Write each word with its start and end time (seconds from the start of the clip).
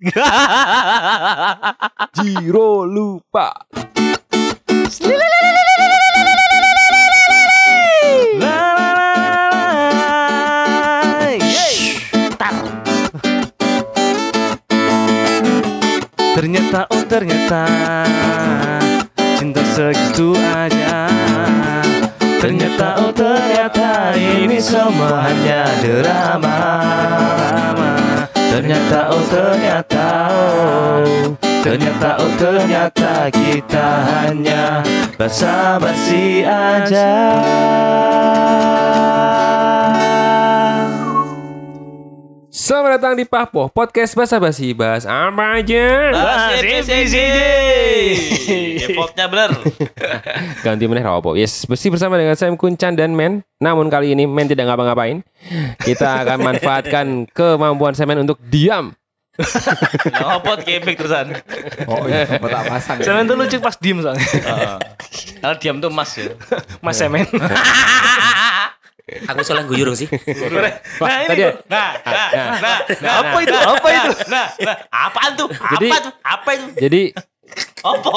Jiro 2.16 2.88
lupa. 2.88 3.52
Ternyata 16.32 16.88
oh 16.88 17.04
ternyata 17.04 17.68
cinta 19.36 19.60
segitu 19.76 20.32
aja. 20.32 21.12
Ternyata 22.40 23.04
oh 23.04 23.12
ternyata 23.12 24.16
ini 24.16 24.56
semua 24.64 25.28
hanya 25.28 25.68
drama. 25.84 26.59
Ternyata 28.70 29.02
oh 29.10 29.24
ternyata 29.26 30.06
oh. 30.30 31.34
Ternyata 31.42 32.22
oh 32.22 32.32
ternyata 32.38 33.26
kita 33.26 33.86
hanya 34.06 34.78
basa-basi 35.18 36.46
aja 36.46 37.10
Selamat 42.60 43.00
datang 43.00 43.16
di 43.16 43.24
Pahpo 43.24 43.72
Podcast 43.72 44.12
basa-basi 44.12 44.76
Bahas 44.76 45.08
apa 45.08 45.64
aja 45.64 46.12
asik, 46.12 46.84
asik. 46.84 47.16
Defaultnya 48.84 49.32
bener. 49.32 49.50
Ganti 50.68 50.84
meneh 50.84 51.00
apa 51.00 51.32
Yes, 51.40 51.64
bersih 51.64 51.88
bersama 51.88 52.20
dengan 52.20 52.36
Sam 52.36 52.60
Kuncan 52.60 53.00
dan 53.00 53.16
Men 53.16 53.40
Namun 53.64 53.88
kali 53.88 54.12
ini 54.12 54.28
Men 54.28 54.44
tidak 54.44 54.68
ngapa-ngapain 54.68 55.24
Kita 55.80 56.20
akan 56.20 56.36
manfaatkan 56.52 57.06
kemampuan 57.32 57.96
Semen 57.96 58.28
untuk 58.28 58.36
diam 58.44 58.92
Ngopot 60.20 60.60
kebek 60.68 61.00
terusan. 61.00 61.32
Oh 61.88 62.04
iya, 62.04 62.28
tak 62.28 62.44
pasang. 62.44 63.00
Semen 63.00 63.24
tuh 63.24 63.40
lucu 63.40 63.56
pas 63.56 63.72
diem 63.80 63.96
soalnya. 64.04 64.20
Heeh. 64.20 64.76
Kalau 65.40 65.56
diam 65.56 65.76
tuh 65.80 65.88
mas 65.88 66.12
ya. 66.12 66.36
Mas 66.84 67.00
Semen. 67.00 67.24
Aku 69.26 69.40
soalnya 69.40 69.66
guyur 69.66 69.90
sih. 69.92 70.06
Nah 70.06 71.14
ini 71.20 71.28
tadi- 71.28 71.42
tuh. 71.42 71.54
Nah, 71.66 71.88
nah, 72.00 72.28
nah, 72.32 72.76
nah, 73.00 73.12
apa 73.20 73.38
itu? 73.40 73.56
Apa 73.56 73.88
itu? 73.88 74.10
Nah, 74.26 74.44
nah, 74.58 74.74
apaan 74.88 75.30
tuh? 75.34 75.48
Jadi- 75.72 75.90
Apa 75.90 75.98
tuh? 76.00 76.12
Apa 76.20 76.50
itu? 76.52 76.66
Jadi 76.76 77.02
Apa? 77.80 78.08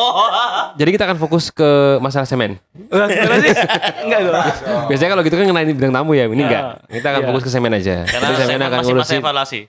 jadi 0.75 0.89
kita 0.91 1.03
akan 1.05 1.17
fokus 1.17 1.49
ke 1.49 1.65
masalah 1.97 2.23
semen? 2.23 2.61
Enggak 2.85 4.19
dong. 4.21 4.35
Biasanya 4.85 5.09
kalau 5.09 5.23
gitu 5.23 5.35
kan 5.35 5.45
ngenalin 5.45 5.73
bidang 5.73 5.89
tamu 5.91 6.13
ya, 6.13 6.27
ini 6.27 6.43
enggak. 6.43 6.85
Kita 6.87 7.07
akan 7.09 7.21
Iya. 7.21 7.27
fokus 7.27 7.41
ke 7.41 7.49
semen 7.49 7.71
aja. 7.71 7.95
Karena 8.05 8.27
Jadi 8.29 8.37
semen 8.39 8.59
akan 8.59 8.77
masih 8.77 8.93
masa 8.93 8.93
ngurusin. 8.93 9.19
evaluasi. 9.19 9.59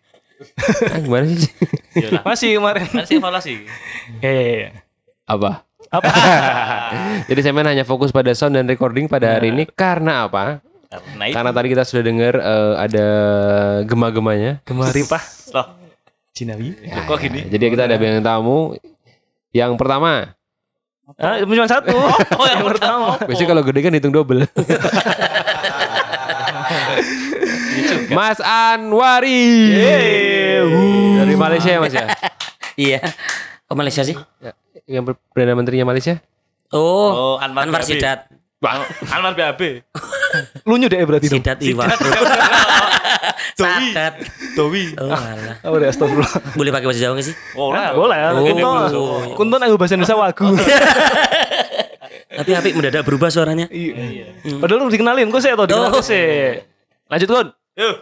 Ah, 0.85 0.99
gimana 0.99 1.25
sih? 1.31 1.51
Masih 2.21 2.49
kemarin. 2.59 2.87
Masih 2.93 3.15
evaluasi. 3.17 3.53
Ya, 4.19 4.31
ya, 4.31 4.45
ya. 4.59 4.71
apa? 5.25 5.63
Apa? 5.89 6.11
Jadi 7.31 7.41
semen 7.41 7.63
hanya 7.63 7.87
fokus 7.87 8.11
pada 8.11 8.35
sound 8.35 8.53
dan 8.53 8.67
recording 8.67 9.07
pada 9.07 9.39
hari 9.39 9.49
ini 9.49 9.65
karena 9.65 10.27
apa? 10.27 10.59
Karena 10.97 11.25
itu. 11.27 11.35
Karena 11.35 11.51
tadi 11.51 11.67
kita 11.69 11.83
sudah 11.83 12.03
dengar 12.03 12.35
eh, 12.37 12.73
ada 12.79 13.07
gema-gemanya. 13.83 14.63
Kemari 14.63 15.03
Pak. 15.03 15.23
Loh, 15.53 15.67
Cinawi. 16.31 16.75
kok 17.07 17.19
gini? 17.19 17.43
Jadi 17.47 17.63
kita 17.69 17.85
ada 17.85 17.97
bintang 17.97 18.23
tamu. 18.23 18.75
Yang 19.51 19.75
pertama, 19.75 20.35
Ah, 21.15 21.37
cuma 21.37 21.69
satu. 21.69 21.93
Oh, 22.41 22.47
yang 22.49 22.65
pertama. 22.65 23.21
biasanya 23.21 23.49
kalau 23.51 23.63
gede 23.63 23.81
kan 23.81 23.93
hitung 23.93 24.11
double. 24.11 24.41
Mas 28.11 28.39
Anwari 28.41 29.71
dari 31.15 31.35
Malaysia 31.37 31.71
ya 31.71 31.79
Mas 31.81 31.93
ya? 31.93 32.07
Iya. 32.75 32.99
Ke 33.65 33.73
Malaysia 33.75 34.03
sih? 34.03 34.17
Yang 34.85 35.17
perdana 35.31 35.55
menterinya 35.55 35.87
Malaysia? 35.87 36.19
Oh, 36.73 37.11
Oh, 37.13 37.35
Anwar 37.37 37.65
Anwar 37.65 37.83
BAB. 37.85 38.19
Sidat. 38.65 39.13
Anwar 39.13 39.33
BAB. 39.37 39.61
Lunyu 40.65 40.89
deh 40.89 40.99
berarti 41.05 41.27
dong. 41.29 41.45
Sidat 41.45 41.59
Iwa. 41.61 41.85
Dowi. 43.55 43.87
Sadat. 43.95 44.15
Dowi. 44.59 44.85
Oh, 44.99 45.07
alah. 45.07 45.57
Oh, 45.63 45.77
udah 45.79 45.87
astagfirullah. 45.87 46.59
Boleh 46.59 46.71
pakai 46.73 46.87
bahasa 46.89 47.01
Jawa 47.01 47.13
nggak 47.15 47.27
sih? 47.29 47.37
Oh, 47.55 47.71
lah. 47.71 47.95
Boleh 47.95 48.19
ya. 48.19 48.29
Oh. 48.33 48.43
Kunton. 48.43 48.91
Kunton 49.39 49.61
aku 49.63 49.75
bahasa 49.79 49.95
Indonesia 49.95 50.19
wagu. 50.19 50.49
Tapi 52.35 52.51
Apik 52.51 52.75
mendadak 52.75 53.07
berubah 53.07 53.31
suaranya. 53.31 53.71
Iya. 53.71 54.27
Padahal 54.59 54.83
lu 54.83 54.91
dikenalin, 54.91 55.31
kok 55.31 55.39
saya 55.39 55.55
tau 55.55 55.71
dikenalin 55.71 55.95
Oh. 55.95 56.03
sih. 56.03 56.59
Lanjut 57.07 57.29
Kun. 57.31 57.49
Yuk. 57.79 57.97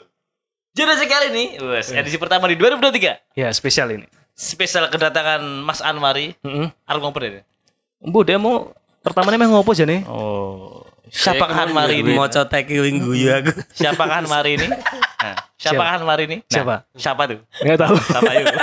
Jadi 0.73 0.93
sekali 0.97 1.27
nih, 1.37 1.49
wes, 1.61 1.93
edisi 1.93 2.17
pertama 2.17 2.49
di 2.49 2.57
2023. 2.57 3.37
Ya, 3.37 3.53
spesial 3.53 3.93
ini. 3.93 4.09
Spesial 4.33 4.89
kedatangan 4.89 5.45
Mas 5.61 5.85
Anwari. 5.85 6.33
Heeh. 6.41 6.73
Arep 6.89 7.01
ngoper 7.05 7.23
ya? 7.29 7.45
Embu 8.01 8.25
dia 8.25 8.41
mau 8.41 8.73
pertamanya 9.03 9.37
mau 9.43 9.61
ngopo 9.61 9.75
aja 9.75 9.85
nih? 9.85 10.07
Oh. 10.07 10.81
Siapa 11.13 11.45
Anwari 11.45 12.01
ini? 12.01 12.17
Mau 12.17 12.25
cotek 12.25 12.73
wing 12.73 13.05
guyu 13.05 13.29
aku. 13.29 13.53
Siapa 13.77 14.05
Anwari 14.09 14.57
ini? 14.57 14.69
Nah, 15.23 15.39
siapa 15.55 15.79
Siapa? 15.79 16.03
Anwari 16.03 16.23
ini? 16.27 16.37
Nah, 16.43 16.51
Siapa? 16.51 16.75
Siapa 16.99 17.23
tuh? 17.31 17.39
Enggak 17.63 17.79
tahu. 17.79 17.95
Siapa 17.95 18.33
yuk? 18.35 18.47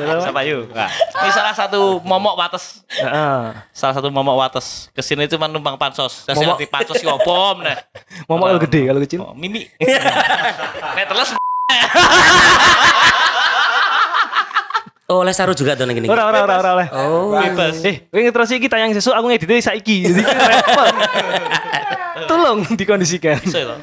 Nah, 0.00 0.20
siapa 0.24 0.40
yuk? 0.48 0.64
Nah, 0.72 0.88
ini 1.20 1.28
salah 1.28 1.52
satu 1.52 2.00
momok 2.00 2.40
wates. 2.40 2.80
Heeh. 2.88 3.40
Salah 3.68 3.94
satu 4.00 4.08
momok 4.08 4.40
wates. 4.40 4.88
Ke 4.96 5.04
sini 5.04 5.28
cuma 5.28 5.44
numpang 5.44 5.76
pansos. 5.76 6.24
Saya 6.24 6.40
Momok- 6.40 6.56
ngerti 6.56 6.72
pansos 6.72 6.96
ki 6.96 7.04
opo 7.04 7.52
meneh. 7.60 7.76
Mau 8.24 8.40
kalau 8.40 8.56
gede, 8.56 8.80
kalau 8.88 9.00
kecil. 9.04 9.20
Oh, 9.20 9.36
Mimi. 9.36 9.68
Nek 10.96 11.04
teles 11.12 11.36
Oh, 15.10 15.26
oleh 15.26 15.34
saru 15.34 15.58
juga 15.58 15.74
tuh 15.74 15.90
gini. 15.90 16.06
Ora 16.06 16.30
ora 16.30 16.46
ora 16.46 16.54
ora 16.62 16.70
oleh. 16.78 16.88
Oh. 16.94 17.34
bebas. 17.34 17.82
Eh, 17.82 18.06
kowe 18.06 18.22
ngeterus 18.22 18.54
iki 18.54 18.70
tayang 18.70 18.94
sesuk 18.94 19.10
aku 19.10 19.26
ngeditnya 19.26 19.58
saiki. 19.58 20.06
Jadi 20.06 20.22
repot. 20.22 20.94
Tolong 22.30 22.62
dikondisikan. 22.78 23.42
Iso 23.42 23.58
toh? 23.74 23.78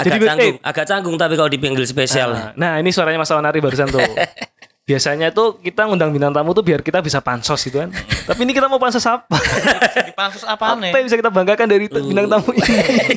Agak 0.00 0.16
Jadi, 0.16 0.16
eh, 0.16 0.28
canggung, 0.28 0.56
agak 0.64 0.84
canggung 0.88 1.16
tapi 1.20 1.34
kalau 1.36 1.50
dipanggil 1.52 1.84
spesial. 1.84 2.32
Nah, 2.32 2.52
nah, 2.56 2.72
ini 2.80 2.88
suaranya 2.88 3.20
Mas 3.20 3.28
Wanari 3.28 3.60
barusan 3.60 3.92
tuh. 3.92 4.00
Biasanya 4.86 5.34
tuh 5.34 5.58
kita 5.58 5.82
ngundang 5.82 6.14
bintang 6.14 6.30
tamu 6.30 6.54
tuh 6.54 6.62
biar 6.62 6.78
kita 6.78 7.02
bisa 7.02 7.18
pansos 7.18 7.58
gitu 7.58 7.82
kan. 7.82 7.90
Tapi 8.30 8.46
ini 8.46 8.54
kita 8.54 8.70
mau 8.70 8.78
pansos 8.78 9.02
apa? 9.02 9.34
Di 9.98 10.14
pansos 10.14 10.46
Apa 10.46 10.78
nih? 10.78 10.94
yang 10.94 11.10
bisa 11.10 11.18
kita 11.18 11.26
banggakan 11.26 11.66
dari 11.66 11.90
t- 11.90 11.98
bintang 11.98 12.30
tamu 12.30 12.54
ini? 12.54 12.70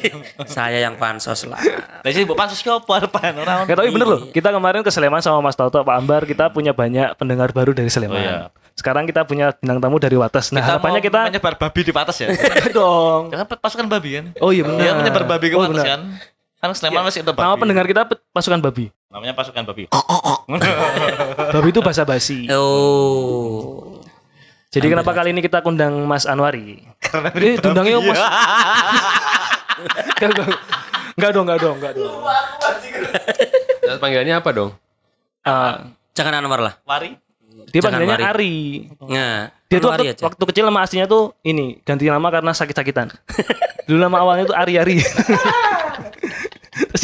Saya 0.50 0.81
yang 0.81 0.97
pansos 0.97 1.46
lah. 1.46 1.62
Lah 2.02 2.09
sih 2.09 2.25
mbok 2.25 2.34
pansos 2.34 2.66
ki 2.66 2.74
opo 2.74 2.90
arepan 2.90 3.38
ora. 3.38 3.69
Ya 3.69 3.78
tapi 3.78 3.94
bener 3.94 4.09
loh, 4.09 4.22
kita 4.34 4.50
kemarin 4.50 4.81
ke 4.81 4.90
Sleman 4.90 5.22
sama 5.22 5.46
Mas 5.46 5.53
Toto, 5.53 5.85
Pak 5.85 5.94
Ambar, 5.94 6.25
kita 6.25 6.50
punya 6.50 6.74
banyak 6.74 7.13
pendengar 7.22 7.53
baru 7.53 7.69
dari 7.69 7.94
Sleman. 7.94 8.18
Oh, 8.18 8.18
iya. 8.18 8.38
Sekarang 8.74 9.06
kita 9.06 9.22
punya 9.30 9.53
bintang 9.53 9.78
tamu 9.78 10.01
dari 10.01 10.18
Wates. 10.18 10.50
Nah, 10.50 10.66
harapannya 10.66 10.97
mau 10.97 11.06
kita 11.06 11.19
menyebar 11.30 11.53
babi 11.53 11.81
di 11.86 11.94
patas 11.94 12.18
ya. 12.18 12.34
dong. 12.74 13.30
Jangan 13.30 13.46
pasukan 13.62 13.86
babi 13.86 14.18
kan. 14.18 14.25
Oh 14.41 14.50
iya 14.50 14.66
benar. 14.66 14.81
Dia 14.81 14.91
menyebar 14.97 15.24
babi 15.30 15.53
ke 15.53 15.56
Oh, 15.59 15.69
kan. 15.69 16.18
Kan 16.57 16.69
Sleman 16.74 17.06
masih 17.06 17.22
ada 17.22 17.30
babi. 17.30 17.46
Nama 17.46 17.56
pendengar 17.62 17.86
kita 17.86 18.01
pasukan 18.34 18.57
babi. 18.57 18.90
Namanya 19.09 19.33
pasukan 19.33 19.65
babi. 19.65 19.89
Babi 21.57 21.69
itu 21.73 21.81
bahasa 21.81 22.05
basi. 22.05 22.45
Oh. 22.53 23.97
Jadi 24.69 24.85
kenapa 24.85 25.17
kali 25.17 25.33
ini 25.33 25.41
kita 25.41 25.65
kundang 25.65 26.05
Mas 26.05 26.29
Anwari? 26.29 26.85
Karena 27.03 27.33
ini 27.33 27.57
dundangnya 27.57 27.97
Mas. 28.05 28.21
Enggak, 31.19 31.31
dong, 31.35 31.47
enggak 31.47 31.59
dong, 31.63 31.75
enggak 31.79 31.93
dong. 31.95 32.15
Terus 33.81 33.99
panggilannya 33.99 34.35
apa 34.35 34.49
dong? 34.51 34.69
Ah, 35.41 35.89
Jangan 36.13 36.43
Anwar 36.43 36.59
lah. 36.61 36.73
Wari. 36.83 37.15
dia 37.71 37.79
Jangan 37.79 38.03
panggilannya 38.03 38.19
Wari. 38.19 38.31
Ari. 38.35 38.55
Nah, 39.09 39.49
Dia 39.67 39.77
tuh 39.79 39.89
waktu, 39.89 40.03
aja. 40.11 40.21
waktu 40.21 40.43
kecil 40.51 40.63
nama 40.67 40.83
aslinya 40.83 41.07
tuh 41.07 41.33
ini 41.41 41.79
ganti 41.81 42.05
nama 42.05 42.27
karena 42.29 42.51
sakit-sakitan. 42.51 43.09
Dulu 43.87 43.97
nama 43.97 44.21
awalnya 44.21 44.45
tuh 44.47 44.55
Ari 44.55 44.73
Ari. 44.77 44.97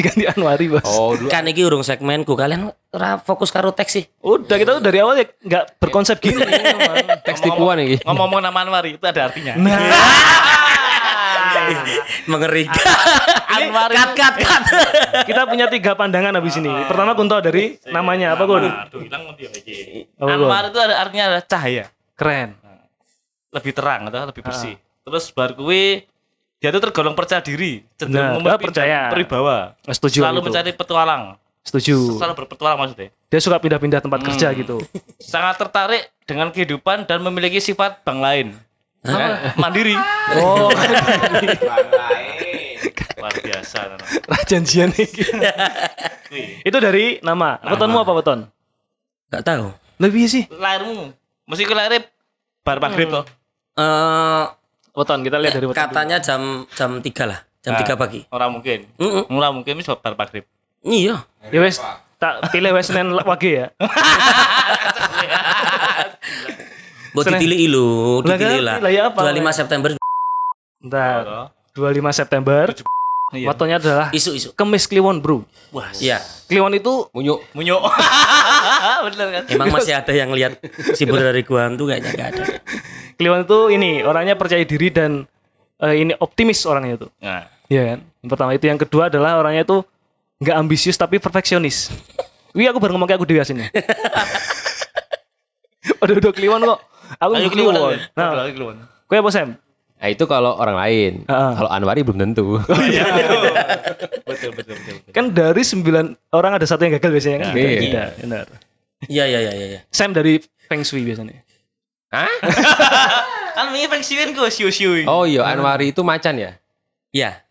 Diganti 0.05 0.29
Anwari 0.29 0.69
bos. 0.69 0.85
Oh, 0.85 1.17
dulu 1.17 1.33
Kan 1.33 1.49
iki 1.49 1.65
urung 1.65 1.81
segmenku. 1.81 2.37
Kalian 2.37 2.69
ora 2.93 3.17
fokus 3.17 3.49
karo 3.49 3.73
teks 3.73 3.89
sih. 3.97 4.05
Udah 4.21 4.53
kita 4.61 4.77
tuh 4.77 4.83
dari 4.85 5.01
awal 5.01 5.17
ya 5.17 5.25
nggak 5.25 5.81
berkonsep 5.81 6.21
gini. 6.21 6.45
teks 7.25 7.41
tipuan 7.41 7.81
ini. 7.81 7.97
Ngomong-ngomong 8.05 8.45
nama 8.45 8.59
Anwari 8.61 9.01
itu 9.01 9.05
ada 9.09 9.25
artinya. 9.33 9.57
Mengerikan. 12.29 12.85
Anwari. 13.49 13.97
cut 13.97 14.13
cut 14.13 14.35
cut. 14.37 14.63
kita 15.25 15.41
punya 15.49 15.65
tiga 15.73 15.97
pandangan 15.97 16.37
habis 16.37 16.53
ini. 16.61 16.69
Pertama 16.85 17.17
Kunto 17.17 17.41
dari 17.41 17.81
namanya 17.89 18.37
apa 18.37 18.45
Kun? 18.45 18.61
Aduh, 18.61 19.01
hilang 19.01 19.25
nanti 19.25 19.49
lagi. 19.49 20.05
Apa, 20.21 20.29
Kun? 20.29 20.45
Anwar 20.45 20.69
itu 20.69 20.77
ada 20.77 21.01
artinya 21.01 21.23
adalah 21.33 21.43
cahaya. 21.49 21.89
Keren. 22.13 22.53
Lebih 23.49 23.73
terang 23.73 24.05
atau 24.13 24.29
lebih 24.29 24.45
bersih. 24.45 24.77
Terus 25.01 25.33
baru 25.33 25.57
kuwi 25.57 26.05
dia 26.55 26.69
tuh 26.69 26.81
tergolong 26.81 27.13
percaya 27.13 27.39
diri, 27.39 27.83
Nah, 27.83 27.89
cenderung 27.95 28.31
memiliki 28.39 28.65
percaya. 28.65 28.99
Beribawa. 29.09 29.57
Setuju 29.85 30.19
Selalu 30.19 30.39
itu. 30.39 30.45
mencari 30.47 30.71
petualang. 30.71 31.23
Setuju. 31.61 31.95
Selalu 32.15 32.33
berpetualang 32.37 32.77
maksudnya. 32.79 33.09
Dia 33.25 33.39
suka 33.39 33.57
pindah-pindah 33.57 33.99
tempat 33.99 34.21
kerja 34.23 34.53
gitu. 34.53 34.77
Sangat 35.17 35.57
tertarik 35.57 36.05
dengan 36.23 36.49
kehidupan 36.49 37.03
dan 37.03 37.19
memiliki 37.21 37.57
sifat 37.57 38.01
bank 38.01 38.19
lain. 38.19 38.47
Mandiri. 39.55 39.93
Oh, 40.35 40.69
Luar 43.15 43.33
biasa. 43.37 43.77
Nana. 43.87 44.05
rajanjian. 44.27 44.89
Itu 46.67 46.77
dari 46.77 47.21
nama. 47.21 47.57
Wetonmu 47.61 48.01
apa 48.01 48.11
weton? 48.11 48.39
Gak 49.29 49.43
tahu. 49.43 49.69
Lebih 49.97 50.25
sih. 50.25 50.43
Lahirmu. 50.49 51.13
Mesti 51.45 51.63
ke 51.63 51.73
lahir 51.73 52.01
bar 52.61 52.81
maghrib 52.81 53.09
kok. 53.11 53.25
Eh 53.77 54.43
Weton 54.95 55.19
kita 55.21 55.37
lihat 55.43 55.53
dari 55.59 55.67
weton. 55.67 55.79
katanya 55.83 56.17
jam 56.23 56.63
jam 56.71 57.03
3 57.03 57.11
lah. 57.27 57.39
Jam 57.59 57.75
3 57.75 57.99
pagi. 57.99 58.23
Orang 58.31 58.55
mungkin. 58.59 58.87
Mm-mm. 58.95 59.27
Ora 59.27 59.51
mungkin 59.51 59.75
wis 59.75 59.87
bar 59.91 60.15
maghrib. 60.15 60.47
Iya. 60.81 61.27
Ya 61.51 61.59
wes 61.59 61.83
tak 62.15 62.47
pilih 62.49 62.71
wes 62.71 62.87
Senin 62.87 63.11
wage 63.27 63.51
ya. 63.51 63.67
Buat 67.11 67.31
Seneng. 67.31 67.39
dipilih 67.39 67.59
ilu, 67.71 67.91
dipilih 68.23 68.59
kan? 68.59 68.67
lah. 68.67 68.75
Lah, 68.83 68.91
ya 68.91 69.03
apa? 69.07 69.19
25 69.31 69.51
September 69.55 69.89
Bentar. 70.83 71.23
25 71.75 72.11
September. 72.11 72.63
Iya. 73.35 73.47
Wetonnya 73.51 73.77
adalah 73.77 74.07
isu-isu. 74.11 74.55
Kemis 74.55 74.87
Kliwon, 74.87 75.19
Bro. 75.19 75.43
Wah, 75.75 75.91
Iya. 75.99 76.23
Kliwon 76.47 76.71
itu 76.73 77.09
Munyuk. 77.11 77.43
munyuk. 77.51 77.81
Bener 79.11 79.27
kan? 79.29 79.43
Emang 79.51 79.67
masih 79.75 79.93
ada 79.93 80.13
yang 80.15 80.31
lihat 80.31 80.57
si 80.95 81.03
dari 81.03 81.43
gua 81.43 81.67
tuh 81.75 81.85
kayaknya 81.91 82.11
gak 82.15 82.29
ada. 82.35 82.43
Kliwon 83.19 83.43
itu 83.43 83.59
ini 83.71 84.01
orangnya 84.01 84.39
percaya 84.39 84.63
diri 84.63 84.87
dan 84.89 85.27
eh, 85.83 85.95
ini 85.99 86.15
optimis 86.17 86.63
orangnya 86.63 86.99
itu. 87.03 87.07
Nah, 87.19 87.51
Iya 87.65 87.81
kan? 87.95 87.99
Yang 88.21 88.29
pertama 88.29 88.51
itu 88.53 88.65
yang 88.69 88.79
kedua 88.79 89.03
adalah 89.09 89.41
orangnya 89.41 89.65
itu 89.65 89.81
nggak 90.37 90.55
ambisius 90.55 90.95
tapi 90.95 91.17
perfeksionis. 91.17 91.89
Wih 92.53 92.69
aku 92.69 92.77
baru 92.77 92.93
ngomong 92.95 93.09
kayak 93.09 93.19
aku 93.19 93.27
dewi 93.27 93.41
aslinya. 93.41 93.67
udah 96.01 96.15
udah 96.21 96.31
kliwon 96.33 96.61
kok. 96.61 96.79
Aku 97.17 97.31
ayo 97.37 97.49
kliwon. 97.49 97.73
Nah, 98.13 98.49
keluar. 98.53 98.75
kue 99.05 99.17
apa 99.17 99.29
Sam? 99.33 99.57
Nah 100.05 100.13
itu 100.13 100.29
kalau 100.29 100.53
orang 100.53 100.77
lain. 100.77 101.25
Heeh. 101.25 101.51
Kalau 101.57 101.69
Anwari 101.73 102.05
belum 102.05 102.21
tentu. 102.21 102.45
Betul, 102.61 102.77
betul, 104.53 104.77
betul. 104.77 104.77
betul. 104.77 105.09
Kan 105.09 105.33
dari 105.33 105.65
sembilan 105.65 106.29
orang 106.29 106.61
ada 106.61 106.65
satu 106.69 106.85
yang 106.85 107.01
gagal 107.01 107.09
biasanya 107.09 107.37
kan? 107.41 107.57
Iya. 107.57 107.81
Tidak, 107.81 108.09
benar. 108.21 108.45
Iya 109.09 109.25
iya 109.25 109.39
iya 109.41 109.53
iya. 109.53 109.79
Sam 109.89 110.13
dari 110.13 110.37
Feng 110.69 110.85
Shui 110.85 111.01
biasanya. 111.01 111.41
Hah? 112.13 112.29
Kan 113.57 113.73
ini 113.73 113.89
pensiun 113.89 114.29
gue 114.35 114.49
siu-siu. 114.51 115.07
Oh 115.09 115.25
iya, 115.25 115.41
Anwari 115.47 115.89
itu 115.89 116.05
macan 116.05 116.37
ya? 116.37 116.53
Iya. 117.09 117.41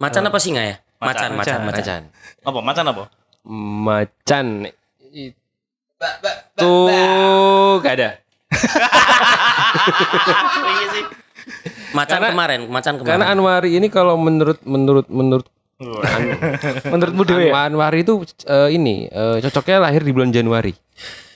Macan 0.00 0.24
apa 0.24 0.38
singa 0.40 0.64
ya? 0.64 0.80
Macan, 1.02 1.36
macan, 1.36 1.60
macan. 1.66 1.66
Macan. 1.66 2.02
Apa? 2.46 2.58
Macan 2.64 2.84
apa? 2.88 3.04
Macan. 3.84 4.46
Itu 5.12 6.72
gak 7.84 7.94
ada. 8.00 8.10
Iya 10.64 10.86
sih. 10.94 11.04
Macan 11.90 12.20
Karena- 12.20 12.32
kemarin, 12.34 12.60
macan 12.68 12.94
kemarin. 13.00 13.10
Karena 13.16 13.26
Anwari 13.32 13.70
ini 13.74 13.88
kalau 13.88 14.20
menurut 14.20 14.60
menurut 14.64 15.06
menurut 15.08 15.46
Menurutmu 16.90 17.22
dewi 17.22 17.54
ya? 17.54 17.70
Anwari 17.70 18.02
itu 18.02 18.18
eh, 18.44 18.74
ini 18.74 19.06
eh, 19.06 19.38
cocoknya 19.46 19.78
lahir 19.78 20.02
di 20.02 20.10
bulan 20.10 20.34
Januari. 20.34 20.74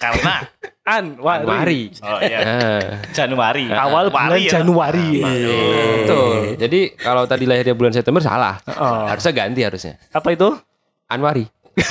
Karena 0.03 0.43
Anwari. 0.83 1.47
Anwari. 1.47 1.83
Oh 2.03 2.19
iya. 2.19 2.39
Nah, 2.43 2.83
Januari. 3.15 3.71
Awal 3.71 4.11
bulan 4.11 4.35
Wari 4.35 4.43
ya. 4.43 4.59
Januari. 4.59 5.11
betul. 5.23 6.59
Jadi 6.59 6.81
kalau 6.99 7.23
tadi 7.31 7.47
lahirnya 7.47 7.79
bulan 7.79 7.95
September 7.95 8.19
salah. 8.19 8.59
Oh. 8.67 9.07
Harusnya 9.07 9.31
ganti 9.31 9.63
harusnya. 9.63 9.95
Apa 10.11 10.35
itu? 10.35 10.59
Anwari. 11.07 11.47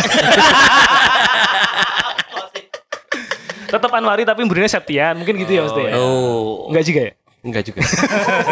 Tetap 3.71 3.91
Anwari 3.95 4.27
tapi 4.27 4.43
berinya 4.43 4.67
Septian. 4.67 5.15
Mungkin 5.15 5.39
gitu 5.39 5.51
ya 5.55 5.61
maksudnya. 5.63 5.95
ya? 5.95 6.03
Oh. 6.03 6.67
Enggak 6.67 6.83
juga 6.83 7.01
ya? 7.07 7.11
Enggak 7.41 7.73
juga. 7.73 7.81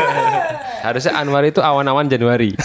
harusnya 0.86 1.13
Anwari 1.13 1.53
itu 1.53 1.62
awan-awan 1.62 2.09
Januari. 2.09 2.57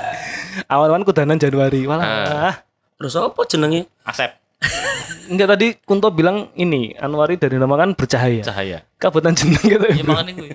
Awan-awan 0.72 1.04
kudanan 1.04 1.36
Januari. 1.36 1.84
Walah. 1.84 2.64
Terus 2.98 3.14
apa 3.14 3.40
jenenge? 3.44 3.86
Asep. 4.02 4.32
Enggak 5.32 5.48
tadi 5.54 5.76
Kunto 5.84 6.08
bilang 6.08 6.50
ini 6.56 6.96
Anwari 6.96 7.36
dari 7.36 7.60
nama 7.60 7.76
kan 7.76 7.92
bercahaya. 7.92 8.40
Cahaya. 8.40 8.82
Kabutan 8.96 9.36
jeneng 9.36 9.60
gitu. 9.60 9.86
Ya 9.86 10.02
makanya 10.02 10.32
gue. 10.34 10.50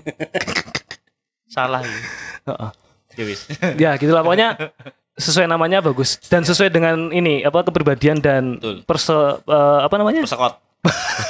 Salah 1.45 1.85
ya. 1.85 1.97
Heeh. 2.49 2.71
Ya 3.13 3.23
wis. 3.29 3.41
ya 3.77 3.89
gitulah 4.01 4.25
pokoknya 4.25 4.57
sesuai 5.13 5.45
namanya 5.45 5.85
bagus 5.85 6.17
dan 6.25 6.41
sesuai 6.41 6.73
dengan 6.73 7.13
ini 7.13 7.45
apa 7.45 7.61
kepribadian 7.61 8.17
dan 8.17 8.57
Betul. 8.57 8.81
perso 8.89 9.45
eh, 9.45 9.79
apa 9.85 9.95
namanya 10.01 10.25
Persekot. 10.25 10.57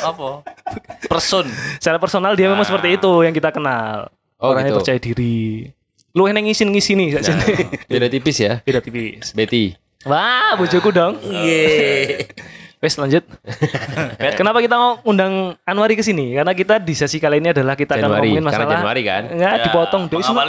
Apa? 0.04 0.42
Person. 1.06 1.46
secara 1.78 1.98
personal 1.98 2.34
dia 2.34 2.48
memang 2.48 2.64
seperti 2.64 2.98
itu 2.98 3.12
yang 3.22 3.32
kita 3.32 3.50
kenal 3.50 4.10
Oh, 4.38 4.52
orangnya 4.52 4.74
gitu. 4.74 4.80
percaya 4.84 5.00
diri 5.00 5.70
lu 6.12 6.28
yang 6.28 6.38
ngisin 6.38 6.68
ngisini 6.68 7.16
nah. 7.16 7.22
Beda 7.90 8.06
tipis 8.06 8.38
ya. 8.38 8.60
beda 8.60 8.80
tipis 8.80 9.32
Betty. 9.32 9.74
wah 10.04 10.54
bojoku 10.54 10.90
dong 10.90 11.16
Iya. 11.24 12.28
wes 12.78 13.00
lanjut 13.00 13.24
kenapa 14.38 14.60
kita 14.60 14.76
mau 14.76 15.00
undang 15.04 15.56
Anwari 15.64 15.96
ke 15.96 16.04
sini 16.04 16.36
karena 16.36 16.52
kita 16.52 16.76
di 16.78 16.92
sesi 16.92 17.16
kali 17.16 17.40
ini 17.40 17.56
adalah 17.56 17.80
kita 17.80 17.96
akan 17.96 18.04
Januari, 18.04 18.28
ngomongin 18.28 18.44
karena 18.44 18.52
masalah 18.60 18.76
Januari 18.76 19.02
kan? 19.02 19.24
enggak 19.32 19.54
dipotong 19.64 20.04
deh 20.06 20.18
Awal. 20.20 20.48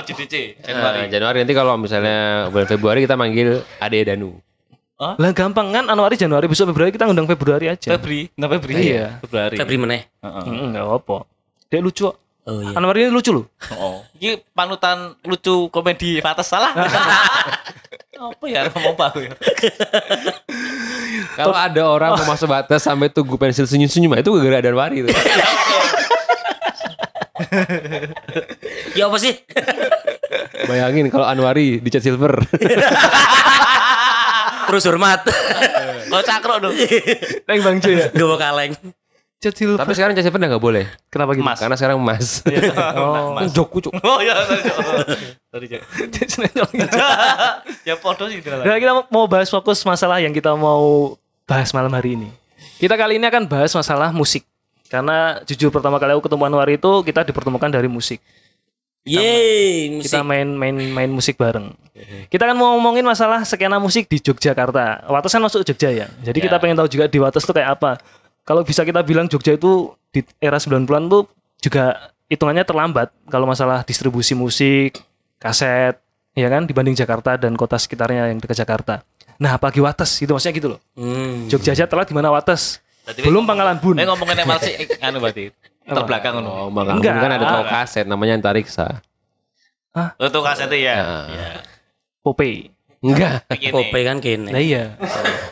Januari. 0.59 0.99
Nah, 0.99 1.09
Januari 1.09 1.37
nanti 1.39 1.55
kalau 1.55 1.75
misalnya 1.79 2.19
bulan 2.51 2.67
Februari 2.67 3.01
kita 3.07 3.15
manggil 3.15 3.63
Ade 3.79 4.03
Danu. 4.03 4.35
Lah 4.95 5.33
gampang 5.35 5.75
kan 5.75 5.85
Anwari 5.91 6.15
Januari 6.15 6.47
besok 6.47 6.71
Februari 6.71 6.95
kita 6.95 7.11
undang 7.11 7.27
Februari 7.27 7.67
aja 7.67 7.99
Febri. 7.99 8.31
Nah 8.39 8.47
Febri. 8.47 8.75
Iya. 8.79 9.19
Februari. 9.27 9.57
Febri 9.59 9.77
meneh. 9.77 10.07
Heeh. 10.23 10.45
Mm, 10.47 10.71
enggak 10.71 10.87
apa 10.87 11.17
dia 11.67 11.81
lucu 11.83 12.07
kok 12.07 12.17
Oh 12.45 12.61
iya. 12.61 12.77
Anwari 12.77 13.09
ini 13.09 13.13
lucu 13.13 13.33
loh 13.33 13.49
Oh. 13.73 14.05
Ini 14.21 14.37
panutan 14.53 15.17
lucu 15.25 15.73
komedi 15.73 16.21
Fatas 16.21 16.53
salah. 16.53 16.77
apa 18.15 18.45
ya 18.47 18.69
ngomong 18.71 18.95
apa 18.95 19.07
ya? 19.21 19.33
Kalau 21.35 21.57
ada 21.57 21.83
orang 21.89 22.15
mau 22.21 22.37
masuk 22.37 22.47
batas 22.53 22.85
sampai 22.85 23.09
tunggu 23.11 23.41
pensil 23.41 23.65
senyum-senyum 23.65 24.13
itu 24.21 24.31
gara-gara 24.39 24.71
Anwari 24.71 25.03
itu. 25.03 25.11
Ya 28.95 29.11
apa 29.11 29.19
sih? 29.19 29.35
Bayangin 30.71 31.11
kalau 31.11 31.27
Anwari 31.27 31.83
dicat 31.83 32.03
silver. 32.07 32.39
Terus 34.75 34.91
hormat. 34.91 35.23
Kau 36.11 36.19
cakro 36.27 36.59
dong. 36.59 36.75
Neng 37.47 37.61
Bang 37.63 37.79
Jo 37.79 37.95
ya 37.95 38.11
Gak 38.11 38.27
mau 38.27 38.35
kaleng. 38.35 38.75
Cecil 39.39 39.77
Tapi 39.77 39.93
sekarang 39.95 40.17
cat 40.17 40.25
silver 40.27 40.41
udah 40.41 40.51
nggak 40.57 40.65
boleh. 40.65 40.85
kenapa 41.13 41.37
gitu 41.37 41.47
Mas. 41.47 41.61
Karena 41.63 41.77
sekarang 41.79 41.97
emas. 42.03 42.43
oh 42.99 43.39
Mas. 43.39 43.55
Jokku 43.55 43.79
cuk. 43.79 43.93
Oh 44.03 44.19
iya, 44.19 44.35
sorry, 44.43 44.65
sorry, 45.53 45.67
Cok. 45.69 46.69
ya 47.85 47.95
podo 48.01 48.25
sih 48.27 48.41
gitu 48.41 48.51
Nah, 48.51 48.79
kita 48.81 49.05
mau 49.13 49.29
bahas 49.29 49.53
fokus 49.53 49.85
masalah 49.85 50.19
yang 50.19 50.33
kita 50.33 50.57
mau 50.57 51.15
bahas 51.45 51.71
malam 51.77 51.93
hari 51.93 52.17
ini. 52.17 52.33
Kita 52.81 52.97
kali 52.97 53.21
ini 53.21 53.29
akan 53.29 53.45
bahas 53.45 53.71
masalah 53.77 54.11
musik. 54.11 54.49
Karena 54.89 55.39
jujur 55.45 55.69
pertama 55.69 56.01
kali 56.01 56.17
aku 56.17 56.25
ketemu 56.25 56.43
Anwar 56.49 56.69
itu 56.73 56.91
kita 57.05 57.23
dipertemukan 57.23 57.69
dari 57.69 57.87
musik. 57.87 58.25
Yeay, 59.05 60.01
musik. 60.01 60.09
Kita 60.09 60.25
main 60.25 60.49
main 60.49 60.73
main 60.73 61.11
musik 61.13 61.37
bareng. 61.37 61.77
Kita 62.33 62.49
kan 62.49 62.57
mau 62.57 62.73
ngomongin 62.75 63.05
masalah 63.05 63.45
skena 63.45 63.77
musik 63.77 64.09
di 64.09 64.17
Yogyakarta. 64.17 65.05
Wates 65.13 65.33
kan 65.33 65.45
masuk 65.45 65.61
Jogja 65.63 65.93
ya. 65.93 66.07
Jadi 66.25 66.41
kita 66.41 66.57
pengen 66.57 66.81
tahu 66.81 66.89
juga 66.89 67.05
di 67.05 67.21
Wates 67.21 67.45
tuh 67.45 67.53
kayak 67.53 67.77
apa. 67.79 68.01
Kalau 68.49 68.65
bisa 68.65 68.81
kita 68.81 69.05
bilang 69.05 69.29
Jogja 69.29 69.61
itu 69.61 69.93
di 70.09 70.25
era 70.41 70.57
90-an 70.57 71.05
tuh 71.13 71.29
juga 71.61 72.13
hitungannya 72.33 72.65
terlambat 72.65 73.13
kalau 73.29 73.45
masalah 73.45 73.85
distribusi 73.85 74.33
musik, 74.33 74.97
kaset, 75.37 76.01
ya 76.33 76.49
kan 76.49 76.65
dibanding 76.65 76.97
Jakarta 76.97 77.37
dan 77.37 77.55
kota 77.61 77.77
sekitarnya 77.77 78.33
yang 78.33 78.41
dekat 78.41 78.57
Jakarta. 78.57 79.05
Nah, 79.37 79.61
apalagi 79.61 79.85
Wates 79.85 80.25
itu 80.25 80.33
maksudnya 80.33 80.55
gitu 80.57 80.69
loh. 80.77 80.81
Hmm. 80.97 81.45
Jogja 81.53 81.77
aja 81.77 81.85
telat 81.85 82.09
di 82.09 82.17
mana 82.17 82.33
Wates? 82.33 82.81
Berarti 83.05 83.21
Belum 83.21 83.45
Pangkalan 83.45 83.77
Bun. 83.85 84.01
Eh 84.01 84.09
ngomongin 84.09 84.49
ML 84.49 84.59
sih 84.65 84.75
anu 85.05 85.21
berarti. 85.21 85.53
Terbelakang. 85.85 86.41
Oh, 86.45 86.73
Bang 86.73 86.97
Enggak. 86.97 87.15
kan 87.21 87.31
ada 87.37 87.45
toko 87.45 87.65
kaset 87.69 88.07
namanya 88.09 88.41
Antariksa. 88.41 89.05
Untuk 90.17 90.43
kaset 90.43 90.67
itu 90.73 90.89
ya. 90.89 90.95
Ya. 90.97 91.19
Ya. 91.29 91.49
Popeye. 92.25 92.73
Enggak. 93.05 93.45
Kope 93.69 94.01
kan 94.01 94.17
kene. 94.19 94.49
Nah 94.49 94.63
iya. 94.65 94.97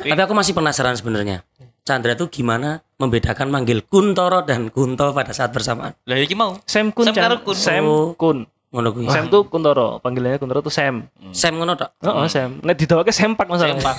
Tapi 0.00 0.16
aku 0.16 0.32
masih 0.32 0.56
penasaran 0.56 0.96
sebenarnya. 0.96 1.44
Chandra 1.82 2.14
tuh 2.16 2.30
gimana 2.32 2.80
membedakan 2.96 3.50
manggil 3.50 3.82
Kuntoro 3.84 4.46
dan 4.46 4.70
Kunto 4.70 5.10
pada 5.10 5.34
saat 5.34 5.50
bersamaan? 5.50 5.92
Lah 6.06 6.16
iki 6.16 6.32
mau. 6.32 6.56
Sam 6.64 6.94
Kun. 6.94 7.10
Sam 7.10 7.14
Chan. 7.14 7.30
Kun. 7.42 7.56
Sam 7.58 7.84
Oh. 7.84 8.14
Kun. 8.16 8.46
Ngono 8.72 8.88
kuwi. 8.94 9.10
Sam 9.12 9.28
tuh 9.28 9.44
Kuntoro, 9.52 10.00
panggilannya 10.00 10.40
Kuntoro 10.40 10.64
tuh 10.64 10.72
Sam. 10.72 11.10
Sam 11.34 11.60
ngono 11.60 11.76
tok. 11.76 11.92
Oh, 12.08 12.24
oh 12.24 12.26
Sam. 12.30 12.62
Nek 12.64 12.78
didawake 12.78 13.12
Sempak 13.12 13.50
masalahnya. 13.50 13.82
Sempak. 13.82 13.96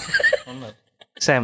Sam. 1.28 1.44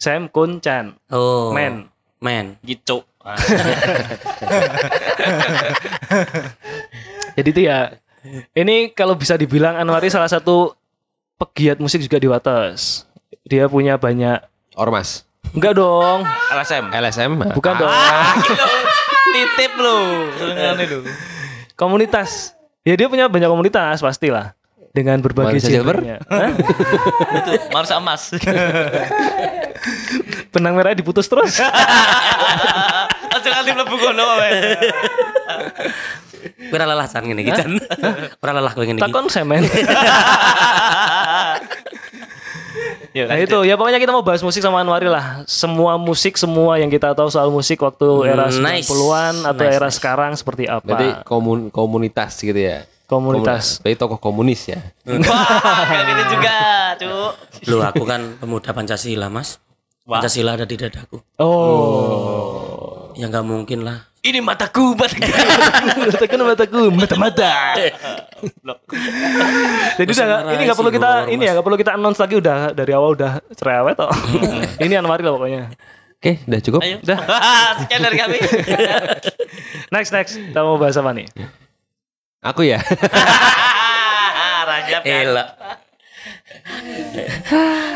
Sam 0.00 0.32
Kun 0.32 0.62
Chan. 0.64 0.96
Oh. 1.12 1.52
Men. 1.52 1.90
Men. 2.24 2.56
Gitu. 2.64 3.04
Ah. 3.24 3.40
Jadi 7.40 7.48
itu 7.50 7.60
ya. 7.64 7.96
Ini 8.56 8.92
kalau 8.96 9.16
bisa 9.16 9.36
dibilang 9.36 9.76
Anwari 9.76 10.08
salah 10.08 10.28
satu 10.28 10.76
pegiat 11.40 11.80
musik 11.80 12.04
juga 12.04 12.20
di 12.20 12.28
Wates. 12.28 13.08
Dia 13.44 13.68
punya 13.68 13.96
banyak 13.96 14.40
Ormas. 14.76 15.24
Enggak 15.52 15.76
dong. 15.76 16.24
LSM. 16.52 16.92
LSM. 16.92 17.32
Bukan 17.52 17.72
dong. 17.80 17.92
Titip 19.34 19.72
lu. 19.76 19.98
Senengane 20.40 20.84
lu. 20.88 21.00
Komunitas. 21.76 22.52
Ya 22.84 22.96
dia 22.96 23.08
punya 23.08 23.28
banyak 23.28 23.48
komunitas 23.48 24.00
pastilah. 24.04 24.52
Dengan 24.94 25.18
berbagai 25.18 25.58
Manusia 25.58 25.74
silver? 25.74 25.96
Itu 27.42 27.50
manusia 27.74 27.98
emas. 27.98 28.30
Benang 30.54 30.78
merahnya 30.78 31.02
diputus 31.02 31.26
terus. 31.26 31.58
Aja 33.34 33.48
kali 33.50 33.74
mlebu 33.74 33.96
kono 33.98 34.24
wae. 34.38 34.78
Ora 36.70 36.86
lelah 36.86 37.10
san 37.10 37.26
ngene 37.26 37.42
iki 37.42 37.50
Jan. 37.50 37.74
Ora 38.38 38.52
lelah 38.54 38.70
kowe 38.70 38.86
ngene 38.86 38.96
iki. 38.96 39.04
Takon 39.04 39.26
semen. 39.26 39.66
Ya, 43.14 43.30
Nah 43.30 43.38
itu 43.38 43.54
ya 43.62 43.78
pokoknya 43.78 44.02
kita 44.02 44.10
mau 44.10 44.26
bahas 44.26 44.42
musik 44.42 44.58
sama 44.58 44.82
Anwari 44.82 45.06
lah. 45.06 45.46
Semua 45.46 45.94
musik, 45.94 46.34
semua 46.34 46.82
yang 46.82 46.90
kita 46.90 47.14
tahu 47.14 47.30
soal 47.30 47.46
musik 47.46 47.78
waktu 47.78 48.26
era 48.26 48.50
Hmm, 48.50 48.58
nice. 48.58 48.90
90-an 48.90 49.34
atau 49.46 49.62
Nice, 49.62 49.70
era 49.74 49.86
nice. 49.86 49.94
sekarang 49.94 50.32
seperti 50.34 50.66
apa. 50.66 50.82
Berarti 50.82 51.08
komun 51.22 51.70
komunitas 51.70 52.34
gitu 52.38 52.58
ya. 52.58 52.82
Komunitas. 53.04 53.84
Berarti 53.84 53.96
tokoh 54.00 54.16
komunis 54.16 54.64
ya. 54.64 54.80
Wah, 55.04 55.84
kayak 55.84 56.04
gitu 56.08 56.22
juga, 56.36 56.56
Cuk. 56.96 57.32
Loh 57.68 57.80
aku 57.84 58.02
kan 58.08 58.40
pemuda 58.40 58.72
Pancasila, 58.72 59.28
Mas. 59.28 59.60
Wah. 60.04 60.20
Pancasila 60.20 60.56
ada 60.56 60.64
di 60.64 60.76
dadaku. 60.76 61.20
Oh. 61.36 63.12
Ya 63.14 63.28
nggak 63.28 63.44
mungkin 63.44 63.84
lah. 63.84 64.08
Ini 64.24 64.40
mataku, 64.40 64.96
mataku. 64.96 65.20
Tekan 66.16 66.40
mataku, 66.40 66.88
mata-mata. 66.88 67.76
Jadi 70.00 70.08
udah 70.10 70.24
nggak- 70.24 70.44
ini 70.48 70.62
nggak 70.64 70.78
perlu 70.80 70.90
kita 70.90 71.10
ini 71.28 71.42
ya 71.44 71.52
nggak 71.54 71.66
perlu 71.68 71.76
kita 71.76 71.92
announce 71.94 72.18
lagi 72.18 72.34
udah 72.40 72.72
dari 72.72 72.92
awal 72.96 73.12
udah 73.12 73.44
cerewet 73.52 74.00
toh. 74.00 74.08
ini 74.84 74.96
Anwari 74.96 75.22
lah 75.22 75.32
pokoknya. 75.36 75.62
Oke, 76.16 76.40
udah 76.40 76.60
cukup. 76.64 76.80
Ayo. 76.80 76.96
Sekian 77.84 78.00
dari 78.00 78.16
kami. 78.16 78.38
Next 79.94 80.10
next 80.10 80.40
kita 80.40 80.64
mau 80.64 80.80
bahas 80.80 80.96
apa 80.96 81.12
nih? 81.12 81.28
Aku 82.44 82.60
ya. 82.60 82.76
Rajab 84.68 85.00
kan. 85.00 85.26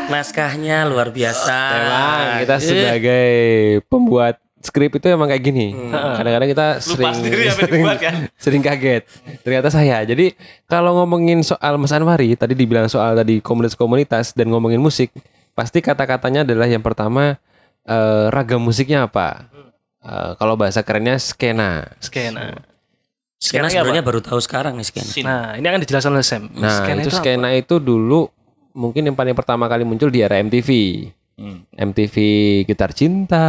Naskahnya 0.09 0.89
luar 0.89 1.13
biasa. 1.13 1.57
Emang 1.77 2.21
kita 2.41 2.55
sebagai 2.57 3.37
pembuat 3.85 4.41
skrip 4.59 4.97
itu 4.97 5.05
emang 5.05 5.29
kayak 5.29 5.43
gini. 5.45 5.77
Kadang-kadang 5.93 6.49
kita 6.49 6.67
sering 6.81 7.15
sering, 7.21 7.77
dibuat 7.77 7.97
kan? 8.01 8.13
sering 8.43 8.61
kaget. 8.65 9.05
Ternyata 9.45 9.69
saya. 9.69 10.01
Jadi 10.01 10.33
kalau 10.65 10.97
ngomongin 10.97 11.45
soal 11.45 11.77
Mas 11.77 11.93
Anwari, 11.93 12.33
tadi 12.33 12.57
dibilang 12.57 12.89
soal 12.89 13.13
tadi 13.15 13.39
komunitas-komunitas 13.39 14.33
dan 14.33 14.49
ngomongin 14.49 14.81
musik, 14.81 15.13
pasti 15.53 15.79
kata-katanya 15.79 16.41
adalah 16.41 16.65
yang 16.65 16.81
pertama 16.81 17.37
eh, 17.85 18.25
ragam 18.33 18.65
musiknya 18.65 19.05
apa? 19.05 19.45
Eh, 20.01 20.31
kalau 20.41 20.57
bahasa 20.57 20.81
kerennya 20.81 21.21
skena. 21.21 21.85
Skena. 22.01 22.68
Skena 23.39 23.71
sebenarnya 23.71 24.03
baru 24.03 24.19
tahu 24.19 24.35
sekarang 24.43 24.75
nih 24.75 24.83
skena. 24.83 25.07
Nah 25.23 25.43
ini 25.55 25.63
akan 25.63 25.79
dijelaskan 25.87 26.11
oleh 26.11 26.27
Sam. 26.27 26.51
Nah, 26.59 26.83
Skena 26.83 26.99
itu 26.99 27.11
apa? 27.15 27.19
skena 27.23 27.49
itu 27.55 27.79
dulu 27.79 28.27
mungkin 28.75 29.07
yang 29.07 29.15
paling 29.15 29.31
pertama 29.31 29.71
kali 29.71 29.87
muncul 29.87 30.11
di 30.11 30.19
era 30.19 30.35
MTV. 30.43 30.69
Hmm. 31.39 31.63
MTV 31.71 32.15
Gitar 32.67 32.91
Cinta. 32.91 33.47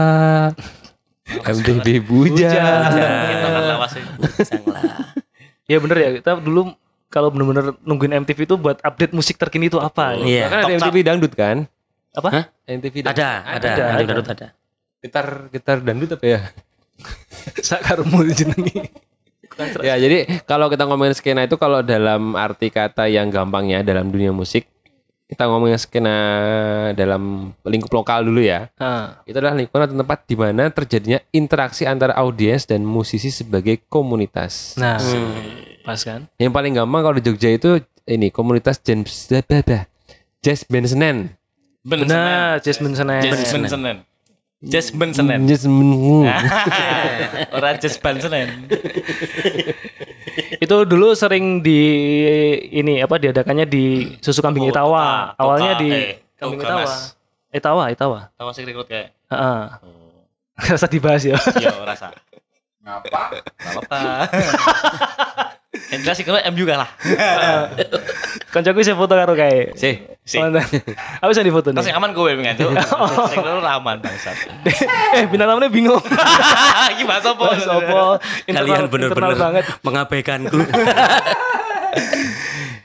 MTV 1.58 2.06
Buja. 2.06 2.54
Kita 2.54 3.48
kan 3.50 3.62
lawas 3.66 3.92
ya. 3.98 4.06
Ya 5.66 5.78
bener 5.82 5.96
ya 5.98 6.08
kita 6.22 6.38
dulu 6.38 6.70
kalau 7.10 7.34
bener-bener 7.34 7.74
nungguin 7.82 8.14
MTV 8.22 8.46
itu 8.46 8.54
buat 8.54 8.78
update 8.78 9.10
musik 9.10 9.34
terkini 9.42 9.66
itu 9.66 9.82
apa? 9.82 10.14
ya? 10.14 10.22
Iya. 10.22 10.44
Kan 10.46 10.58
ada 10.62 10.74
MTV 10.86 10.96
dangdut 11.02 11.32
kan? 11.34 11.66
Apa? 12.14 12.28
Hah? 12.30 12.44
MTV 12.70 12.94
dangdut. 13.02 13.18
Ada, 13.18 13.30
ada, 13.42 13.54
Ada, 13.58 13.70
ada, 13.74 13.82
ada. 13.90 14.12
ada, 14.14 14.32
ada. 14.38 14.48
Gitar 15.02 15.26
gitar 15.50 15.76
dangdut 15.82 16.14
apa 16.14 16.26
ya? 16.30 16.40
Sakarmu 17.66 18.22
jenengi. 18.30 19.09
Ya, 19.82 19.98
jadi 19.98 20.40
kalau 20.46 20.70
kita 20.70 20.86
ngomongin 20.86 21.12
skena 21.12 21.44
itu 21.44 21.58
kalau 21.60 21.82
dalam 21.82 22.38
arti 22.38 22.70
kata 22.72 23.10
yang 23.10 23.28
gampangnya 23.28 23.84
dalam 23.84 24.08
dunia 24.08 24.30
musik, 24.30 24.64
kita 25.30 25.46
ngomongin 25.46 25.78
skena 25.78 26.16
dalam 26.98 27.54
lingkup 27.62 28.02
lokal 28.02 28.26
dulu 28.26 28.42
ya. 28.42 28.66
Nah, 28.80 29.22
Itu 29.22 29.38
adalah 29.38 29.54
lingkungan 29.54 29.86
atau 29.86 29.96
tempat 30.02 30.18
di 30.26 30.34
mana 30.34 30.74
terjadinya 30.74 31.22
interaksi 31.30 31.86
antara 31.86 32.18
audiens 32.18 32.66
dan 32.66 32.82
musisi 32.82 33.30
sebagai 33.30 33.78
komunitas. 33.86 34.74
nah 34.74 34.98
Hmm. 34.98 35.86
pas 35.86 36.00
kan? 36.02 36.26
Yang 36.36 36.52
paling 36.52 36.72
gampang 36.76 37.00
kalau 37.06 37.16
di 37.16 37.24
Jogja 37.24 37.50
itu 37.54 37.80
ini 38.10 38.28
komunitas 38.34 38.82
jazz 38.82 39.30
jazz 40.42 40.60
band 40.66 40.86
Senen. 40.90 41.16
Ben 41.80 42.04
Benar. 42.04 42.60
Jazz 42.60 42.76
Ben 42.76 42.92
Senen. 42.92 43.22
Jazz 43.24 43.54
Ben 43.54 43.64
Senen. 43.64 43.96
Jazz 44.60 44.92
men- 44.92 45.16
Ora 47.50 47.80
Jazz 47.80 47.96
Ben 47.96 48.20
Senen. 48.20 48.68
itu 50.64 50.76
dulu 50.84 51.16
sering 51.16 51.64
di 51.64 51.80
ini 52.68 53.00
apa 53.00 53.16
diadakannya 53.16 53.64
di 53.64 53.84
susu 54.20 54.44
kambing 54.44 54.68
Oh, 54.68 54.70
Itawa. 54.70 55.32
Toka- 55.32 55.40
Awalnya 55.40 55.72
Toka, 55.72 55.80
di 55.80 55.88
eh, 55.90 56.04
kambing 56.36 56.60
Toga, 56.60 56.68
Itawa. 56.68 56.84
Mas. 56.84 56.94
Itawa, 57.50 57.84
Itawa. 57.88 58.20
Tahu 58.36 58.50
sih 58.52 58.62
rekrut 58.62 58.86
kayak. 58.86 59.16
Heeh. 59.32 59.62
Rasa 60.68 60.86
dibahas 60.86 61.24
ya. 61.24 61.40
Yo 61.56 61.72
rasa. 61.80 62.12
Ngapa? 62.84 63.32
Enggak 63.32 63.72
apa-apa. 63.80 64.00
Yang 65.70 66.00
jelas 66.02 66.16
sih 66.18 66.26
kalau 66.26 66.42
MU 66.50 66.66
kalah. 66.66 66.90
Kancaku 68.52 68.82
saya 68.82 68.98
foto 68.98 69.14
karo 69.14 69.38
kae. 69.38 69.70
Sih. 69.78 70.02
Si. 70.26 70.34
Mana? 70.34 70.66
Apa 71.22 71.30
bisa 71.30 71.46
difoto 71.46 71.70
nih? 71.70 71.78
yang 71.86 72.02
aman 72.02 72.10
gue 72.10 72.30
pengen 72.42 72.54
tuh. 72.58 72.70
Sing 73.30 73.38
lu 73.38 73.62
aman 73.62 74.02
bangsat. 74.02 74.34
eh 75.14 75.24
bintang 75.30 75.54
tamunya 75.54 75.70
bingung. 75.70 76.02
Iki 76.98 77.02
bahas 77.06 77.22
apa? 77.22 77.44
Sopo? 77.62 78.18
Kalian 78.50 78.50
Internal- 78.50 78.90
bener-bener 78.90 79.62
mengabaikanku. 79.86 80.58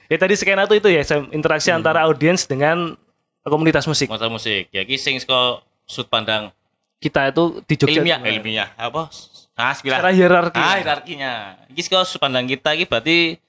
Ya 0.06 0.18
tadi 0.22 0.34
skena 0.38 0.70
tuh 0.70 0.78
itu 0.78 0.86
ya 0.86 1.02
interaksi 1.34 1.74
Hmm. 1.74 1.82
antara 1.82 2.06
audiens 2.06 2.46
dengan 2.46 2.94
komunitas 3.42 3.90
musik. 3.90 4.06
Masa 4.06 4.30
musik. 4.30 4.70
Ya 4.70 4.86
iki 4.86 5.02
sing 5.02 5.18
saka 5.18 5.66
sudut 5.90 6.10
pandang 6.10 6.54
Kita 6.96 7.30
itu 7.30 7.62
di 7.66 7.76
Jogja 7.78 8.02
ilmiah, 8.02 8.20
ilmiah 8.22 8.70
apa? 8.78 9.10
Ah, 9.56 9.72
sekilas. 9.72 10.04
Secara 10.04 10.12
hierarki. 10.12 10.60
Ah, 10.60 10.76
hierarkinya. 10.84 11.34
Iki 11.72 11.82
saka 11.88 12.04
sudut 12.04 12.28
pandang 12.28 12.44
kita 12.44 12.76
iki 12.76 12.84
berarti 12.84 13.40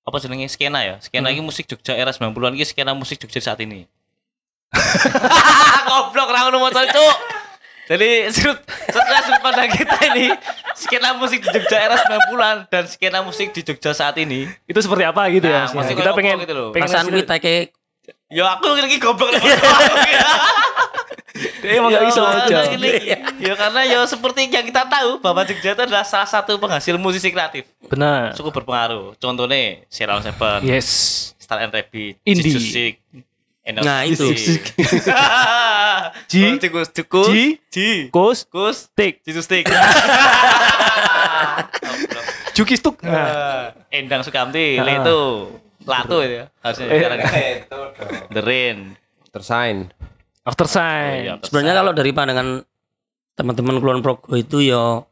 apa 0.00 0.16
jenenge 0.24 0.48
skena 0.48 0.80
ya? 0.80 0.96
Skena 1.04 1.28
iki 1.28 1.44
musik 1.44 1.68
Jogja 1.68 1.92
era 1.92 2.08
90-an 2.08 2.56
iki 2.56 2.64
skena 2.64 2.96
musik 2.96 3.20
Jogja 3.20 3.52
saat 3.52 3.60
ini. 3.60 3.84
Goblok 5.88 6.28
ra 6.32 6.48
ngono 6.48 6.58
moco 6.64 6.80
cuk. 6.80 7.16
Jadi 7.86 8.32
sudut 8.32 8.58
setelah 8.66 9.20
sudut 9.22 9.42
pandang 9.44 9.70
kita 9.70 9.96
ini 10.16 10.32
skena 10.72 11.12
musik 11.20 11.44
di 11.44 11.48
Jogja 11.52 11.76
era 11.84 11.96
90-an 12.00 12.56
dan 12.72 12.84
skena 12.88 13.20
musik 13.20 13.52
di 13.52 13.60
Jogja 13.60 13.92
saat 13.92 14.16
ini. 14.16 14.48
itu 14.64 14.78
seperti 14.80 15.04
apa 15.04 15.28
gitu 15.28 15.52
ya? 15.52 15.68
Nah, 15.68 15.84
musik 15.84 15.94
kita 16.00 16.16
pengen 16.16 16.36
gitu 16.42 16.54
loh. 16.56 16.68
pengen 16.72 16.88
kita 17.12 17.36
kayak 17.36 17.76
Ya 18.26 18.58
aku 18.58 18.74
lagi 18.74 18.98
goblok 18.98 19.30
Eh, 21.62 21.76
emang 21.76 21.88
gak 21.88 22.04
bisa 22.04 22.20
aja. 22.22 22.56
Ya 23.36 23.52
karena 23.54 23.80
ya 23.82 23.98
seperti 24.02 24.46
yang 24.46 24.64
kita 24.64 24.84
tahu 24.84 25.18
bahwa 25.18 25.42
Jogja 25.42 25.72
itu 25.72 25.82
adalah 25.82 26.02
salah 26.02 26.24
satu 26.24 26.56
penghasil 26.56 26.96
musisi 26.96 27.28
kreatif. 27.28 27.64
Benar. 27.84 28.32
Cukup 28.32 28.56
berpengaruh. 28.56 29.12
Contohnya 29.16 29.84
Sheryl 29.86 30.20
Seven, 30.20 30.58
Yes. 30.62 30.88
Star 31.36 31.60
and 31.60 31.70
Rabbit, 31.70 32.16
Indie. 32.22 32.96
Nah, 33.66 34.02
itu. 34.02 34.30
Ji, 36.30 36.56
Cikus, 36.56 36.86
Cikus, 36.88 37.26
Ji. 37.28 37.58
Ji, 37.66 37.88
Kus, 38.08 38.44
Kus, 38.44 38.88
tik, 38.94 39.20
Jisustik, 39.22 39.66
Juki 42.54 42.74
stuk. 42.74 43.02
Nah, 43.02 43.70
Endang 43.90 44.22
Sukamti, 44.22 44.78
Ah. 44.78 45.02
itu, 45.02 45.18
Latu 45.82 46.18
itu 46.18 46.34
ya, 46.36 46.44
harusnya 46.62 46.84
Eh. 46.86 46.90
sekarang. 46.96 47.18
Itu 47.20 47.66
dong. 47.70 47.90
The 48.32 48.40
Rain. 48.40 48.76
Tersign. 49.30 49.76
After 50.46 50.64
sign. 50.64 51.26
Iya, 51.26 51.34
Sebenarnya 51.42 51.74
kalau 51.74 51.92
dari 51.92 52.10
pandangan 52.14 52.62
teman-teman 53.34 53.76
Kulon 53.76 54.00
Progo 54.00 54.32
itu 54.32 54.62
ya 54.62 55.02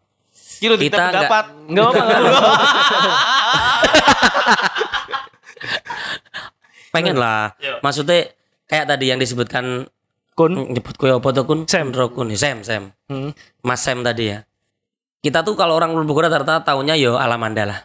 Kilo 0.63 0.79
Kita. 0.79 1.11
Enggak 1.11 1.29
apa 1.29 1.41
enggak 1.67 1.87
apa. 1.91 2.03
pengen 6.95 7.17
lah. 7.19 7.53
Iya. 7.59 7.83
Maksudnya 7.83 8.31
kayak 8.65 8.87
tadi 8.87 9.05
yang 9.11 9.19
disebutkan 9.19 9.91
Kun. 10.35 10.51
nyebut 10.71 10.99
kue 10.99 11.11
apa 11.11 11.29
tuh 11.31 11.47
kun? 11.47 11.67
Sam. 11.67 11.91
Kun. 11.91 12.31
Sam, 12.35 12.63
Sam. 12.63 12.91
Hmm. 13.07 13.31
Mas 13.63 13.83
Sam 13.83 14.03
tadi 14.03 14.35
ya. 14.35 14.43
Kita 15.19 15.43
tuh 15.43 15.55
kalau 15.55 15.75
orang 15.75 15.91
Kulon 15.91 16.07
Progo 16.07 16.23
rata-rata 16.23 16.63
taunya 16.63 16.95
yo 16.95 17.19
Alamanda 17.19 17.67
lah. 17.67 17.81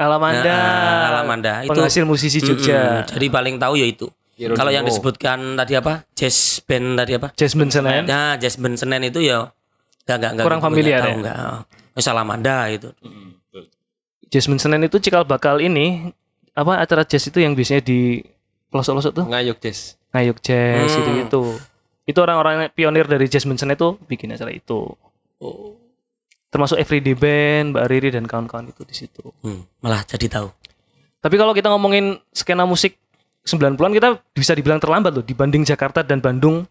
Alamanda. 0.00 0.48
Nah, 0.48 1.04
Alamanda. 1.12 1.52
Itu- 1.64 1.76
Penghasil 1.76 2.04
musisi 2.08 2.40
Jogja. 2.40 3.04
Mm-mm. 3.04 3.10
Jadi 3.16 3.26
paling 3.28 3.56
tahu 3.60 3.76
ya 3.76 3.84
itu. 3.84 4.08
Kalau 4.40 4.70
yang 4.70 4.82
disebutkan 4.82 5.54
tadi 5.54 5.74
apa? 5.74 6.08
Jazz 6.12 6.64
band 6.64 6.96
tadi 6.96 7.12
apa? 7.12 7.28
Jasmine 7.32 7.68
Senen. 7.68 8.04
Nah, 8.04 8.34
jazz 8.34 8.56
band 8.56 8.74
Senen 8.74 9.02
itu 9.02 9.20
ya 9.20 9.52
enggak 10.04 10.16
enggak 10.16 10.30
enggak 10.32 10.44
Kurang 10.44 10.60
gitu, 10.60 10.66
familiar 10.66 10.98
tahu 10.98 11.06
ya? 11.06 11.16
enggak. 11.16 11.38
Wis 11.92 12.06
Alamanda 12.06 12.56
itu. 12.66 12.88
Jasmine 14.26 14.56
Senen 14.58 14.80
itu 14.80 14.96
cikal 14.96 15.24
bakal 15.24 15.58
ini 15.58 16.14
apa 16.52 16.78
acara 16.78 17.02
jazz 17.02 17.24
itu 17.24 17.36
yang 17.36 17.52
biasanya 17.52 17.82
di 17.82 18.22
pelosok-pelosok 18.68 19.12
tuh 19.12 19.24
Ngayuk 19.26 19.58
jazz. 19.58 19.98
ngayuk 20.10 20.38
jazz 20.38 20.88
Hmm. 20.88 21.00
itu 21.00 21.10
itu 21.20 21.42
itu 22.04 22.18
orang-orang 22.18 22.66
pionir 22.70 23.04
dari 23.04 23.26
Jasmine 23.26 23.54
Senen 23.54 23.74
itu 23.74 23.98
bikin 24.04 24.30
acara 24.30 24.50
itu 24.50 24.90
termasuk 26.48 26.76
Everyday 26.76 27.14
Band 27.14 27.72
Mbak 27.72 27.84
Riri 27.86 28.10
dan 28.10 28.24
kawan-kawan 28.24 28.68
itu 28.68 28.82
di 28.82 28.92
situ 28.92 29.22
Hmm, 29.40 29.66
malah 29.78 30.02
jadi 30.02 30.26
tahu. 30.28 30.48
Tapi 31.18 31.34
kalau 31.34 31.52
kita 31.52 31.68
ngomongin 31.68 32.16
skena 32.30 32.64
musik 32.64 32.96
90-an 33.42 33.92
kita 33.92 34.08
bisa 34.30 34.52
dibilang 34.52 34.78
terlambat 34.78 35.12
loh 35.12 35.24
dibanding 35.24 35.64
Jakarta 35.64 36.00
dan 36.00 36.20
Bandung. 36.20 36.64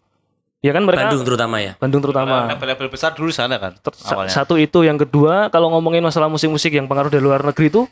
Ya 0.60 0.70
kan 0.70 0.84
mereka 0.84 1.08
Bandung 1.08 1.24
terutama 1.24 1.56
ya. 1.58 1.72
Bandung 1.80 2.02
terutama. 2.04 2.52
Label-label 2.52 2.88
besar 2.88 3.16
dulu 3.16 3.32
sana 3.32 3.56
kan. 3.56 3.72
Ter- 3.74 3.96
awalnya. 4.06 4.28
satu 4.28 4.54
itu 4.54 4.84
yang 4.84 4.96
kedua 4.96 5.48
kalau 5.48 5.72
ngomongin 5.72 6.04
masalah 6.04 6.28
musik-musik 6.28 6.70
yang 6.70 6.84
pengaruh 6.84 7.08
dari 7.08 7.24
luar 7.24 7.40
negeri 7.40 7.72
itu 7.72 7.82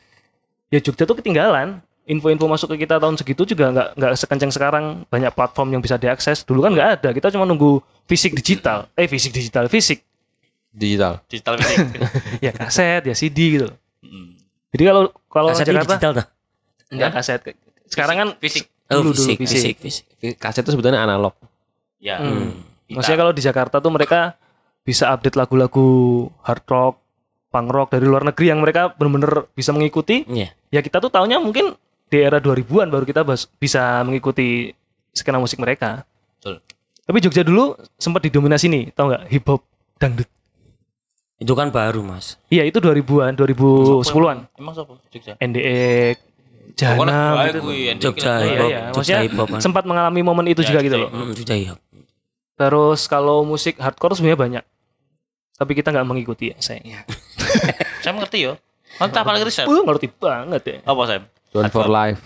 ya 0.68 0.78
Jogja 0.78 1.08
tuh 1.08 1.16
ketinggalan 1.16 1.80
info-info 2.04 2.44
masuk 2.44 2.76
ke 2.76 2.85
kita 2.85 3.00
tahun 3.00 3.16
segitu 3.16 3.44
juga 3.44 3.68
nggak 3.68 3.88
nggak 3.97 4.12
sekencang 4.16 4.52
sekarang 4.52 4.85
banyak 5.08 5.32
platform 5.32 5.76
yang 5.76 5.80
bisa 5.80 5.97
diakses 5.97 6.44
dulu 6.44 6.61
kan 6.61 6.73
nggak 6.73 6.88
ada 7.00 7.08
kita 7.12 7.28
cuma 7.32 7.44
nunggu 7.44 7.80
fisik 8.04 8.32
digital 8.32 8.88
eh 8.92 9.04
fisik 9.04 9.32
digital 9.32 9.68
fisik 9.68 10.04
Digital. 10.68 11.25
digital 11.26 11.56
music. 11.56 11.85
ya 12.44 12.52
kaset 12.52 13.00
ya 13.02 13.12
CD 13.12 13.56
gitu 13.56 13.68
jadi 14.68 14.82
kalau 14.85 15.02
kalau 15.26 15.50
Kasetnya 15.52 15.80
Jakarta 15.80 15.92
digital 15.97 16.12
dah. 16.14 16.26
nggak 16.92 17.11
kaset 17.12 17.40
sekarang 17.88 18.16
kan 18.16 18.28
fisik. 18.38 18.68
Oh, 18.88 19.04
Dulu, 19.04 19.12
dulu, 19.12 19.21
fisik, 19.21 19.37
fisik. 19.45 19.76
fisik, 19.80 20.04
fisik. 20.16 20.37
Kaset 20.40 20.64
itu 20.64 20.73
sebetulnya 20.73 21.04
analog. 21.04 21.37
Ya. 22.00 22.16
Hmm. 22.16 22.57
Maksudnya 22.88 23.21
kalau 23.21 23.33
di 23.37 23.42
Jakarta 23.45 23.85
tuh 23.85 23.92
mereka 23.92 24.38
bisa 24.80 25.12
update 25.12 25.37
lagu-lagu 25.37 25.85
hard 26.40 26.64
rock, 26.64 26.95
punk 27.52 27.68
rock 27.68 27.92
dari 27.92 28.09
luar 28.09 28.25
negeri 28.25 28.49
yang 28.49 28.64
mereka 28.64 28.97
benar-benar 28.97 29.52
bisa 29.52 29.76
mengikuti. 29.76 30.25
Iya. 30.25 30.57
Ya 30.73 30.80
kita 30.80 31.04
tuh 31.04 31.12
taunya 31.12 31.37
mungkin 31.37 31.76
di 32.09 32.16
era 32.16 32.40
2000-an 32.40 32.88
baru 32.88 33.04
kita 33.04 33.21
bisa 33.61 34.00
mengikuti 34.09 34.73
skena 35.12 35.37
musik 35.37 35.61
mereka. 35.61 36.09
Betul. 36.40 36.64
Tapi 37.04 37.18
Jogja 37.21 37.45
dulu 37.45 37.76
sempat 38.00 38.25
didominasi 38.25 38.73
nih, 38.73 38.85
tau 38.97 39.12
nggak? 39.12 39.28
Hip 39.28 39.45
hop, 39.49 39.61
dangdut. 40.00 40.28
Itu 41.38 41.52
kan 41.54 41.68
baru, 41.68 42.00
Mas. 42.00 42.40
Iya 42.49 42.64
itu 42.64 42.80
2000-an, 42.80 43.37
2010-an. 43.37 44.38
Emang 44.57 44.73
siapa? 44.73 44.97
Jogja. 45.12 45.37
NDE, 45.37 46.16
Jana 46.75 47.48
gitu. 47.48 47.60
Jogja 48.02 48.32
Iya, 48.34 48.44
hip 48.44 48.58
hop, 48.58 48.68
iya. 48.68 48.80
Jogja 48.84 48.92
Maksudnya 48.92 49.20
hip 49.22 49.34
hop. 49.34 49.48
kan. 49.48 49.60
sempat 49.60 49.84
mengalami 49.84 50.20
momen 50.20 50.46
itu 50.46 50.60
juga 50.60 50.80
gitu 50.80 50.96
loh. 50.96 51.08
Hmm, 51.08 51.32
Jogja 51.32 51.54
hip 51.54 51.68
hop. 51.70 51.80
Terus 52.54 53.00
kalau 53.06 53.42
musik 53.42 53.78
hardcore 53.78 54.12
sebenarnya 54.12 54.37
banyak. 54.38 54.64
Tapi 55.54 55.72
kita 55.72 55.90
nggak 55.90 56.04
mengikuti 56.04 56.50
ya 56.50 56.56
sayangnya. 56.58 57.02
Saya 58.02 58.12
mengerti 58.12 58.42
yo. 58.42 58.58
Kan 58.94 59.08
tak 59.08 59.22
paling 59.22 59.42
riset. 59.42 59.64
Wah, 59.64 59.82
ngerti 59.84 60.06
banget 60.12 60.62
ya. 60.64 60.76
Apa 60.82 61.02
Sam? 61.04 61.22
Done 61.48 61.70
for 61.70 61.87
life. 61.87 62.20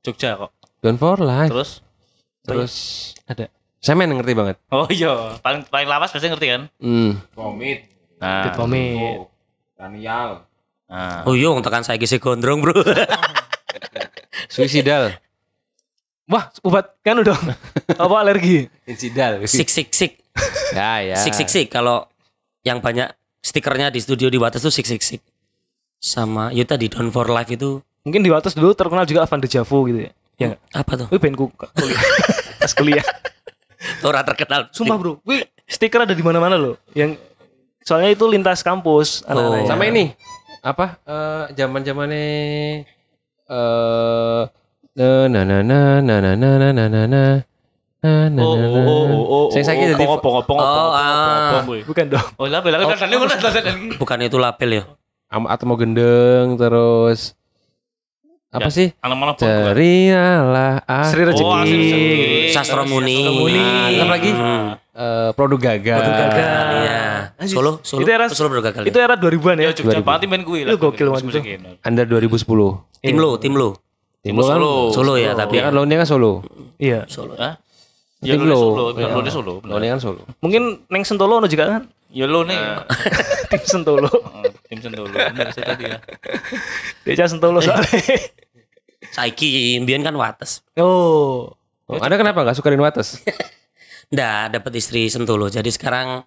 Jogja 0.00 0.36
kok. 0.36 0.50
Done 0.80 0.96
for 0.96 1.16
life. 1.16 1.48
Terus? 1.48 1.70
Terus 2.44 2.74
Ada. 3.24 3.48
saya 3.78 3.94
main 3.94 4.08
ngerti 4.10 4.32
banget. 4.32 4.56
Oh 4.68 4.84
iya, 4.88 5.36
paling 5.38 5.64
paling 5.64 5.84
lawas 5.84 6.08
pasti 6.08 6.26
ngerti 6.26 6.46
kan? 6.46 6.62
Hmm. 6.76 7.20
Komit, 7.32 7.88
Nah, 8.16 8.52
Vomit. 8.52 9.28
Daniel. 9.76 10.44
nah. 10.86 11.24
Oh 11.24 11.32
iya, 11.32 11.48
wong 11.48 11.60
tekan 11.60 11.84
saya 11.84 11.96
kisi 11.96 12.16
gondrong, 12.16 12.60
Bro. 12.60 12.80
Suicidal. 14.54 15.18
Wah, 16.30 16.54
obat 16.62 16.94
kan 17.02 17.18
udah. 17.18 17.34
Apa 18.02 18.14
alergi? 18.22 18.70
Insidal. 18.86 19.42
sik 19.50 19.66
sik 19.66 19.90
sik. 19.90 20.12
Ya, 20.74 20.98
ya. 20.98 21.14
Sik 21.14 21.34
sik 21.38 21.46
sik 21.46 21.70
kalau 21.70 22.10
yang 22.66 22.82
banyak 22.82 23.06
stikernya 23.38 23.94
di 23.94 24.02
studio 24.02 24.26
di 24.26 24.34
Wates 24.34 24.58
tuh 24.58 24.74
sik 24.74 24.86
sik 24.86 25.02
sik. 25.02 25.22
Sama 26.02 26.50
ya 26.50 26.66
tadi 26.66 26.90
Down 26.90 27.14
for 27.14 27.30
Life 27.30 27.54
itu 27.54 27.78
Mungkin 28.04 28.20
di 28.20 28.28
Wates 28.28 28.52
dulu 28.52 28.76
terkenal 28.76 29.08
juga 29.08 29.24
Avan 29.24 29.40
Dejavu 29.40 29.88
gitu 29.88 30.04
ya. 30.04 30.12
Ya 30.34 30.48
apa 30.74 30.92
tuh? 30.98 31.06
Wih, 31.14 31.22
bandku 31.22 31.48
kuliah. 31.54 32.02
Pas 32.58 32.72
kuliah. 32.74 33.06
Orang 34.02 34.26
terkenal. 34.26 34.68
Sumpah 34.74 34.96
bro, 34.98 35.22
wih 35.24 35.46
stiker 35.64 36.02
ada 36.04 36.12
di 36.12 36.20
mana-mana 36.20 36.58
loh. 36.58 36.76
Yang 36.92 37.16
soalnya 37.80 38.12
itu 38.12 38.26
lintas 38.28 38.60
kampus. 38.60 39.22
ya. 39.24 39.64
Sama 39.70 39.88
ini 39.88 40.12
apa? 40.60 41.00
Eh 41.06 41.44
zaman 41.56 41.80
zamannya 41.80 42.26
eh 43.48 44.42
na 44.94 45.28
na 45.28 45.42
na 45.42 46.00
na 46.00 46.16
na 46.16 46.16
na 46.20 46.32
na 46.32 46.70
na 46.72 46.72
na 46.72 46.84
na 46.88 47.04
na 47.08 48.28
na 48.28 48.42
Oh, 48.44 48.52
oh, 48.52 48.68
oh, 48.68 48.84
oh, 48.84 49.24
oh, 49.24 49.46
Saya 49.48 49.64
sakit 49.64 49.96
jadi 49.96 50.04
ngopong 50.04 50.44
ngopong 50.44 50.60
Oh, 50.60 50.92
ah. 50.92 51.64
Bukan 51.64 52.04
dong. 52.12 52.28
Oh, 52.36 52.44
lah 52.44 52.60
bela 52.60 52.76
kan 52.84 53.00
tadi 53.00 53.16
tadi. 53.16 53.96
Bukan 53.96 54.20
itu 54.20 54.36
lapel 54.36 54.76
ya. 54.76 54.82
Am- 55.32 55.48
atau 55.48 55.64
mau 55.64 55.80
gendeng 55.80 56.60
terus 56.60 57.32
apa 58.52 58.68
Ya, 58.68 58.76
sih? 58.76 58.88
Anak 59.00 59.16
mana 59.16 59.32
Terialah 59.34 60.84
ah. 60.84 61.08
Sri 61.08 61.24
Rezeki. 61.24 61.48
Oh, 61.48 61.64
Sri 61.64 61.76
Rezeki. 61.80 62.52
Sastro 62.52 62.84
Muni. 62.84 63.24
Apa 63.98 64.12
lagi? 64.20 64.30
Hmm. 64.36 64.83
Eh, 64.94 65.30
produk 65.34 65.58
gagal. 65.58 65.98
Produk 65.98 66.14
gagal. 66.22 66.66
Iya. 66.86 67.02
Solo, 67.50 67.82
Solo. 67.82 68.06
Itu 68.06 68.10
era- 68.14 68.30
Solo 68.30 68.46
baru 68.46 68.62
gagal. 68.62 68.82
Itu 68.86 68.98
era 69.02 69.18
2000-an 69.18 69.58
ya. 69.58 69.66
Ya 69.66 69.70
Jogja 69.74 69.98
2000. 69.98 70.06
pati 70.06 70.24
main 70.30 70.42
kuwi 70.46 70.62
Lu 70.62 70.78
gokil 70.78 71.10
banget 71.10 71.42
itu. 71.42 71.66
Under 71.82 72.06
2010. 72.06 73.02
Tim 73.02 73.16
lo, 73.18 73.30
tim 73.42 73.54
lo. 73.58 73.74
Tim 74.22 74.38
lo 74.38 74.44
kan 74.46 74.56
Solo. 74.62 74.72
Solo 74.94 75.12
ya, 75.18 75.34
tapi 75.34 75.58
Ya 75.58 75.66
kan 75.66 75.72
lo 75.74 75.82
ini 75.82 75.98
kan 75.98 76.06
solo. 76.06 76.32
Iya. 76.78 77.10
Solo. 77.10 77.34
Hah? 77.34 77.58
Ya 78.22 78.38
lo. 78.38 78.54
Solo, 78.54 78.84
ya 78.94 79.10
lu 79.10 79.20
di 79.20 79.32
Solo. 79.34 79.58
Lo 79.66 79.74
ini 79.82 79.90
kan 79.90 79.98
solo. 79.98 80.22
Mungkin 80.38 80.86
Neng 80.86 81.02
Sentolo 81.02 81.42
ono 81.42 81.50
juga 81.50 81.64
kan? 81.74 81.82
Ya 82.14 82.30
lu 82.30 82.46
nih. 82.46 82.54
Tim 83.50 83.62
Sentolo. 83.66 84.06
Heeh, 84.06 84.46
Tim 84.70 84.78
Sentolo. 84.78 85.10
Bener 85.10 85.50
sih 85.50 85.62
tadi 85.66 85.90
ya. 85.90 85.98
Dia 87.02 87.26
Sentolo 87.26 87.58
soalnya. 87.58 87.90
Saiki 89.10 89.74
mbiyen 89.82 90.06
kan 90.06 90.14
Wates. 90.14 90.62
Oh. 90.78 91.50
Oh, 91.84 92.00
Anda 92.00 92.16
kenapa 92.16 92.46
nggak 92.46 92.56
suka 92.56 92.70
Wates? 92.78 93.18
Nggak 94.10 94.58
dapat 94.60 94.72
istri 94.76 95.08
Sentolo. 95.08 95.46
Jadi 95.48 95.70
sekarang 95.70 96.24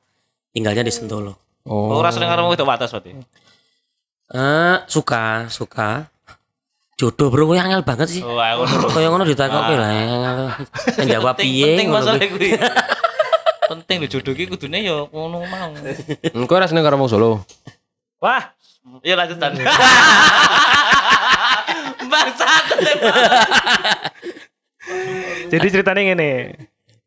tinggalnya 0.54 0.86
di 0.86 0.94
Sentolo. 0.94 1.34
Oh, 1.68 1.92
Oh. 1.92 2.00
rasa 2.00 2.24
dengar 2.24 2.40
itu 2.40 2.64
batas 2.64 2.96
berarti. 2.96 3.12
Eh, 4.28 4.76
suka, 4.88 5.52
suka. 5.52 6.08
Jodoh 6.98 7.30
bro, 7.30 7.54
yang 7.54 7.70
angel 7.70 7.86
banget 7.86 8.10
sih. 8.10 8.22
Oh, 8.26 8.42
aku 8.42 8.90
Kayak 8.98 9.10
ngono 9.14 9.24
ditakoki 9.28 9.76
lah. 9.78 9.92
Yang 10.98 11.08
jawab 11.14 11.36
piye 11.38 11.78
penting 11.78 11.88
ngono 11.94 12.02
masalah 12.02 12.26
kuwi. 12.26 12.50
penting 13.72 13.96
lho 14.00 14.08
jodoh 14.08 14.34
ki 14.34 14.48
kudune 14.50 14.80
ya 14.82 15.06
ngono 15.12 15.46
mau. 15.46 15.70
Engkau 16.34 16.58
rasanya 16.58 16.82
nggak 16.82 16.94
ngomong 16.98 17.12
solo. 17.12 17.44
Wah, 18.18 18.50
Ya 19.04 19.14
lanjutan. 19.20 19.52
Bangsa 22.08 22.48
jadi 25.48 25.68
ceritanya 25.72 26.02
ngene. 26.04 26.32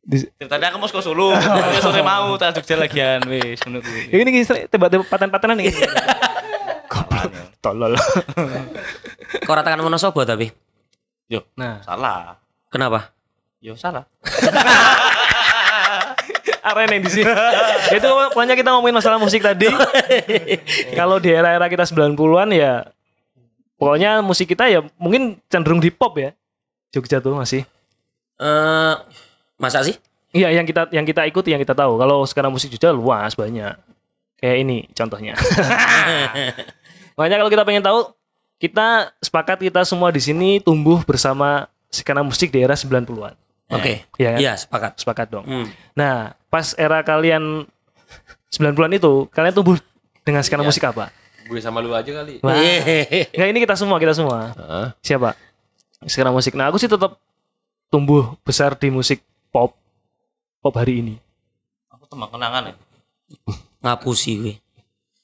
Di, 0.00 0.24
Ceritanya 0.40 0.72
aku 0.72 0.78
mau 0.80 0.88
ke 0.88 1.02
Solo. 1.04 1.36
Ya 1.76 1.80
sore 1.84 2.00
mau 2.00 2.32
tak 2.40 2.56
Jogja 2.56 2.80
lagian 2.80 3.20
wis 3.28 3.60
ngono 3.64 3.84
kuwi. 3.84 4.08
ya 4.08 4.16
ini 4.16 4.30
kisah 4.32 4.64
tebak-tebak 4.66 5.06
paten-patenan 5.12 5.60
nih. 5.60 5.70
Goblok. 6.92 7.30
Tolol. 7.60 7.92
Kok 9.46 9.52
ora 9.52 9.62
tekan 9.62 9.84
Wonosobo 9.84 10.24
tapi. 10.24 10.50
Yo, 11.30 11.46
Nah, 11.54 11.78
salah. 11.86 12.40
Kenapa? 12.72 13.12
Yo 13.62 13.76
salah. 13.76 14.08
arena 16.60 16.92
yang 16.92 17.04
di 17.04 17.12
sini. 17.12 17.30
Itu 17.94 18.08
pokoknya 18.32 18.52
kita 18.56 18.68
ngomongin 18.74 18.96
masalah 18.96 19.16
musik 19.16 19.40
tadi. 19.40 19.68
Kalau 20.92 21.16
di 21.16 21.32
era-era 21.32 21.66
kita 21.68 21.88
90-an 21.88 22.48
ya 22.52 22.84
pokoknya 23.80 24.20
musik 24.20 24.44
kita 24.52 24.68
ya 24.68 24.84
mungkin 25.00 25.40
cenderung 25.48 25.80
di 25.80 25.88
pop 25.88 26.16
ya. 26.20 26.36
Jogja 26.90 27.22
tuh 27.22 27.38
masih. 27.38 27.62
Eh, 28.40 28.94
masa 29.60 29.84
sih? 29.84 29.94
Iya, 30.32 30.48
yang 30.56 30.64
kita 30.64 30.88
yang 30.94 31.04
kita 31.04 31.28
ikuti, 31.28 31.52
yang 31.52 31.60
kita 31.60 31.76
tahu. 31.76 32.00
Kalau 32.00 32.24
sekarang 32.24 32.50
musik 32.54 32.72
Jogja 32.72 32.94
luas 32.94 33.36
banyak. 33.36 33.76
Kayak 34.40 34.56
ini 34.64 34.88
contohnya. 34.96 35.36
Makanya 37.20 37.36
kalau 37.44 37.50
kita 37.52 37.64
pengen 37.68 37.84
tahu, 37.84 38.16
kita 38.56 39.12
sepakat 39.20 39.60
kita 39.60 39.84
semua 39.84 40.08
di 40.08 40.22
sini 40.22 40.56
tumbuh 40.64 41.04
bersama 41.04 41.68
skena 41.92 42.24
musik 42.24 42.48
di 42.48 42.64
era 42.64 42.72
90-an. 42.72 43.36
Oke. 43.70 44.08
Iya 44.16 44.28
kan? 44.32 44.40
Iya, 44.40 44.52
sepakat. 44.56 44.92
Sepakat 44.96 45.26
dong. 45.28 45.44
Hmm. 45.44 45.66
Nah, 45.92 46.32
pas 46.48 46.72
era 46.80 47.04
kalian 47.04 47.68
90-an 48.48 48.92
itu, 48.96 49.28
kalian 49.30 49.54
tumbuh 49.54 49.76
dengan 50.24 50.40
skena 50.40 50.64
musik 50.64 50.82
apa? 50.88 51.12
Gue 51.46 51.60
sama 51.60 51.82
lu 51.82 51.92
aja 51.92 52.08
kali. 52.08 52.40
Wah. 52.40 52.54
Hehehe. 52.54 53.30
Nggak, 53.34 53.48
ini 53.50 53.58
kita 53.60 53.74
semua, 53.76 53.98
kita 53.98 54.14
semua. 54.14 54.54
Heeh. 54.54 54.86
Siapa? 55.02 55.34
Skena 56.06 56.30
musik. 56.32 56.56
Nah, 56.56 56.70
aku 56.70 56.78
sih 56.78 56.88
tetap 56.88 57.18
tumbuh 57.90 58.38
besar 58.46 58.78
di 58.78 58.88
musik 58.88 59.20
pop 59.50 59.76
pop 60.58 60.74
hari 60.74 61.02
ini. 61.02 61.14
Aku 61.90 62.06
teman 62.06 62.30
kenangan 62.30 62.70
ya. 62.70 62.74
Ngapusi 63.82 64.32
gue. 64.36 64.54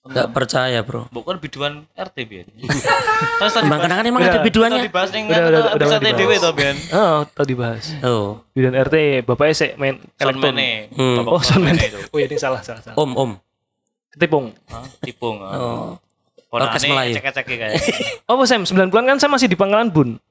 Gak 0.06 0.30
percaya 0.30 0.78
bro. 0.86 1.10
Bukan 1.10 1.42
biduan 1.42 1.82
RT 1.98 2.16
biyen. 2.30 2.46
Terus 3.42 3.52
tadi 3.52 3.66
Bang 3.66 3.82
kenangan 3.82 4.06
emang 4.06 4.22
Udah. 4.22 4.38
ada 4.38 4.40
biduannya? 4.46 4.82
dibahas 4.86 5.10
ning 5.10 5.26
Udah, 5.26 5.42
udah, 5.42 5.48
udah 5.50 5.72
episode 5.74 5.98
dibahas. 5.98 6.18
dhewe 6.22 6.34
to 6.38 6.50
biyen. 6.54 6.76
Oh, 6.94 7.18
tadi 7.26 7.52
bahas. 7.58 7.84
Oh. 8.06 8.38
Bidan 8.54 8.74
RT, 8.78 9.26
bapaknya 9.26 9.54
sih 9.58 9.70
main 9.74 9.98
elektron. 10.22 10.54
Hmm. 10.94 11.26
Bapak 11.26 11.32
Oh, 11.34 11.42
itu. 11.42 11.98
Oh, 12.14 12.18
iya, 12.22 12.26
ini 12.30 12.38
salah, 12.38 12.62
salah, 12.62 12.86
salah. 12.86 12.94
Om, 12.94 13.10
om. 13.18 13.30
Ketipung. 14.14 14.54
Hah? 14.70 14.86
Tipung. 15.02 15.42
Oh. 15.42 15.98
Orkes 16.54 16.86
Melayu. 16.86 17.18
Cek-cek 17.18 17.44
kayak. 17.44 17.74
Oh, 18.30 18.38
Sam, 18.46 18.62
90-an 18.62 19.04
kan 19.10 19.18
saya 19.18 19.30
masih 19.30 19.50
di 19.50 19.58
Pangkalan 19.58 19.90
Bun. 19.90 20.22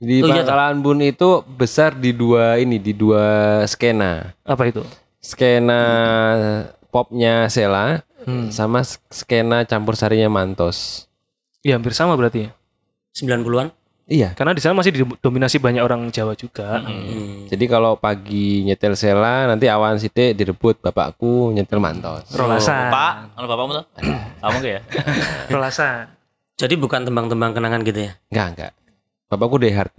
Di 0.00 0.24
Oh, 0.24 0.32
iya, 0.32 0.40
Pangkalan 0.40 0.80
Bun 0.80 1.04
itu 1.04 1.44
besar 1.46 1.92
di 1.92 2.16
dua 2.16 2.56
ini, 2.56 2.80
di 2.80 2.96
dua 2.96 3.60
skena. 3.68 4.32
Apa 4.42 4.64
itu? 4.66 4.80
Skena 5.20 5.82
popnya 6.88 7.46
Sela 7.46 8.00
Hmm. 8.20 8.48
sama 8.48 8.84
skena 9.08 9.64
campur 9.64 9.96
sarinya 9.96 10.28
Mantos. 10.28 11.08
Ya, 11.60 11.76
hampir 11.76 11.92
sama 11.92 12.16
berarti 12.16 12.48
ya. 12.48 12.50
90-an? 13.16 13.72
Iya. 14.04 14.34
Karena 14.34 14.52
di 14.52 14.60
sana 14.60 14.76
masih 14.76 14.92
didominasi 14.92 15.56
banyak 15.56 15.80
orang 15.80 16.08
Jawa 16.10 16.34
juga. 16.34 16.84
Hmm. 16.84 17.46
Jadi 17.46 17.64
kalau 17.64 17.96
pagi 17.96 18.60
nyetel 18.60 18.92
sela 18.92 19.46
nanti 19.46 19.68
awan 19.68 19.96
sithik 19.96 20.34
direbut 20.34 20.80
bapakku 20.80 21.52
nyetel 21.52 21.78
mantos. 21.78 22.28
Rolasan. 22.32 22.88
Pak, 22.90 23.12
anu 23.38 23.46
bapakmu 23.46 23.72
tuh? 23.76 23.84
Kamu 24.42 24.58
ya? 24.64 24.80
Rolasan. 25.48 26.12
Jadi 26.56 26.74
bukan 26.76 27.04
tembang-tembang 27.04 27.52
kenangan 27.52 27.80
gitu 27.80 28.04
ya. 28.04 28.12
Enggak, 28.28 28.46
enggak. 28.52 28.72
Bapakku 29.30 29.62
dehard. 29.62 29.94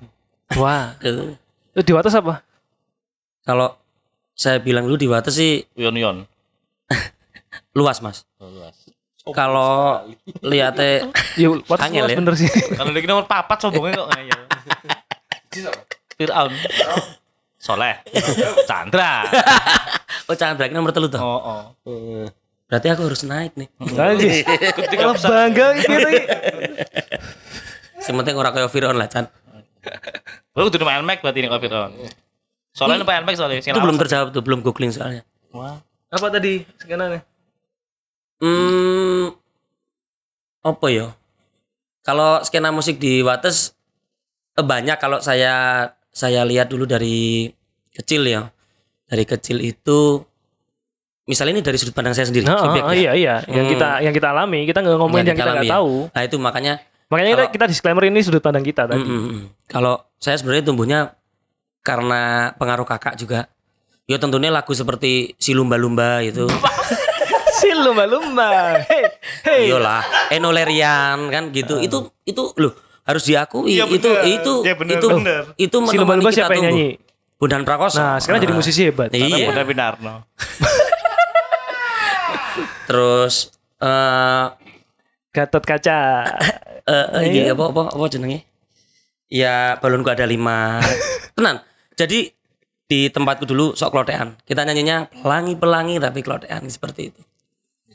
Wah. 0.59 0.99
Eh, 0.99 1.39
Itu 1.71 1.81
di 1.87 1.91
atas 1.95 2.11
apa? 2.13 2.43
Kalau 3.41 3.79
saya 4.35 4.59
bilang 4.59 4.83
dulu 4.85 4.99
di 4.99 5.07
Wates 5.07 5.33
sih 5.33 5.63
Yon 5.73 5.95
Yon. 5.95 6.17
luas 7.79 8.03
mas. 8.03 8.27
Kalau 9.23 10.03
lihatnya 10.43 11.07
Ya, 11.39 11.47
atas 11.47 11.79
Angel 11.87 12.03
luas 12.03 12.11
ya. 12.11 12.17
bener 12.19 12.33
sih. 12.35 12.49
Kalau 12.77 12.91
lagi 12.91 13.07
nomor 13.07 13.23
papat 13.23 13.57
sombongnya 13.63 14.03
kok 14.03 14.09
ngeyel. 14.11 14.41
Fir'aun. 16.19 16.51
Soleh. 17.55 18.03
Chandra. 18.67 19.23
oh 20.27 20.35
Chandra 20.35 20.67
ini 20.67 20.75
nomor 20.75 20.91
telu 20.91 21.07
tuh. 21.07 21.21
Oh, 21.23 21.71
oh. 21.87 22.27
Berarti 22.67 22.87
aku 22.91 23.07
harus 23.07 23.23
naik 23.23 23.55
nih. 23.55 23.67
Anjir. 23.79 24.43
Ketika 24.75 25.03
Kalau 25.07 25.23
bangga 25.23 25.67
gitu. 25.79 25.95
Yang 28.01 28.15
penting 28.23 28.35
orang 28.37 28.51
kayak 28.53 28.69
Firaun 28.71 28.97
lah 28.97 29.07
Chan. 29.07 29.25
Lu 30.57 30.67
kudu 30.67 30.83
main 30.85 31.01
Mac 31.01 31.21
berarti 31.21 31.39
ini 31.41 31.47
kok 31.49 31.61
Fir'aun. 31.61 31.91
Soalnya 32.73 33.01
main 33.01 33.23
Mac 33.25 33.35
soalnya. 33.37 33.61
Itu 33.61 33.79
belum 33.81 33.97
terjawab 33.97 34.29
tuh, 34.29 34.41
belum 34.45 34.59
googling 34.61 34.93
soalnya. 34.93 35.25
Apa 36.11 36.27
tadi 36.29 36.61
skenanya? 36.77 37.23
Hmm, 38.41 39.31
apa 40.61 40.87
ya? 40.89 41.07
Kalau 42.01 42.41
skena 42.41 42.73
musik 42.73 42.97
di 42.97 43.21
Wates 43.21 43.77
eh, 44.57 44.65
banyak 44.65 44.97
kalau 44.97 45.21
saya 45.21 45.85
saya 46.09 46.41
lihat 46.43 46.69
dulu 46.73 46.89
dari 46.89 47.49
kecil 47.93 48.25
ya. 48.25 48.49
Dari 49.05 49.23
kecil 49.27 49.61
itu 49.61 50.23
misalnya 51.29 51.59
ini 51.59 51.63
dari 51.63 51.77
sudut 51.77 51.93
pandang 51.93 52.17
saya 52.17 52.25
sendiri. 52.27 52.49
Oh, 52.49 52.57
subjek 52.57 52.81
oh, 52.81 52.91
ya. 52.91 52.97
iya 52.97 53.11
iya, 53.13 53.35
yang 53.45 53.65
Hmm. 53.69 53.73
kita 53.77 53.89
yang 54.01 54.13
kita 54.15 54.27
alami, 54.33 54.65
kita 54.65 54.79
nggak 54.81 54.97
ngomongin 54.97 55.21
yang, 55.21 55.29
Yang 55.31 55.39
kita 55.39 55.45
alami 55.47 55.57
nggak 55.61 55.69
ya. 55.69 55.75
tahu. 55.77 55.93
Nah 56.11 56.21
itu 56.25 56.35
makanya 56.41 56.73
Makanya 57.11 57.29
kita, 57.29 57.43
Kalau- 57.43 57.53
kita 57.53 57.65
disclaimer 57.67 58.03
ini 58.07 58.19
sudut 58.23 58.39
pandang 58.39 58.63
kita 58.63 58.87
tadi. 58.87 59.03
Mm, 59.03 59.11
mm, 59.11 59.27
mm. 59.27 59.43
Kalau 59.67 59.99
saya 60.15 60.39
sebenarnya 60.39 60.63
tumbuhnya 60.63 60.99
karena 61.83 62.55
pengaruh 62.55 62.87
kakak 62.87 63.19
juga. 63.19 63.51
Ya 64.07 64.15
tentunya 64.15 64.47
lagu 64.47 64.71
seperti 64.71 65.35
si 65.35 65.51
lumba-lumba 65.51 66.23
itu. 66.23 66.47
si 67.59 67.67
lumba-lumba. 67.75 68.79
Hey, 68.87 69.03
hey. 69.43 69.61
Iyalah, 69.67 70.31
Enolerian 70.31 71.27
kan 71.27 71.51
gitu. 71.51 71.83
Itu 71.83 72.15
itu 72.23 72.43
loh 72.55 72.73
harus 73.03 73.27
diakui 73.27 73.75
Iya, 73.75 73.89
itu 73.89 74.07
bener. 74.07 74.23
itu 74.23 74.53
Iya, 74.63 74.75
bener, 74.77 74.95
itu 74.95 75.07
bener. 75.11 75.43
itu 75.57 75.77
Si 75.83 75.97
lumba-lumba 75.99 76.31
siapa 76.31 76.55
yang 76.55 76.71
nyanyi? 76.71 76.95
Bundan 77.35 77.65
Prakoso. 77.65 77.97
Nah, 77.99 78.21
sekarang 78.21 78.39
jadi 78.39 78.53
musisi 78.53 78.81
hebat. 78.87 79.09
Iya. 79.11 79.51
Udah 79.51 79.63
Winarno. 79.67 80.15
Terus 82.87 83.51
eh 83.79 84.45
Gatot 85.31 85.63
kaca. 85.63 85.99
eh 86.85 87.07
eh, 87.17 87.21
ini 87.29 87.37
Iya. 87.45 87.53
apa 87.53 87.63
apa 87.69 87.81
apa 87.93 88.05
jenenge? 88.07 88.39
Ya 89.31 89.79
balonku 89.79 90.11
ada 90.11 90.27
lima. 90.27 90.81
Tenan. 91.37 91.63
Jadi 91.95 92.31
di 92.85 93.07
tempatku 93.07 93.47
dulu 93.47 93.71
sok 93.71 93.95
klotean. 93.95 94.35
Kita 94.43 94.67
nyanyinya 94.67 95.07
pelangi-pelangi 95.23 95.95
tapi 95.97 96.19
klotean 96.19 96.67
seperti 96.67 97.15
itu. 97.15 97.21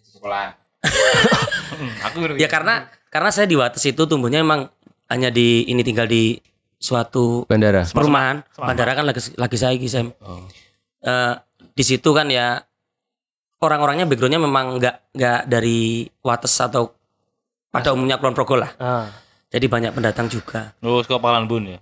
Sekolah. 0.01 0.57
Aku 2.09 2.17
ngerti. 2.25 2.41
Ya 2.41 2.49
karena 2.49 2.89
karena 3.13 3.29
saya 3.29 3.45
di 3.45 3.57
Wates 3.61 3.85
itu 3.85 4.09
tumbuhnya 4.09 4.41
emang 4.41 4.73
hanya 5.13 5.29
di 5.29 5.69
ini 5.69 5.85
tinggal 5.85 6.09
di 6.09 6.41
suatu 6.81 7.45
Bandara. 7.45 7.85
perumahan. 7.85 8.41
Bandara 8.57 8.97
kan 8.97 9.05
lagi 9.05 9.21
lagi 9.37 9.57
saya 9.61 9.77
Sam. 9.89 10.17
Eh, 11.05 11.35
di 11.77 11.85
situ 11.85 12.09
kan 12.17 12.33
ya 12.33 12.65
orang-orangnya 13.61 14.09
backgroundnya 14.09 14.41
memang 14.41 14.81
nggak 14.81 14.97
nggak 15.13 15.41
dari 15.49 16.09
Wates 16.25 16.57
atau 16.57 16.96
pada 17.77 17.91
umumnya 17.93 18.17
Kulon 18.17 18.33
Progo 18.33 18.57
lah. 18.57 18.71
Ah, 18.77 19.07
Jadi 19.47 19.67
banyak 19.67 19.93
pendatang 19.93 20.27
juga. 20.27 20.75
Lu 20.81 21.01
suka 21.01 21.17
Pangkalan 21.17 21.47
Bun 21.47 21.65
ya? 21.71 21.79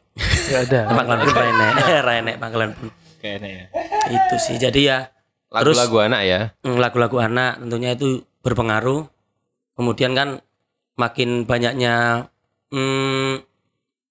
ya 0.47 0.59
ada. 0.63 0.81
Pangkalan 0.91 1.21
pun 1.23 1.35
Rene, 1.35 1.69
Rene 2.07 2.33
Pangkalan 2.37 2.71
pun. 2.75 2.89
Kayaknya 3.19 3.49
ya. 3.49 3.65
Itu 4.11 4.37
sih. 4.37 4.57
Jadi 4.57 4.81
ya 4.85 5.09
Lagu-lagu 5.49 6.03
anak 6.03 6.23
ya. 6.27 6.41
mm, 6.61 6.77
lagu-lagu 6.77 7.17
anak 7.19 7.63
tentunya 7.63 7.95
itu 7.95 8.21
berpengaruh. 8.43 9.07
Kemudian 9.75 10.13
kan 10.13 10.43
makin 10.95 11.47
banyaknya 11.47 12.27
mm, 12.69 13.43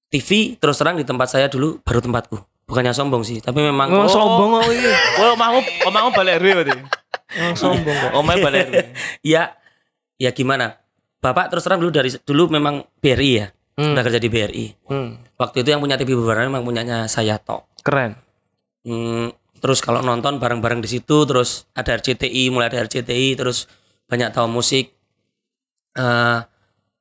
TV 0.08 0.56
terus 0.56 0.78
terang 0.78 0.96
di 0.96 1.04
tempat 1.04 1.28
saya 1.28 1.48
dulu 1.48 1.84
baru 1.84 2.00
tempatku. 2.00 2.38
Bukannya 2.64 2.96
sombong 2.96 3.28
sih, 3.28 3.44
tapi 3.44 3.60
memang 3.60 3.92
Ngomong 3.92 4.08
sombong 4.08 4.50
kok 4.56 4.72
ini. 4.72 4.88
Oh, 5.20 5.36
omahmu 5.36 5.60
omahmu 5.84 6.10
balik 6.16 6.40
RW 6.40 6.48
berarti. 6.64 6.74
Ngomong 7.36 7.58
sombong 7.60 7.96
kok. 7.98 8.12
Omahnya 8.16 8.40
balik 8.40 8.62
RW. 8.72 8.76
ya 9.36 9.44
ya 10.16 10.32
gimana? 10.32 10.80
Bapak 11.24 11.48
terus 11.48 11.64
terang 11.64 11.80
dulu 11.80 11.90
dari 11.90 12.12
dulu 12.12 12.52
memang 12.52 12.84
BRI 13.00 13.32
ya. 13.34 13.48
Hmm. 13.74 13.96
Sudah 13.96 14.04
kerja 14.04 14.20
di 14.20 14.28
BRI. 14.28 14.66
Hmm, 14.86 15.18
Waktu 15.40 15.64
itu 15.64 15.72
yang 15.72 15.80
punya 15.80 15.96
TV 15.96 16.14
beberapa 16.14 16.44
memang 16.44 16.62
punyanya 16.62 17.08
saya 17.08 17.40
tok. 17.40 17.64
keren. 17.82 18.20
Hmm, 18.84 19.32
terus 19.58 19.80
kalau 19.80 20.04
nonton 20.04 20.38
bareng-bareng 20.38 20.84
di 20.84 20.92
situ 20.92 21.24
terus 21.24 21.64
ada 21.72 21.96
RCTI 21.96 22.52
mulai 22.52 22.68
ada 22.68 22.84
RCTI 22.84 23.34
terus 23.34 23.72
banyak 24.06 24.30
tahu 24.30 24.52
musik 24.52 24.92
Eh 25.94 26.40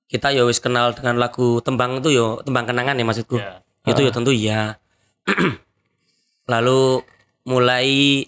kita 0.06 0.28
ya 0.28 0.44
wis 0.44 0.60
kenal 0.60 0.92
dengan 0.92 1.16
lagu 1.16 1.58
tembang 1.58 1.98
itu 1.98 2.12
yo 2.12 2.38
tembang 2.44 2.68
kenangan 2.68 2.94
ya 2.94 3.02
maksudku 3.02 3.40
Ya. 3.40 3.64
itu 3.82 4.04
ya 4.04 4.12
tentu 4.12 4.30
ya 4.30 4.76
lalu 6.52 7.00
mulai 7.42 8.22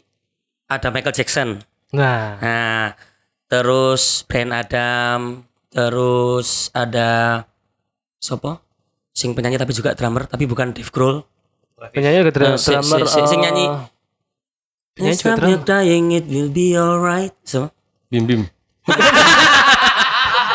ada 0.67 0.89
Michael 0.91 1.15
Jackson 1.15 1.49
Nah, 1.95 2.41
nah 2.43 2.85
terus 3.47 4.27
Brian 4.27 4.51
Adam 4.51 5.47
terus 5.75 6.49
ada 6.71 7.43
siapa 8.17 8.63
sing 9.11 9.35
penyanyi 9.35 9.59
tapi 9.59 9.71
juga 9.71 9.91
drummer 9.93 10.25
tapi 10.25 10.47
bukan 10.47 10.71
Dave 10.71 10.87
Grohl 10.89 11.27
penyanyi 11.91 12.23
juga 12.23 12.33
dra- 12.33 12.55
Eh, 12.55 12.57
si- 12.57 12.71
drummer. 12.71 12.99
si- 13.01 13.11
si- 13.13 13.27
sing 13.27 13.39
eh, 13.39 13.45
nyanyi. 13.45 13.67
penyanyi 14.93 15.17
juga 15.17 15.29
Stop 15.29 15.39
drum. 15.41 15.51
you 15.51 15.59
dying 15.61 16.07
it 16.13 16.25
will 16.25 16.49
be 16.49 16.73
alright 16.73 17.35
so 17.43 17.75
Bim 18.07 18.25
bim. 18.25 18.43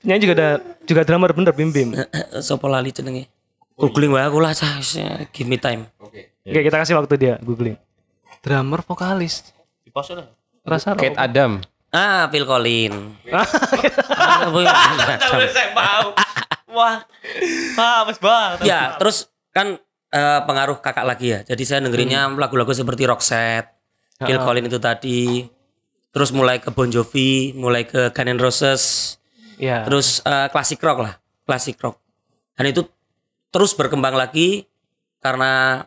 Penyanyi 0.00 0.20
juga 0.20 0.34
ada 0.34 0.48
juga 0.82 1.02
drummer 1.02 1.30
bener 1.30 1.52
Bim 1.52 1.70
Bim. 1.70 1.92
Eh, 1.92 2.04
eh, 2.04 2.40
Sopo 2.40 2.66
lali 2.66 2.88
jenenge. 2.90 3.28
Googling 3.74 4.10
wae 4.10 4.20
aku 4.20 4.38
lah 4.38 4.52
cah, 4.52 4.80
give 5.34 5.46
me 5.46 5.56
time. 5.56 5.86
Oke, 5.98 6.34
kita 6.42 6.76
kasih 6.76 6.96
waktu 6.96 7.14
dia 7.14 7.34
googling. 7.38 7.76
Drummer 8.40 8.80
vokalis. 8.82 9.54
Di 9.80 9.88
pos 9.88 10.08
udah. 10.08 10.26
Rasa 10.64 10.92
Kate 10.92 11.14
Adam. 11.14 11.62
Ah, 11.88 12.28
Phil 12.28 12.44
Collins. 12.44 12.96
Ah. 14.08 14.44
Wah. 16.68 17.00
Ah, 17.74 18.00
mas 18.04 18.18
banget. 18.20 18.68
ya, 18.68 18.96
terus 19.00 19.28
kan 19.50 19.80
eh, 20.08 20.40
pengaruh 20.44 20.78
kakak 20.78 21.04
lagi 21.04 21.32
ya. 21.32 21.40
Jadi 21.44 21.62
saya 21.64 21.80
dengerinnya 21.80 22.28
lagu-lagu 22.30 22.70
seperti 22.70 23.08
Roxette, 23.08 23.72
Phil 24.20 24.38
Collins 24.38 24.68
itu 24.68 24.78
tadi. 24.78 25.22
Terus 26.08 26.32
mulai 26.32 26.58
ke 26.58 26.72
Bon 26.72 26.88
Jovi, 26.88 27.52
mulai 27.52 27.84
ke 27.84 28.10
Guns 28.10 28.30
N' 28.32 28.40
Roses, 28.40 28.82
Ya. 29.58 29.82
terus 29.84 30.20
eh, 30.22 30.48
klasik 30.48 30.80
rock 30.80 30.98
lah, 31.02 31.14
klasik 31.44 31.76
rock. 31.80 31.98
Dan 32.54 32.70
itu 32.70 32.84
terus 33.48 33.72
berkembang 33.72 34.14
lagi 34.14 34.64
karena 35.18 35.82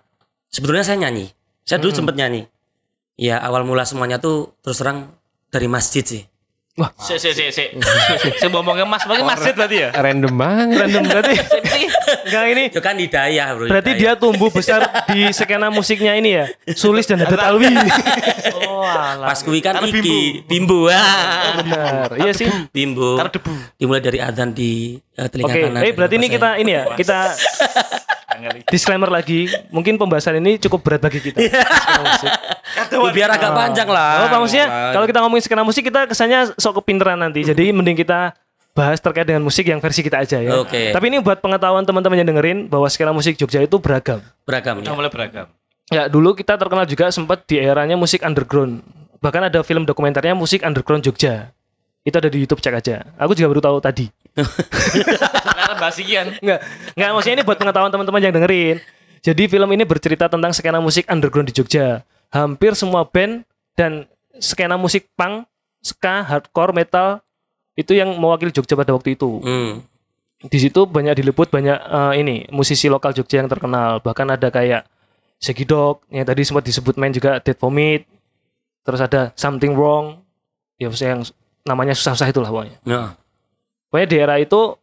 sebetulnya 0.48 0.84
saya 0.84 0.98
nyanyi. 1.00 1.30
Saya 1.64 1.78
dulu 1.80 1.94
sempat 1.94 2.16
nyanyi. 2.18 2.46
Ya 3.16 3.38
awal 3.38 3.64
mula 3.64 3.86
semuanya 3.86 4.18
tuh 4.18 4.56
terus 4.60 4.82
terang 4.82 5.14
dari 5.52 5.68
masjid 5.68 6.02
sih. 6.02 6.24
Si 7.04 7.20
si 7.20 7.30
si 7.36 7.46
si. 7.52 7.66
Si 8.40 8.46
ngomongnya 8.48 8.88
mas, 8.88 9.04
mungkin 9.04 9.28
masjid 9.28 9.52
berarti 9.52 9.86
ya? 9.86 9.90
Random 9.92 10.34
banget. 10.34 10.80
random 10.80 11.04
berarti. 11.04 11.36
Enggak 12.32 12.44
ini. 12.48 12.64
Itu 12.72 12.80
kan 12.80 12.96
hidayah 12.96 13.48
bro. 13.54 13.68
Berarti 13.68 13.92
hidayah. 13.92 14.16
dia 14.16 14.22
tumbuh 14.24 14.48
besar 14.50 14.80
di 15.12 15.30
skena 15.36 15.68
musiknya 15.68 16.16
ini 16.16 16.40
ya. 16.42 16.46
Sulis 16.72 17.04
dan 17.06 17.22
Hadat 17.28 17.44
Alwi. 17.44 17.68
Oh, 18.56 18.88
alah. 18.88 19.30
pas 19.30 19.40
kuwi 19.44 19.60
kan 19.60 19.78
Karena 19.78 19.92
iki 19.92 20.48
bimbo. 20.48 20.88
Ah. 20.88 21.60
Benar. 21.60 22.10
Iya 22.18 22.32
sih. 22.34 22.48
Bimbo. 22.72 23.20
Karena 23.20 23.32
debu. 23.36 23.54
Dimulai 23.76 24.02
dari 24.02 24.20
adzan 24.24 24.50
di 24.56 24.96
eh, 24.96 25.28
telinga 25.28 25.52
Oke, 25.52 25.62
kanan. 25.68 25.82
eh 25.84 25.92
berarti 25.92 26.16
ini 26.18 26.28
kita 26.32 26.50
ini 26.56 26.72
ya, 26.72 26.84
kita 26.96 27.20
disclaimer 28.70 29.10
lagi. 29.12 29.48
Mungkin 29.70 29.96
pembahasan 30.00 30.40
ini 30.42 30.58
cukup 30.62 30.82
berat 30.86 31.02
bagi 31.02 31.20
kita. 31.22 31.40
Oh, 32.98 33.12
biar 33.12 33.28
agak 33.32 33.52
panjang 33.52 33.88
lah. 33.88 34.26
Oh, 34.26 34.28
Pak 34.32 34.40
maksudnya 34.42 34.68
kalau 34.96 35.06
kita 35.08 35.20
ngomongin 35.24 35.44
skena 35.44 35.64
musik 35.64 35.84
kita 35.84 36.08
kesannya 36.08 36.56
sok 36.56 36.82
kepinteran 36.82 37.20
nanti. 37.20 37.44
Jadi 37.44 37.76
mending 37.76 38.00
kita 38.00 38.36
bahas 38.72 39.04
terkait 39.04 39.28
dengan 39.28 39.44
musik 39.44 39.68
yang 39.68 39.84
versi 39.84 40.00
kita 40.00 40.24
aja 40.24 40.40
ya. 40.40 40.64
Oke. 40.64 40.96
Tapi 40.96 41.06
ini 41.12 41.20
buat 41.20 41.44
pengetahuan 41.44 41.84
teman-teman 41.84 42.24
yang 42.24 42.28
dengerin 42.32 42.58
bahwa 42.72 42.88
skena 42.88 43.12
musik 43.12 43.36
Jogja 43.36 43.60
itu 43.60 43.76
beragam. 43.78 44.24
beragam 44.48 44.80
Udah 44.80 44.92
ya. 44.92 44.96
mulai 44.96 45.12
beragam. 45.12 45.48
Ya 45.92 46.08
dulu 46.08 46.32
kita 46.32 46.56
terkenal 46.56 46.88
juga 46.88 47.12
sempat 47.12 47.44
di 47.44 47.60
eranya 47.60 48.00
musik 48.00 48.24
underground. 48.24 48.80
Bahkan 49.20 49.52
ada 49.52 49.60
film 49.62 49.84
dokumenternya 49.84 50.34
musik 50.34 50.64
underground 50.64 51.04
Jogja. 51.04 51.52
Itu 52.02 52.18
ada 52.18 52.32
di 52.32 52.42
YouTube 52.42 52.64
cek 52.64 52.74
aja. 52.74 53.06
Aku 53.20 53.38
juga 53.38 53.54
baru 53.54 53.62
tahu 53.62 53.78
tadi. 53.78 54.10
Sekarang 55.72 55.80
Karena 55.80 55.88
basikian. 55.88 56.26
Enggak, 56.44 56.60
enggak 56.96 57.10
maksudnya 57.16 57.36
ini 57.40 57.44
buat 57.48 57.58
pengetahuan 57.58 57.92
teman-teman 57.92 58.22
yang 58.22 58.34
dengerin. 58.36 58.78
Jadi 59.22 59.44
film 59.48 59.70
ini 59.72 59.84
bercerita 59.86 60.26
tentang 60.28 60.52
skena 60.52 60.82
musik 60.82 61.06
underground 61.08 61.48
di 61.48 61.56
Jogja. 61.56 62.04
Hampir 62.34 62.74
semua 62.74 63.06
band 63.06 63.46
dan 63.78 64.10
skena 64.42 64.76
musik 64.76 65.08
punk, 65.14 65.46
ska, 65.80 66.26
hardcore, 66.26 66.74
metal 66.74 67.22
itu 67.78 67.94
yang 67.96 68.18
mewakili 68.18 68.52
Jogja 68.52 68.74
pada 68.76 68.92
waktu 68.92 69.16
itu. 69.16 69.40
Hmm. 69.46 69.86
Di 70.42 70.58
situ 70.58 70.90
banyak 70.90 71.22
diliput 71.22 71.54
banyak 71.54 71.78
eh, 71.78 72.14
ini 72.18 72.50
musisi 72.50 72.90
lokal 72.90 73.14
Jogja 73.14 73.40
yang 73.40 73.50
terkenal. 73.52 74.02
Bahkan 74.02 74.28
ada 74.36 74.50
kayak 74.50 74.84
Segidok 75.42 76.06
yang 76.14 76.22
tadi 76.22 76.46
sempat 76.46 76.62
disebut 76.62 77.02
main 77.02 77.10
juga 77.10 77.42
Dead 77.42 77.58
Vomit. 77.58 78.06
Terus 78.82 79.02
ada 79.02 79.34
Something 79.38 79.74
Wrong. 79.74 80.22
Ya 80.82 80.90
yang 80.90 81.22
namanya 81.62 81.94
susah-susah 81.94 82.30
itulah 82.30 82.50
pokoknya. 82.50 82.78
Nah, 82.86 83.14
Pokoknya 83.92 84.08
di 84.08 84.18
era 84.24 84.36
itu 84.40 84.81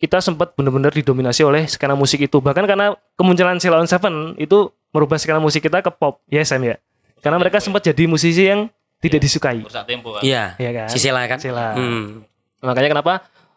kita 0.00 0.18
sempat 0.18 0.56
benar-benar 0.56 0.90
didominasi 0.90 1.44
oleh 1.44 1.68
skena 1.68 1.92
musik 1.92 2.18
itu. 2.18 2.40
Bahkan 2.40 2.64
karena 2.64 2.96
kemunculan 3.14 3.60
Ceylon 3.60 3.84
Seven 3.84 4.32
itu 4.34 4.72
merubah 4.90 5.20
skena 5.20 5.36
musik 5.38 5.60
kita 5.60 5.84
ke 5.84 5.92
pop. 5.92 6.24
Ya 6.26 6.40
Sam 6.40 6.64
ya. 6.64 6.80
Karena 7.20 7.36
mereka 7.36 7.60
sempat 7.60 7.84
jadi 7.84 8.08
musisi 8.08 8.48
yang 8.48 8.72
tidak 8.98 9.20
disukai. 9.20 9.60
Pusat 9.60 9.84
tempo 9.84 10.16
kan. 10.16 10.24
iya. 10.24 10.56
Iya 10.56 10.70
kan? 10.72 10.86
Si 10.88 10.96
Sela 10.96 11.28
kan? 11.28 11.36
Hmm. 11.76 12.24
Makanya 12.60 12.88
kenapa 12.90 13.12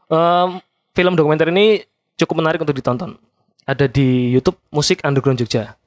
em, 0.07 0.59
film 0.91 1.15
dokumenter 1.15 1.47
ini 1.47 1.79
cukup 2.19 2.43
menarik 2.43 2.59
untuk 2.59 2.75
ditonton. 2.75 3.15
Ada 3.63 3.87
di 3.87 4.27
YouTube 4.29 4.59
Musik 4.69 4.99
Underground 5.01 5.39
Jogja. 5.39 5.79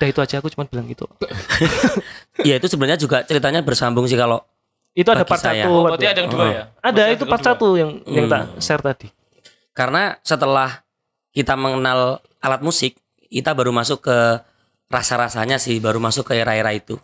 Udah 0.00 0.08
itu 0.08 0.20
aja 0.24 0.40
aku 0.40 0.48
cuma 0.48 0.64
bilang 0.64 0.88
gitu. 0.88 1.04
Iya 2.38 2.54
itu 2.56 2.70
sebenarnya 2.70 2.94
juga 2.96 3.26
ceritanya 3.26 3.60
bersambung 3.60 4.06
sih 4.06 4.14
kalau 4.14 4.38
Itu 4.94 5.10
ada 5.10 5.22
part 5.26 5.42
saya. 5.42 5.66
satu. 5.66 5.74
Oh, 5.74 5.82
berarti 5.86 6.06
ada 6.06 6.18
yang 6.22 6.30
dua 6.30 6.46
ya? 6.48 6.62
Ada 6.80 7.02
Masih 7.02 7.14
itu 7.14 7.24
part 7.26 7.42
satu 7.44 7.66
yang 7.74 7.90
yang 8.06 8.26
Hmm. 8.26 8.32
tak 8.32 8.42
share 8.58 8.82
tadi. 8.82 9.06
Karena 9.78 10.18
setelah 10.26 10.82
kita 11.30 11.54
mengenal 11.54 12.18
alat 12.42 12.58
musik, 12.66 12.98
kita 13.30 13.54
baru 13.54 13.70
masuk 13.70 14.02
ke 14.02 14.18
rasa-rasanya 14.90 15.62
sih, 15.62 15.78
baru 15.78 16.02
masuk 16.02 16.26
ke 16.26 16.34
era-era 16.34 16.74
itu. 16.74 16.98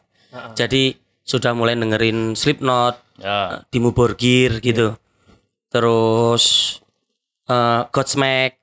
Jadi 0.58 0.98
sudah 1.22 1.54
mulai 1.54 1.78
dengerin 1.78 2.34
Slipknot, 2.34 2.98
Ya. 3.14 3.62
Dimmu 3.70 3.94
Borgir 3.94 4.58
gitu. 4.58 4.98
Terus 5.70 6.76
eh, 7.46 7.87
Godsmack, 7.94 8.58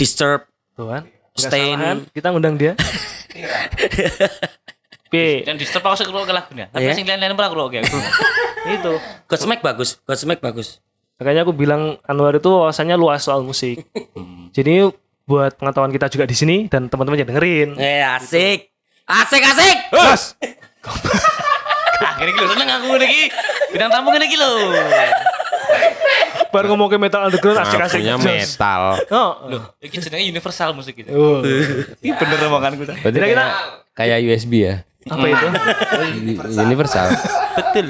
Disturb, 0.00 0.48
Tuh 0.72 0.88
kan. 0.88 1.04
Nggak 1.36 1.36
Stain. 1.36 2.08
Kita 2.16 2.32
ngundang 2.32 2.56
dia. 2.56 2.72
P. 5.12 5.44
Dan 5.44 5.60
disturb 5.60 5.84
aku 5.86 6.02
ke 6.02 6.34
lagunya. 6.34 6.66
Tapi 6.72 6.88
Iya. 6.88 6.96
sing 6.96 7.06
lain-lain 7.06 7.36
pernah 7.36 7.52
aku 7.52 7.68
kayak 7.68 7.84
gitu. 7.86 7.98
itu. 8.66 8.92
Godsmack 9.28 9.60
bagus, 9.60 10.00
Godsmack 10.02 10.40
bagus. 10.40 10.80
Makanya 11.16 11.48
aku 11.48 11.52
bilang 11.56 11.96
Anwar 12.04 12.36
itu 12.36 12.44
wawasannya 12.46 12.96
luas 13.00 13.24
soal 13.24 13.40
musik. 13.40 13.88
Jadi 14.52 14.84
buat 15.24 15.56
pengetahuan 15.56 15.88
kita 15.90 16.12
juga 16.12 16.28
di 16.28 16.36
sini 16.36 16.56
dan 16.68 16.92
teman-teman 16.92 17.24
yang 17.24 17.28
dengerin. 17.32 17.68
Eh 17.80 18.04
asik. 18.04 18.68
Asik 19.08 19.42
asik. 19.42 19.76
Bos. 19.90 20.22
Gini 22.20 22.30
gini 22.30 22.46
seneng 22.52 22.68
aku 22.68 22.86
iki. 23.00 23.22
Bintang 23.72 23.90
tamu 23.90 24.12
gini 24.12 24.24
iki 24.28 24.36
lho. 24.36 24.50
Baru 26.52 26.72
ngomong 26.72 26.88
ke 26.88 26.96
metal 27.00 27.26
underground 27.26 27.64
asik-asik. 27.64 28.00
Jos. 28.04 28.22
metal. 28.22 28.82
Oh. 29.08 29.30
Loh, 29.48 29.62
iki 29.80 29.96
jenenge 29.98 30.28
universal 30.28 30.76
musik 30.76 31.00
gitu. 31.00 31.10
Oh. 31.10 31.40
Ini 32.00 32.12
bener 32.12 32.38
omonganku. 32.46 32.84
Berarti 32.84 33.08
Kira-kira- 33.08 33.56
kayak, 33.96 34.20
kayak 34.20 34.36
USB 34.36 34.52
ya. 34.68 34.74
Apa 35.08 35.26
itu? 35.32 35.46
Universal. 36.60 37.06
Betul. 37.56 37.86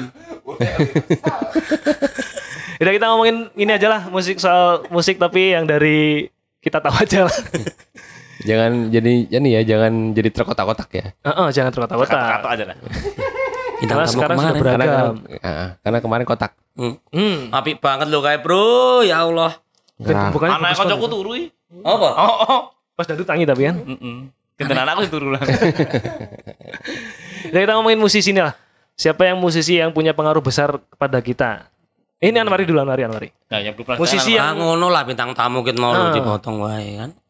Udah 2.77 2.91
kita 2.91 3.05
ngomongin 3.07 3.35
ini 3.53 3.69
aja 3.69 3.87
lah 3.87 4.01
musik 4.07 4.37
soal 4.37 4.83
musik 4.87 5.15
tapi 5.15 5.51
yang 5.51 5.63
dari 5.63 6.27
kita 6.59 6.77
tahu 6.77 6.93
aja 6.99 7.25
lah. 7.25 7.35
jangan 8.39 8.87
jadi 8.87 9.11
ini 9.27 9.47
ya, 9.51 9.59
jangan 9.65 10.11
jadi 10.11 10.29
terkotak-kotak 10.29 10.87
ya. 10.91 11.05
Heeh, 11.23 11.47
jangan 11.51 11.69
Kata 11.69 11.75
terkotak-kotak. 11.89 12.41
aja 12.45 12.63
lah. 12.65 12.75
Bintang 13.77 13.95
Karena 13.95 14.07
sekarang 14.07 14.37
sudah 14.37 14.51
kemarin. 14.51 14.61
beragam. 14.61 15.13
Karena 15.27 15.39
Ah, 15.41 15.67
karena 15.81 15.97
kemarin 15.99 16.25
kotak. 16.25 16.51
Hmm. 16.73 16.95
Hmm. 17.09 17.37
Apik 17.49 17.77
banget 17.77 18.05
lo 18.07 18.19
kayak 18.21 18.39
bro, 18.41 19.01
ya 19.01 19.21
Allah. 19.21 19.51
Gerah. 19.97 20.29
Bukannya 20.29 20.55
Anak 20.55 20.77
banget. 20.77 21.07
turu 21.07 21.31
iki. 21.33 21.45
Apa? 21.81 22.07
Oh, 22.13 22.35
oh. 22.45 22.59
Pas 22.93 23.05
dadu 23.05 23.21
tangi 23.21 23.45
tapi 23.45 23.65
kan. 23.65 23.75
Heeh. 23.77 24.17
Kenten 24.57 24.75
anakku 24.75 25.01
sing 25.01 25.11
turu 25.13 25.29
lah. 25.29 25.41
Kita 27.47 27.73
ngomongin 27.73 27.97
musisi 27.97 28.29
ini 28.29 28.41
lah. 28.41 28.53
Siapa 28.93 29.23
yang 29.23 29.37
musisi 29.37 29.77
yang 29.77 29.93
punya 29.93 30.11
pengaruh 30.11 30.41
besar 30.41 30.81
kepada 30.81 31.21
kita? 31.21 31.69
Ini 32.17 32.33
Anwari 32.35 32.65
dulu 32.65 32.81
Anwari 32.81 33.05
Anwari. 33.05 33.29
Nah, 33.47 33.59
yang 33.61 33.77
kenal. 33.77 34.01
yang- 34.01 34.41
Ah 34.41 34.51
ngono 34.51 34.89
lah 34.89 35.05
bintang 35.05 35.31
tamu 35.31 35.61
kita 35.61 35.77
mau 35.77 35.93
lu 35.93 36.01
Ah. 36.03 36.11
dipotong 36.11 36.57
wae 36.59 36.97
kan. 36.97 37.11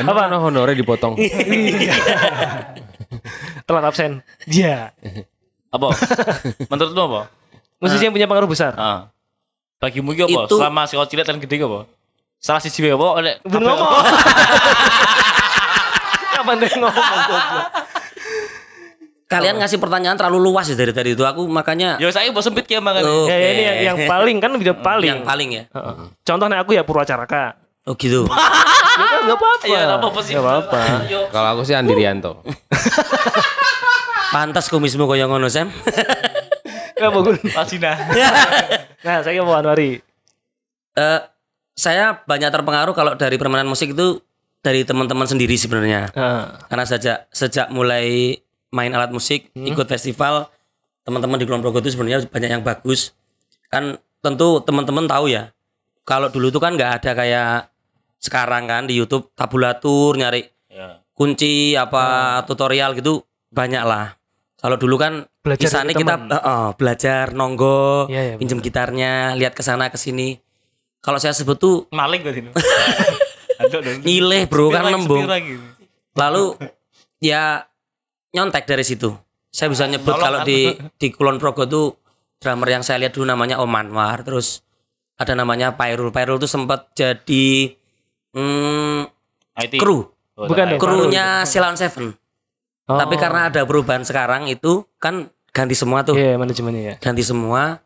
Apa 0.00 0.22
no 0.26 0.40
honornya 0.40 0.72
dipotong? 0.74 1.18
Telat 3.62 3.84
absen. 3.84 4.24
Iya. 4.46 4.94
apa? 5.68 5.92
Menurutmu 6.66 7.02
apa? 7.04 7.20
Musisi 7.76 8.00
yang 8.02 8.14
punya 8.14 8.24
pengaruh 8.24 8.48
besar. 8.48 8.72
Ah. 8.72 9.12
Bagimu 9.76 10.16
iki 10.16 10.24
apa? 10.24 10.48
Itu- 10.48 10.56
Selama 10.56 10.88
si 10.88 10.96
cilik 10.96 11.22
dan 11.22 11.36
gede 11.36 11.60
apa? 11.60 11.84
Salah 12.38 12.62
siji 12.62 12.80
wae 12.80 12.94
apa? 12.94 13.08
Oleh 13.12 13.34
Belum 13.44 13.68
ngomong. 13.68 13.92
Kapan 16.32 16.56
dia 16.56 16.70
ngomong 16.72 16.94
goblok? 17.26 17.66
Kalian 19.28 19.60
ngasih 19.60 19.76
pertanyaan 19.76 20.16
terlalu 20.16 20.40
luas 20.40 20.64
ya 20.72 20.72
dari 20.72 20.88
tadi 20.88 21.12
itu 21.12 21.20
aku 21.20 21.44
makanya 21.52 22.00
Ya 22.00 22.08
saya 22.08 22.32
bos 22.32 22.48
sempit 22.48 22.64
ya 22.64 22.80
makanya. 22.80 23.12
Oh. 23.12 23.28
Ya, 23.28 23.36
ini 23.36 23.62
yang, 23.62 23.76
yang 23.92 23.98
paling 24.08 24.40
kan 24.40 24.56
udah 24.56 24.76
paling. 24.80 25.08
yang 25.12 25.20
paling 25.20 25.48
ya. 25.52 25.62
Heeh. 25.68 25.94
Contohnya 26.24 26.64
aku 26.64 26.72
ya 26.72 26.82
Purwacaraka. 26.82 27.60
Oh 27.84 27.94
gitu. 27.96 28.24
Ya 28.98 29.06
kan 29.06 29.20
nggak 29.30 29.38
apa-apa. 29.38 29.64
Iya, 29.70 29.80
nggak 29.86 30.00
apa-apa 30.02 30.20
sih. 30.26 30.34
Apa-apa. 30.34 30.80
Kalau 31.30 31.48
aku 31.54 31.62
sih 31.62 31.74
Andi 31.78 31.94
Rianto. 31.94 32.42
Pantas 34.34 34.66
kumismu 34.66 35.06
koyo 35.06 35.30
ngono 35.30 35.46
Sam. 35.46 35.70
Nggak 36.98 37.10
bagus. 37.14 37.36
Pasina. 37.56 37.92
Nah, 38.98 39.22
saya 39.22 39.38
mau 39.46 39.54
Anwari. 39.54 40.02
Eh 40.98 41.20
saya 41.78 42.18
banyak 42.26 42.50
terpengaruh 42.50 42.90
kalau 42.90 43.14
dari 43.14 43.38
permainan 43.38 43.70
musik 43.70 43.94
itu 43.94 44.18
dari 44.58 44.82
teman-teman 44.82 45.22
sendiri 45.22 45.54
sebenarnya. 45.54 46.10
Heeh. 46.10 46.42
Karena 46.66 46.84
sejak 46.84 47.30
sejak 47.30 47.70
mulai 47.70 48.34
main 48.68 48.90
alat 48.90 49.08
musik, 49.08 49.48
ikut 49.54 49.86
festival, 49.86 50.48
teman-teman 51.02 51.36
di 51.36 51.44
Kulon 51.44 51.60
Progo 51.60 51.78
itu 51.78 51.92
sebenarnya 51.92 52.26
banyak 52.26 52.50
yang 52.50 52.62
bagus. 52.62 53.16
Kan 53.68 53.96
tentu 54.18 54.60
teman-teman 54.60 55.04
tahu 55.04 55.28
ya. 55.28 55.52
Kalau 56.02 56.28
dulu 56.28 56.48
itu 56.48 56.58
kan 56.58 56.72
nggak 56.72 56.92
ada 57.00 57.10
kayak 57.12 57.52
sekarang 58.18 58.66
kan 58.66 58.82
di 58.84 58.96
YouTube 58.96 59.30
tabulatur 59.32 60.16
nyari 60.16 60.48
Ya. 60.68 61.00
kunci 61.10 61.74
apa 61.74 62.38
tutorial 62.44 62.94
gitu 62.94 63.24
banyak 63.48 63.82
lah. 63.82 64.14
Kalau 64.58 64.74
dulu 64.74 64.98
kan 64.98 65.22
Belajar 65.38 65.64
misalnya 65.70 65.90
dari 65.90 66.00
kita 66.02 66.14
eh, 66.18 66.38
eh, 66.38 66.68
belajar 66.74 67.24
nonggo, 67.30 68.06
Iya, 68.10 68.22
iya, 68.22 68.34
pinjem 68.36 68.58
gitarnya, 68.58 69.32
lihat 69.34 69.54
ke 69.54 69.62
sana 69.62 69.86
ke 69.86 69.96
sini. 69.96 70.38
Kalau 70.98 71.16
saya 71.16 71.30
sebut 71.30 71.56
tuh 71.56 71.76
Maling. 71.90 72.20
Aduh, 72.26 72.52
aduh. 73.62 73.80
nyileh 74.02 74.50
bro 74.50 74.66
kan 74.68 74.90
nembung. 74.90 75.24
gitu. 75.30 75.62
Lalu 76.14 76.58
ya 77.18 77.67
nyontek 78.38 78.64
dari 78.64 78.86
situ. 78.86 79.10
Saya 79.50 79.68
bisa 79.74 79.90
nyebut 79.90 80.14
Tolong, 80.14 80.22
kalau 80.22 80.38
kan? 80.42 80.46
di 80.46 80.58
di 80.94 81.06
Kulon 81.10 81.42
Progo 81.42 81.66
tuh 81.66 81.98
drummer 82.38 82.68
yang 82.70 82.86
saya 82.86 83.02
lihat 83.02 83.18
dulu 83.18 83.26
namanya 83.26 83.58
Om 83.58 83.74
Anwar, 83.74 84.22
terus 84.22 84.62
ada 85.18 85.34
namanya 85.34 85.74
Pairul. 85.74 86.14
Pairul 86.14 86.38
tuh 86.38 86.46
sempat 86.46 86.94
jadi 86.94 87.74
hmm, 88.32 89.10
IT. 89.58 89.74
kru, 89.82 90.06
Oh, 90.38 90.46
Bukan 90.46 90.78
krunya 90.78 91.42
Silon 91.42 91.74
Seven. 91.74 92.14
Oh. 92.86 92.94
Tapi 92.94 93.18
karena 93.18 93.50
ada 93.50 93.66
perubahan 93.66 94.06
sekarang 94.06 94.46
itu 94.46 94.86
kan 95.02 95.26
ganti 95.50 95.74
semua 95.74 96.06
tuh, 96.06 96.14
Iya, 96.14 96.38
manajemennya 96.38 96.82
ya. 96.82 96.94
ganti 97.02 97.26
semua. 97.26 97.82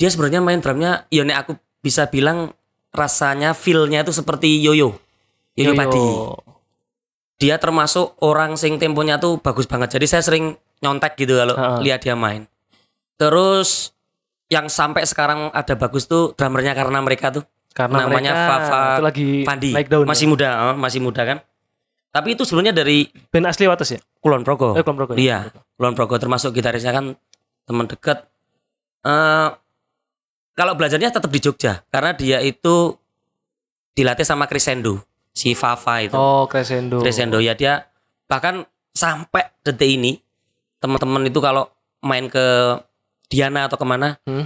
Dia 0.00 0.08
sebenarnya 0.08 0.40
main 0.40 0.64
drumnya, 0.64 1.04
ya 1.12 1.20
nek 1.22 1.36
aku 1.44 1.52
bisa 1.84 2.08
bilang 2.08 2.56
rasanya 2.96 3.52
feel-nya 3.52 4.08
itu 4.08 4.10
seperti 4.16 4.56
Yoyo. 4.64 4.96
Yoyo, 5.52 5.76
Padi. 5.76 6.04
Dia 7.42 7.58
termasuk 7.58 8.14
orang 8.22 8.54
sing 8.54 8.78
temponya 8.78 9.18
tuh 9.18 9.42
bagus 9.42 9.66
banget. 9.66 9.98
Jadi 9.98 10.06
saya 10.06 10.22
sering 10.22 10.54
nyontek 10.78 11.18
gitu 11.18 11.34
kalau 11.34 11.58
Heeh. 11.58 11.78
lihat 11.90 12.06
dia 12.06 12.14
main. 12.14 12.46
Terus 13.18 13.90
yang 14.46 14.70
sampai 14.70 15.02
sekarang 15.02 15.50
ada 15.50 15.74
bagus 15.74 16.06
tuh 16.06 16.38
drummernya 16.38 16.78
karena 16.78 17.02
mereka 17.02 17.34
tuh 17.34 17.42
Karena 17.74 18.06
namanya 18.06 18.30
mereka 18.36 18.46
Fafa 18.46 18.82
itu 18.94 19.02
lagi 19.02 19.28
Pandi. 19.42 19.70
naik 19.74 19.88
daun. 19.90 20.06
masih 20.06 20.26
ya. 20.28 20.30
muda, 20.30 20.48
masih 20.78 21.00
muda 21.02 21.22
kan. 21.26 21.38
Tapi 22.12 22.36
itu 22.36 22.44
sebenarnya 22.46 22.76
dari 22.76 23.08
band 23.32 23.48
asli 23.48 23.64
Wates 23.66 23.90
ya? 23.96 24.00
Kulon 24.20 24.44
Progo. 24.44 24.76
Eh, 24.76 24.84
Kulon 24.84 24.96
Progo 25.00 25.12
ya? 25.16 25.18
Iya, 25.18 25.38
Kulon 25.80 25.96
Progo 25.98 26.14
termasuk 26.20 26.54
gitarisnya 26.54 26.92
kan 26.94 27.16
teman 27.66 27.90
dekat. 27.90 28.22
Eh 29.02 29.48
kalau 30.52 30.76
belajarnya 30.76 31.10
tetap 31.10 31.32
di 31.32 31.40
Jogja 31.40 31.80
karena 31.88 32.12
dia 32.12 32.38
itu 32.44 32.94
dilatih 33.96 34.28
sama 34.28 34.44
Crescendo, 34.44 35.00
si 35.32 35.56
Fafa 35.56 36.04
itu. 36.04 36.14
Oh, 36.16 36.44
Crescendo. 36.46 37.00
Crescendo 37.00 37.40
ya 37.40 37.56
dia 37.56 37.88
bahkan 38.28 38.64
sampai 38.92 39.48
detik 39.64 39.88
ini 39.88 40.20
teman-teman 40.80 41.24
itu 41.28 41.40
kalau 41.40 41.68
main 42.04 42.28
ke 42.28 42.76
Diana 43.32 43.64
atau 43.68 43.80
ke 43.80 43.86
mana 43.88 44.20
Hmm. 44.28 44.44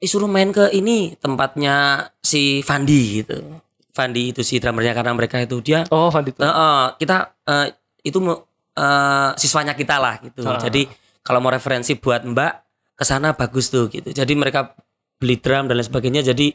"Ih, 0.00 0.08
suruh 0.08 0.28
main 0.28 0.48
ke 0.48 0.72
ini 0.72 1.12
tempatnya 1.20 2.08
si 2.24 2.64
Fandi 2.64 3.20
gitu. 3.20 3.60
Fandi 3.92 4.32
itu 4.32 4.40
si 4.40 4.56
drummernya 4.56 4.96
karena 4.96 5.12
mereka 5.12 5.36
itu 5.42 5.60
dia 5.60 5.84
Oh, 5.92 6.08
Van 6.08 6.24
itu. 6.24 6.40
Eh, 6.40 6.46
eh, 6.48 6.84
kita 6.96 7.36
eh, 7.44 7.66
itu 8.06 8.18
eh, 8.24 9.30
siswanya 9.36 9.76
kita 9.76 10.00
lah 10.00 10.16
gitu. 10.24 10.40
Ah. 10.46 10.56
Jadi 10.56 10.88
kalau 11.20 11.44
mau 11.44 11.52
referensi 11.52 11.98
buat 12.00 12.24
Mbak 12.24 12.52
ke 12.96 13.04
sana 13.04 13.36
bagus 13.36 13.68
tuh 13.68 13.92
gitu. 13.92 14.08
Jadi 14.08 14.32
mereka 14.32 14.72
beli 15.20 15.36
drum 15.36 15.68
dan 15.68 15.76
lain 15.76 15.84
sebagainya. 15.84 16.24
Jadi 16.24 16.48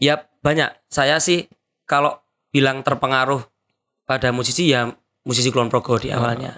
ya 0.00 0.16
banyak. 0.40 0.88
Saya 0.88 1.20
sih 1.20 1.44
kalau 1.84 2.16
bilang 2.48 2.80
terpengaruh 2.80 3.44
pada 4.08 4.32
musisi 4.32 4.72
ya 4.72 4.88
musisi 5.24 5.52
Kulon 5.52 5.68
Progo 5.68 6.00
di 6.00 6.08
awalnya. 6.08 6.56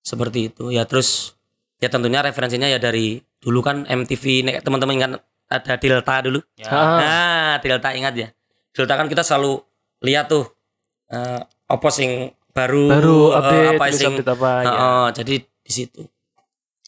Seperti 0.00 0.52
itu. 0.52 0.70
Ya 0.70 0.86
terus 0.86 1.34
ya 1.82 1.90
tentunya 1.90 2.22
referensinya 2.22 2.70
ya 2.70 2.78
dari 2.78 3.18
dulu 3.40 3.64
kan 3.64 3.88
MTV 3.88 4.46
nek 4.46 4.56
teman-teman 4.62 4.94
ingat 4.96 5.12
ada 5.50 5.74
Delta 5.76 6.14
dulu. 6.22 6.40
Ya. 6.54 6.70
Ah. 6.70 6.98
Nah, 7.02 7.52
Delta 7.58 7.90
ingat 7.90 8.14
ya. 8.14 8.28
Delta 8.70 8.94
kan 8.94 9.10
kita 9.10 9.26
selalu 9.26 9.58
lihat 10.06 10.30
tuh 10.30 10.46
eh 11.10 11.42
apa 11.42 11.88
sing 11.90 12.30
baru, 12.54 12.86
Baru 12.86 13.18
eh, 13.34 13.38
update, 13.38 13.68
apa 13.74 13.84
terus 13.90 13.98
sing 13.98 14.14
update 14.14 14.30
apa, 14.30 14.50
ya. 14.62 14.70
Heeh, 14.70 15.06
jadi 15.18 15.34
di 15.42 15.72
situ. 15.72 16.02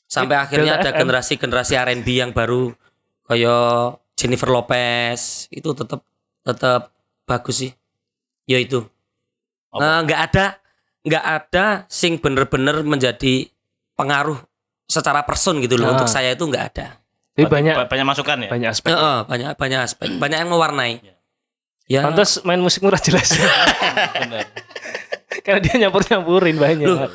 Sampai 0.07 0.39
Delta 0.39 0.47
akhirnya 0.47 0.73
ada 0.79 0.91
FM. 0.95 0.99
generasi-generasi 1.03 1.73
R&B 1.75 2.07
yang 2.07 2.31
baru 2.31 2.71
kayak 3.27 3.99
Jennifer 4.15 4.51
Lopez 4.51 5.51
itu 5.51 5.71
tetap 5.75 6.07
tetap 6.47 6.95
bagus 7.27 7.67
sih. 7.67 7.73
Ya 8.45 8.59
itu. 8.59 8.83
Eh, 9.73 9.99
nggak 10.05 10.21
ada 10.29 10.47
nggak 11.03 11.25
ada 11.27 11.67
sing 11.87 12.17
bener-bener 12.17 12.83
menjadi 12.83 13.51
pengaruh 13.93 14.39
secara 14.85 15.23
person 15.23 15.59
gitu 15.59 15.75
loh 15.75 15.89
Ah. 15.89 15.93
untuk 15.95 16.07
saya 16.07 16.31
itu 16.31 16.43
nggak 16.43 16.65
ada. 16.71 16.87
Jadi 17.33 17.49
banyak 17.49 17.75
Ba- 17.77 17.89
banyak 17.89 18.07
masukan 18.07 18.37
ya. 18.39 18.51
banyak 18.51 18.69
aspek. 18.69 18.93
Heeh, 18.93 19.19
banyak 19.25 19.51
banyak 19.57 19.81
aspek, 19.81 20.09
banyak 20.23 20.39
yang 20.39 20.51
mewarnai. 20.51 21.01
Ya. 21.89 22.05
Pantas 22.05 22.41
main 22.43 22.59
musik 22.59 22.81
murah 22.81 23.01
jelas. 23.01 23.33
Karena 25.43 25.59
dia 25.61 25.75
nyampur-nyampurin 25.81 26.57
banyak. 26.57 26.87
Loh, 26.87 27.09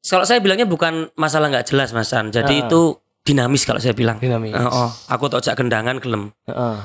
Kalau 0.00 0.24
saya 0.24 0.40
bilangnya 0.40 0.64
bukan 0.64 1.12
masalah 1.14 1.46
nggak 1.48 1.68
jelas 1.68 1.92
Mas 1.92 2.08
San. 2.08 2.30
Jadi 2.30 2.54
Ah. 2.54 2.64
itu 2.64 2.80
dinamis 3.22 3.62
kalau 3.62 3.76
saya 3.76 3.92
bilang. 3.92 4.16
Dinamis. 4.16 4.50
Heeh, 4.50 4.88
aku 5.06 5.28
tojak 5.28 5.52
gendangan 5.52 5.98
gelem. 5.98 6.32
Heeh. 6.44 6.76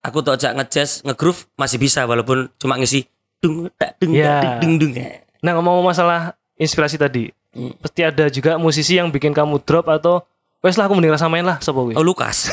Aku 0.00 0.22
tojak 0.22 0.54
ngejazz, 0.54 1.02
ngegroove 1.02 1.50
masih 1.54 1.76
bisa 1.76 2.06
walaupun 2.06 2.48
cuma 2.56 2.78
ngisi 2.78 3.04
dung 3.40 3.68
tak 3.72 3.96
dung 3.96 4.12
Ya. 4.12 4.40
tak, 4.40 4.54
dung 4.60 4.76
dung. 4.76 4.92
Nah 5.40 5.52
ngomong 5.52 5.80
masalah 5.82 6.32
inspirasi 6.54 6.96
tadi, 6.96 7.32
Hmm. 7.50 7.74
pasti 7.76 8.00
ada 8.00 8.28
juga 8.28 8.54
musisi 8.56 8.94
yang 8.94 9.08
bikin 9.08 9.32
kamu 9.32 9.58
drop 9.60 9.88
atau 9.88 10.22
wes 10.60 10.76
lah 10.76 10.84
aku 10.84 10.94
mending 10.94 11.10
rasa 11.10 11.26
main 11.26 11.42
lah 11.42 11.58
sopo 11.58 11.82
kuwi. 11.84 11.94
Oh 11.94 12.02
Lukas. 12.02 12.46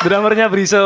Drummernya 0.00 0.48
Briso, 0.48 0.80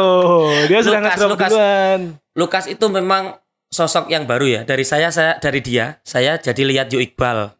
dia 0.66 0.80
sudah 0.80 0.98
Lukas, 0.98 1.10
ngedrop 1.12 1.30
Lukas. 1.30 1.48
duluan. 1.48 2.00
Lukas 2.34 2.64
itu 2.66 2.82
memang 2.88 3.38
sosok 3.68 4.08
yang 4.08 4.24
baru 4.24 4.46
ya. 4.48 4.60
Dari 4.64 4.82
saya 4.82 5.10
saya 5.10 5.38
dari 5.38 5.62
dia, 5.62 6.02
saya 6.02 6.34
jadi 6.34 6.62
lihat 6.64 6.90
Yo 6.90 6.98
Iqbal. 6.98 7.54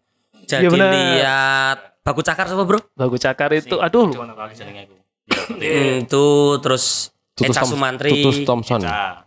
Jadi 0.44 0.66
Iya, 0.66 0.68
benar. 0.68 0.90
lihat 0.90 1.78
Baku 2.02 2.20
Cakar 2.20 2.50
sama 2.50 2.66
Bro. 2.66 2.82
Bagus 2.92 3.16
cakar 3.18 3.54
itu, 3.54 3.78
aduh. 3.78 4.10
Hmm, 4.10 6.02
itu 6.02 6.24
terus 6.58 7.13
Tutus, 7.34 7.54
Eca 7.54 7.66
Tom, 7.66 7.70
Sumantri. 7.74 8.10
Tutus 8.14 8.36
Thompson. 8.46 8.80
Nah. 8.86 9.26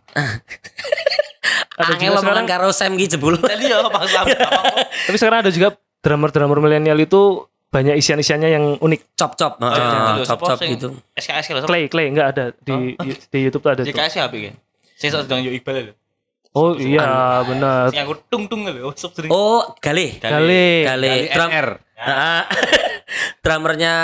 Ada 1.78 1.94
Angel 1.94 2.10
juga 2.10 2.20
omongan 2.24 2.44
sekarang, 2.44 2.46
karo 2.48 2.68
Sam 2.74 2.92
ki 2.98 3.06
jebul. 3.06 3.34
Tadi 3.38 3.64
ya 3.70 3.84
Pak 3.86 4.04
Sam. 4.10 4.26
tapi 5.06 5.16
sekarang 5.16 5.38
ada 5.46 5.50
juga 5.54 5.68
drummer-drummer 6.02 6.58
milenial 6.58 6.98
itu 6.98 7.46
banyak 7.68 8.00
isian-isiannya 8.00 8.48
yang 8.48 8.64
unik. 8.80 9.00
Cop-cop. 9.14 9.60
Itu, 9.60 10.24
Cop-cop 10.24 10.58
gitu. 10.64 10.88
SKS 11.14 11.44
kalau 11.52 11.68
Clay, 11.68 11.86
Clay 11.92 12.08
enggak 12.10 12.28
ada 12.34 12.44
di 12.56 12.96
di 13.28 13.38
YouTube 13.44 13.62
tuh 13.62 13.72
ada 13.76 13.82
ya 13.84 13.92
apa 14.24 14.36
ya? 14.36 14.52
Saya 14.98 15.22
sedang 15.22 15.44
yo 15.44 15.54
Iqbal 15.54 15.92
lho. 15.92 15.94
Oh 16.56 16.74
iya 16.74 17.44
benar. 17.46 17.92
Sing 17.94 18.02
aku 18.02 18.18
tung 18.26 18.50
tung 18.50 18.66
lho, 18.66 18.90
sub 18.98 19.14
sering. 19.14 19.30
Oh, 19.30 19.76
Gale. 19.78 20.18
Kali. 20.18 20.82
Gale. 20.82 21.30
Drum, 21.30 21.48
NR. 21.52 21.68
Heeh. 21.94 22.42
Drummernya 23.44 23.94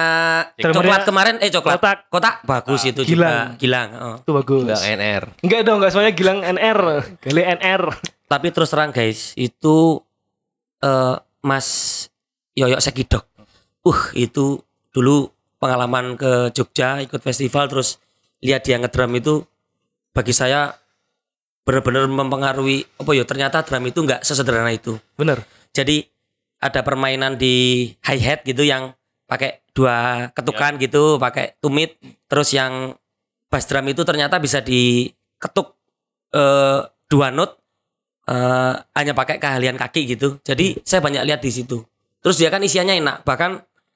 Drummernya 0.56 0.80
coklat 0.80 1.02
kemarin 1.06 1.34
eh 1.40 1.50
coklat. 1.50 1.74
kotak. 1.80 1.98
Kotak 2.10 2.34
bagus 2.44 2.82
itu 2.84 3.02
Gilang. 3.04 3.54
juga. 3.54 3.60
Gilang. 3.60 3.88
heeh. 3.92 4.16
Itu 4.22 4.30
bagus. 4.32 4.62
Enggak 4.64 4.82
NR. 4.98 5.22
Enggak 5.42 5.60
dong, 5.64 5.76
enggak 5.80 5.90
semuanya 5.92 6.14
Gilang 6.14 6.38
NR. 6.44 6.80
Gali 7.20 7.42
NR. 7.60 7.82
Tapi 8.24 8.46
terus 8.50 8.68
terang 8.72 8.90
guys, 8.90 9.32
itu 9.37 10.00
eh 10.80 11.16
Mas 11.44 11.68
Yoyok 12.56 12.80
Sekidok. 12.80 13.24
Uh, 13.84 14.00
itu 14.16 14.64
dulu 14.96 15.28
pengalaman 15.60 16.16
ke 16.16 16.48
Jogja 16.56 17.04
ikut 17.04 17.20
festival 17.20 17.68
terus 17.68 18.00
lihat 18.40 18.64
dia 18.64 18.80
ngedrum 18.80 19.12
itu 19.16 19.44
bagi 20.16 20.32
saya 20.32 20.72
benar-benar 21.64 22.04
mempengaruhi 22.08 22.84
apa 23.00 23.10
ya 23.16 23.24
ternyata 23.24 23.64
drum 23.64 23.84
itu 23.88 24.00
nggak 24.04 24.24
sesederhana 24.24 24.72
itu. 24.72 24.96
Bener. 25.16 25.44
Jadi 25.72 26.04
ada 26.60 26.80
permainan 26.80 27.37
di 27.37 27.88
hi 28.04 28.18
hat 28.20 28.44
gitu 28.44 28.64
yang 28.64 28.92
pakai 29.24 29.64
dua 29.72 30.28
ketukan 30.30 30.76
gitu, 30.78 31.16
pakai 31.16 31.56
tumit. 31.58 31.96
Terus 32.28 32.52
yang 32.52 32.94
bass 33.48 33.64
drum 33.66 33.87
itu 33.87 34.02
ternyata 34.02 34.37
bisa 34.38 34.60
diketuk 34.60 35.74
eh, 36.32 36.80
dua 37.06 37.28
note 37.30 37.58
eh, 38.26 38.74
hanya 38.94 39.12
pakai 39.12 39.37
keahlian 39.38 39.76
kaki 39.76 40.16
gitu. 40.16 40.38
Jadi 40.42 40.80
saya 40.82 41.00
banyak 41.00 41.24
lihat 41.24 41.40
di 41.40 41.50
situ. 41.50 41.82
Terus 42.20 42.37
dia 42.40 42.48
kan 42.48 42.60
isiannya 42.60 43.00
enak. 43.00 43.16
Bahkan 43.22 43.50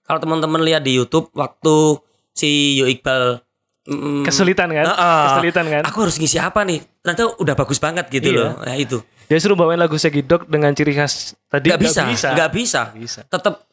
kalau 0.05 0.21
teman-teman 0.21 0.61
lihat 0.64 0.85
di 0.85 0.97
YouTube 0.97 1.29
waktu 1.33 2.01
si 2.33 2.81
Yo 2.81 2.88
Iqbal 2.88 3.41
mm, 3.88 4.25
Kesulitan 4.25 4.69
kan? 4.73 4.85
Heeh. 4.88 5.25
Kesulitan 5.33 5.64
kan? 5.69 5.83
Aku 5.88 6.05
harus 6.05 6.17
ngisi 6.17 6.41
apa 6.41 6.64
nih? 6.64 6.81
Ternyata 7.05 7.37
udah 7.41 7.55
bagus 7.57 7.77
banget 7.77 8.09
gitu 8.09 8.33
Iya. 8.33 8.41
loh. 8.41 8.53
Nah, 8.64 8.77
itu. 8.77 9.01
Dia 9.29 9.37
suruh 9.37 9.61
bawain 9.61 9.77
lagu 9.77 10.01
Segidok 10.01 10.49
dengan 10.49 10.73
ciri 10.73 10.97
khas 10.97 11.37
tadi 11.53 11.69
Gak 11.69 11.81
bisa, 11.85 12.01
bisa. 12.09 12.33
nggak 12.33 12.51
bisa. 12.57 12.81
bisa. 12.97 13.21
Tetap 13.29 13.68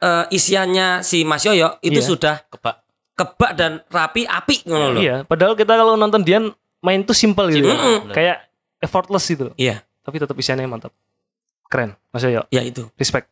eh, 0.00 0.24
isiannya 0.30 1.00
si 1.00 1.22
Mas 1.22 1.42
Yoyo 1.42 1.76
itu 1.80 1.96
Iya. 1.96 2.06
sudah 2.06 2.36
Kebak. 2.46 2.76
kebak 3.12 3.52
dan 3.52 3.72
rapi 3.86 4.24
api 4.24 4.64
ngono 4.64 4.96
loh. 4.96 5.00
Iya, 5.00 5.16
padahal 5.22 5.52
kita 5.52 5.72
kalau 5.72 5.92
nonton 5.94 6.20
dia 6.20 6.40
main 6.80 7.04
tuh 7.04 7.12
simple 7.12 7.48
gitu. 7.50 7.68
Simple. 7.68 8.10
Kayak 8.10 8.48
effortless 8.78 9.24
gitu. 9.26 9.52
Iya, 9.54 9.84
Tapi 10.00 10.16
tetap 10.16 10.32
isiannya 10.32 10.64
mantap. 10.64 10.96
Keren. 11.68 11.94
Mas 12.08 12.24
Yoyo, 12.24 12.48
ya 12.48 12.60
itu. 12.60 12.88
respect. 12.96 13.28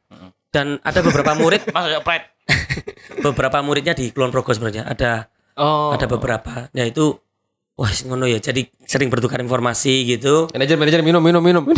Dan 0.48 0.76
ada 0.80 1.00
beberapa 1.00 1.32
murid, 1.32 1.64
Mas 1.74 1.88
ya 1.88 2.00
pride. 2.00 2.28
beberapa 3.24 3.60
muridnya 3.60 3.92
di 3.92 4.08
Kulon 4.08 4.28
Progo 4.28 4.52
sebenarnya. 4.52 4.84
Ada 4.84 5.32
Oh. 5.58 5.90
ada 5.90 6.06
beberapa. 6.06 6.70
Ya 6.70 6.84
itu 6.84 7.18
wah 7.74 7.90
ngono 8.06 8.24
ya. 8.24 8.38
Jadi 8.38 8.70
sering 8.80 9.08
bertukar 9.08 9.40
informasi 9.40 10.06
gitu. 10.06 10.46
Manajer 10.52 10.76
manajer 10.76 11.00
minum 11.02 11.18
minum 11.18 11.42
minum. 11.42 11.64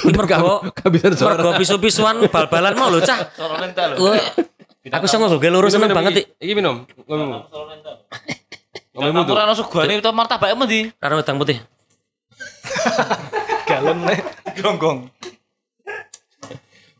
Mergo 0.00 0.72
Kehabisan 0.72 1.12
suara. 1.14 1.36
mergo 1.36 1.50
pisu-pisuan 1.60 2.16
bal-balan 2.32 2.72
mau 2.76 2.88
lho 2.88 3.00
cah. 3.04 3.28
Soro 3.36 3.54
rental 3.60 3.96
lho. 3.96 4.16
Aku 4.82 5.06
sama 5.06 5.30
gue 5.30 5.50
lurus 5.52 5.70
seneng 5.74 5.94
banget 5.94 6.12
iki. 6.18 6.22
Iki 6.42 6.52
minum. 6.58 6.82
Ngomong. 7.06 7.46
Ngomong 8.92 9.22
tuh. 9.24 9.32
ora 9.32 9.48
ono 9.48 9.54
sugane 9.54 10.02
itu 10.02 10.10
martabak 10.12 10.52
emang 10.52 10.68
di 10.68 10.90
Karo 10.98 11.20
utang 11.20 11.38
putih. 11.38 11.60
galon 13.68 13.98
nih. 14.04 14.20
gonggong. 14.58 15.08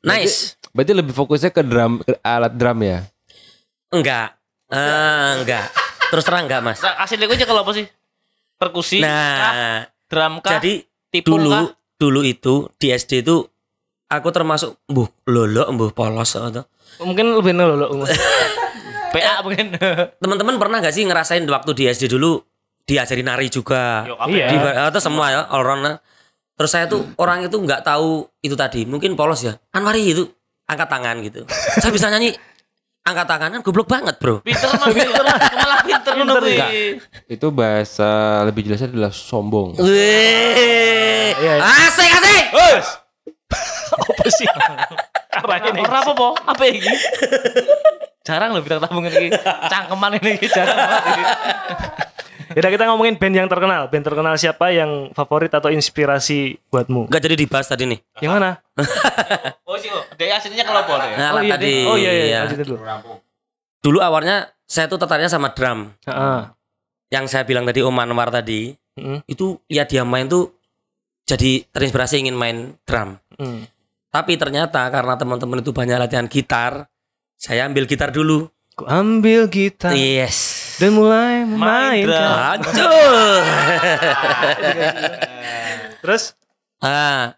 Nice. 0.02 0.56
Berarti 0.72 0.92
lebih 0.96 1.14
fokusnya 1.14 1.50
ke 1.52 1.62
drum 1.62 2.00
ke 2.00 2.16
alat 2.24 2.52
drum 2.56 2.78
ya. 2.80 3.04
Enggak. 3.92 4.34
Eh, 4.72 5.30
enggak. 5.44 5.66
Terus 6.08 6.24
terang 6.24 6.48
enggak, 6.48 6.60
Mas. 6.64 6.80
Asli 6.80 7.20
aja 7.20 7.44
kalau 7.44 7.60
apa 7.60 7.72
sih? 7.76 7.86
Perkusi, 8.56 9.02
kah? 9.02 9.10
Nah, 9.10 9.78
drum 10.06 10.38
kah? 10.38 10.56
jadi 10.58 10.86
tipung 11.10 11.44
dulu 11.44 11.50
kah? 11.50 11.66
Dulu 12.02 12.26
itu 12.26 12.66
di 12.74 12.90
SD 12.90 13.22
itu 13.22 13.46
aku 14.10 14.28
termasuk 14.28 14.82
mbuh 14.90 15.06
lolo 15.30 15.70
mbuh 15.70 15.94
polos 15.94 16.34
atau 16.34 16.66
Mungkin 17.00 17.32
lebih 17.32 17.56
nol 17.56 17.78
loh. 17.78 18.04
PA 19.12 19.40
mungkin. 19.40 19.72
teman-teman 20.18 20.56
pernah 20.58 20.80
gak 20.80 20.92
sih 20.92 21.04
ngerasain 21.04 21.44
waktu 21.46 21.70
di 21.72 21.84
SD 21.86 22.10
dulu 22.10 22.42
diajari 22.82 23.22
nari 23.22 23.46
juga 23.46 24.02
Yo, 24.02 24.18
Iya. 24.26 24.46
di 24.50 24.56
atau 24.58 25.00
semua 25.00 25.30
ya 25.30 25.40
all 25.46 25.62
round 25.62 25.82
nah. 25.82 25.96
terus 26.52 26.74
saya 26.74 26.90
tuh 26.90 27.14
orang 27.16 27.46
itu 27.46 27.54
nggak 27.54 27.86
tahu 27.86 28.26
itu 28.42 28.58
tadi 28.58 28.82
mungkin 28.84 29.14
polos 29.14 29.40
ya 29.40 29.54
Anwari 29.70 30.02
itu 30.04 30.26
angkat 30.66 30.90
tangan 30.90 31.22
gitu 31.22 31.46
saya 31.78 31.94
bisa 31.94 32.10
nyanyi 32.10 32.34
angkat 33.02 33.26
tangan 33.26 33.48
kan 33.54 33.60
goblok 33.62 33.86
banget 33.86 34.18
bro 34.18 34.42
Pinter 34.42 34.66
mah 34.74 34.90
pinter 34.90 35.22
malah 35.22 35.71
kuwi. 36.04 36.54
Enggak. 36.54 36.70
Itu 37.26 37.46
bahasa 37.48 38.10
lebih 38.44 38.66
jelasnya 38.66 38.90
adalah 38.90 39.12
sombong. 39.12 39.78
Wih, 39.78 41.30
Iya, 41.32 41.52
iya. 41.56 41.64
asik 41.64 42.10
asik 42.10 42.44
Apa 43.92 44.24
sih? 44.32 44.46
Arahnya 45.32 45.70
nih. 45.72 45.82
Ora 45.84 46.00
apa-apa, 46.00 46.28
apa 46.48 46.62
iki? 46.64 46.88
Jarang 48.22 48.56
loh 48.56 48.62
bintang 48.64 48.80
tamu 48.80 49.04
iki. 49.04 49.28
Cangkeman 49.68 50.16
ini 50.16 50.30
iki 50.36 50.46
jarang 50.48 50.76
banget. 50.76 51.26
Yaudah 52.52 52.70
kita 52.70 52.84
ngomongin 52.84 53.16
band 53.16 53.34
yang 53.34 53.48
terkenal. 53.48 53.88
Band 53.88 54.04
terkenal 54.04 54.34
siapa 54.36 54.72
yang 54.72 55.08
favorit 55.12 55.48
atau 55.48 55.72
inspirasi 55.72 56.60
buatmu? 56.68 57.08
nggak 57.08 57.22
jadi 57.24 57.36
dibahas 57.36 57.64
tadi 57.64 57.88
nih 57.88 58.00
Yang 58.20 58.32
mana? 58.32 58.50
Oh 59.68 59.76
sih, 59.80 59.88
oh. 59.88 60.04
Dia 60.20 60.36
aslinya 60.36 60.68
kalau 60.68 60.84
boleh. 60.84 61.16
nah 61.16 61.32
oh 61.32 61.40
iya, 61.40 61.56
tadi 61.56 61.72
Oh 61.88 61.96
iya 61.96 62.12
iya. 62.12 62.44
ya. 62.44 62.56
dulu. 62.60 62.76
Dulu 63.82 63.98
awalnya 63.98 64.46
saya 64.64 64.86
tuh 64.86 64.96
tertariknya 64.96 65.28
sama 65.28 65.52
drum. 65.52 65.90
Heeh. 66.06 66.40
Yang 67.12 67.24
saya 67.28 67.44
bilang 67.44 67.68
tadi 67.68 67.84
Om 67.84 67.98
Anwar 67.98 68.32
tadi, 68.32 68.72
Heeh. 68.96 69.20
itu 69.28 69.60
lihat 69.68 69.90
dia 69.90 70.00
main 70.02 70.24
tuh 70.24 70.48
jadi 71.28 71.60
terinspirasi 71.68 72.22
ingin 72.22 72.32
main 72.32 72.78
drum. 72.86 73.18
Hmm. 73.36 73.68
Tapi 74.08 74.36
ternyata 74.36 74.88
karena 74.88 75.16
teman-teman 75.16 75.60
itu 75.60 75.72
banyak 75.72 75.96
latihan 75.96 76.24
gitar, 76.24 76.88
saya 77.34 77.66
ambil 77.66 77.84
gitar 77.84 78.08
dulu. 78.08 78.48
Ku 78.72 78.88
ambil 78.88 79.52
gitar 79.52 79.92
Yes. 79.92 80.80
dan 80.80 80.96
mulai 80.96 81.44
Main 81.44 82.08
drum. 82.08 82.16
memainkan. 82.16 82.56
Hancur. 82.64 83.12
Terus 86.02 86.22
ah. 86.80 87.36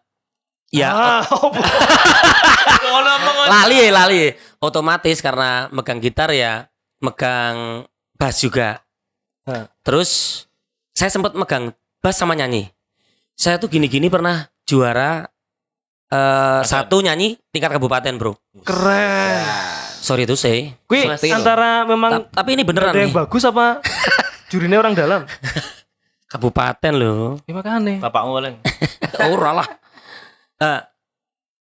Ya, 0.75 0.91
ah, 0.91 1.23
oh, 1.31 1.55
lali 3.55 3.95
lali. 3.95 4.35
Otomatis 4.59 5.23
karena 5.23 5.71
megang 5.71 6.03
gitar 6.03 6.35
ya, 6.35 6.67
megang 6.99 7.87
bass 8.19 8.43
juga. 8.43 8.83
Hah. 9.47 9.71
Terus 9.87 10.43
saya 10.91 11.15
sempat 11.15 11.39
megang 11.39 11.71
bass 12.03 12.19
sama 12.19 12.35
nyanyi. 12.35 12.75
Saya 13.39 13.63
tuh 13.63 13.71
gini-gini 13.71 14.11
pernah 14.11 14.51
juara 14.67 15.31
eh 16.11 16.63
satu 16.67 17.07
nyanyi 17.07 17.39
tingkat 17.55 17.79
kabupaten, 17.79 18.19
Bro. 18.19 18.35
keren. 18.67 19.47
Sorry 20.03 20.27
itu 20.27 20.35
saya. 20.35 20.75
Kui 20.91 21.07
antara 21.31 21.87
memang 21.87 22.27
tapi 22.35 22.59
ini 22.59 22.67
beneran 22.67 22.91
ada 22.91 22.99
yang 22.99 23.15
nih. 23.15 23.21
bagus 23.23 23.47
apa 23.47 23.79
jurinya 24.51 24.83
orang 24.83 24.99
dalam? 24.99 25.23
Kabupaten 26.27 26.93
loh. 26.99 27.39
Ya 27.47 27.55
makanya. 27.55 28.03
bapakmu 28.03 28.31
paling. 28.35 28.57
Ora 29.39 29.63
lah. 29.63 29.69
Eh, 30.57 30.81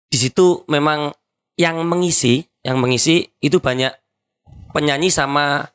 di 0.07 0.17
situ 0.17 0.61
memang 0.67 1.09
yang 1.55 1.81
mengisi, 1.81 2.41
yang 2.61 2.77
mengisi 2.77 3.25
itu 3.39 3.57
banyak 3.57 3.93
penyanyi 4.69 5.09
sama 5.09 5.65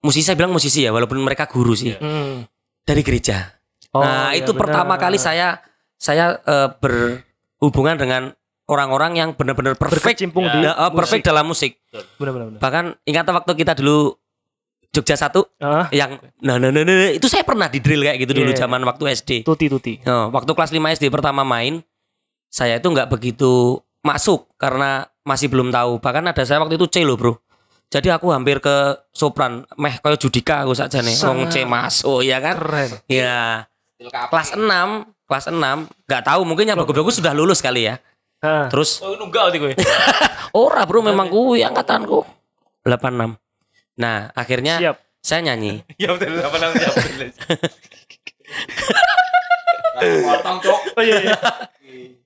musisi. 0.00 0.26
Saya 0.26 0.36
bilang 0.36 0.50
musisi 0.50 0.82
ya, 0.82 0.90
walaupun 0.90 1.18
mereka 1.18 1.46
guru 1.46 1.74
sih 1.74 1.94
Hmm. 1.94 2.46
dari 2.82 3.00
gereja. 3.00 3.54
Oh, 3.90 4.02
nah 4.02 4.34
iya 4.34 4.42
itu 4.42 4.50
pertama 4.52 4.94
benar. 4.94 5.02
kali 5.06 5.18
saya 5.18 5.62
saya 5.94 6.38
eh, 6.40 6.68
berhubungan 6.74 7.94
dengan 7.96 8.22
orang-orang 8.64 9.12
yang 9.14 9.28
benar-benar 9.32 9.76
perfect, 9.76 10.02
Berkecimpung 10.18 10.48
di 10.48 10.58
Ya, 10.60 10.74
eh, 10.74 10.90
perfect 10.90 11.22
musik. 11.22 11.28
dalam 11.28 11.44
musik. 11.46 11.72
Benar-benar. 12.18 12.58
Bahkan 12.58 12.84
ingat 13.04 13.24
waktu 13.28 13.52
kita 13.54 13.74
dulu 13.74 14.18
Jogja 14.90 15.18
satu 15.18 15.50
Ah, 15.58 15.90
yang 15.90 16.22
nah, 16.38 16.54
nah, 16.54 16.70
nah, 16.70 16.86
nah, 16.86 17.10
itu 17.10 17.26
saya 17.26 17.42
pernah 17.42 17.66
di 17.66 17.82
drill 17.82 18.06
kayak 18.06 18.14
gitu 18.16 18.30
dulu 18.32 18.50
Iya. 18.50 18.62
zaman 18.62 18.78
waktu 18.84 19.10
SD. 19.10 19.30
tuti 19.42 19.66
tuti. 19.66 19.98
Nah, 20.00 20.30
waktu 20.30 20.46
kelas 20.48 20.70
5 20.70 20.86
SD 20.88 21.10
pertama 21.10 21.42
main, 21.42 21.82
saya 22.54 22.78
itu 22.78 22.86
nggak 22.86 23.10
begitu 23.10 23.82
masuk 24.06 24.46
karena 24.54 25.10
masih 25.26 25.50
belum 25.50 25.74
tahu. 25.74 25.98
Bahkan 25.98 26.30
ada 26.30 26.42
saya 26.46 26.62
waktu 26.62 26.78
itu 26.78 26.86
C 26.86 27.02
loh 27.02 27.18
bro. 27.18 27.34
Jadi 27.90 28.14
aku 28.14 28.30
hampir 28.30 28.62
ke 28.62 28.94
sopran, 29.10 29.66
meh 29.74 29.98
kayak 29.98 30.18
Judika 30.22 30.62
aku 30.62 30.74
saja 30.74 31.02
nih, 31.02 31.14
wong 31.18 31.50
C 31.50 31.66
masuk 31.66 32.22
ya 32.22 32.38
kan? 32.38 32.54
Keren. 32.58 32.90
Ya, 33.06 33.66
kelas 34.02 34.54
6, 34.58 34.66
kelas 35.30 35.44
6, 35.50 35.86
nggak 36.06 36.22
tahu 36.26 36.40
mungkin 36.42 36.66
yang 36.70 36.78
bagus-bagus 36.78 37.22
sudah 37.22 37.34
lulus 37.34 37.58
kali 37.62 37.90
ya. 37.90 37.98
Ah. 38.42 38.66
Terus 38.70 38.98
Oh, 39.02 39.14
nunggak 39.14 39.54
di 39.54 39.58
gue. 39.62 39.72
ora 40.58 40.82
bro 40.86 41.02
memang 41.02 41.30
gue 41.30 41.62
angkatanku 41.62 42.22
86. 42.86 43.38
Nah, 43.98 44.30
akhirnya 44.34 44.78
Siap. 44.82 44.96
saya 45.22 45.40
nyanyi. 45.42 45.82
Ya 46.02 46.10
betul, 46.14 46.38
apa 46.38 46.56
namanya? 46.58 46.88
Potong 50.04 50.58
cok. 50.60 50.80
Oh 50.98 51.02
iya 51.02 51.18
iya. 51.30 51.38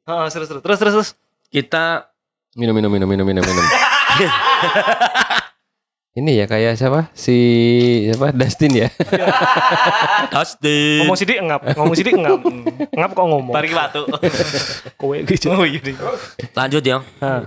Ah, 0.09 0.25
terus 0.33 0.49
terus 0.49 0.65
terus 0.65 0.79
terus 0.81 0.95
terus. 0.97 1.11
Kita 1.53 2.09
Minum 2.57 2.73
minum 2.73 2.89
minum 2.89 3.05
minum 3.05 3.29
minum 3.29 3.45
minum. 3.45 3.61
Ini 6.19 6.43
ya 6.43 6.51
kayak 6.51 6.75
siapa? 6.81 7.13
Si 7.15 7.37
siapa? 8.09 8.33
Dustin 8.33 8.73
ya. 8.73 8.89
Dustin. 10.35 11.05
Ngomong 11.05 11.19
sidik 11.21 11.39
ngap, 11.45 11.61
ngomong 11.79 11.95
sidik 11.95 12.17
ngap. 12.19 12.41
Ngap 12.91 13.11
kok 13.15 13.27
ngomong. 13.29 13.55
Bari 13.55 13.71
batu. 13.71 14.09
Kowe 15.01 15.23
gitu. 15.29 15.55
Oh 15.55 15.63
iya. 15.63 15.79
Lanjut 16.57 16.83
ya. 16.83 17.05
Ah. 17.21 17.47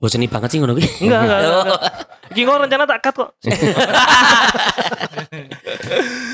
Bosen 0.00 0.24
banget 0.26 0.48
sih 0.50 0.58
ngono 0.58 0.74
kuwi. 0.74 0.88
Enggak, 1.06 1.20
enggak, 1.22 1.38
enggak, 1.38 1.62
enggak. 1.62 1.80
Iki 2.34 2.40
kok 2.42 2.58
rencana 2.58 2.84
tak 2.88 3.00
cut 3.04 3.14
kok. 3.14 3.30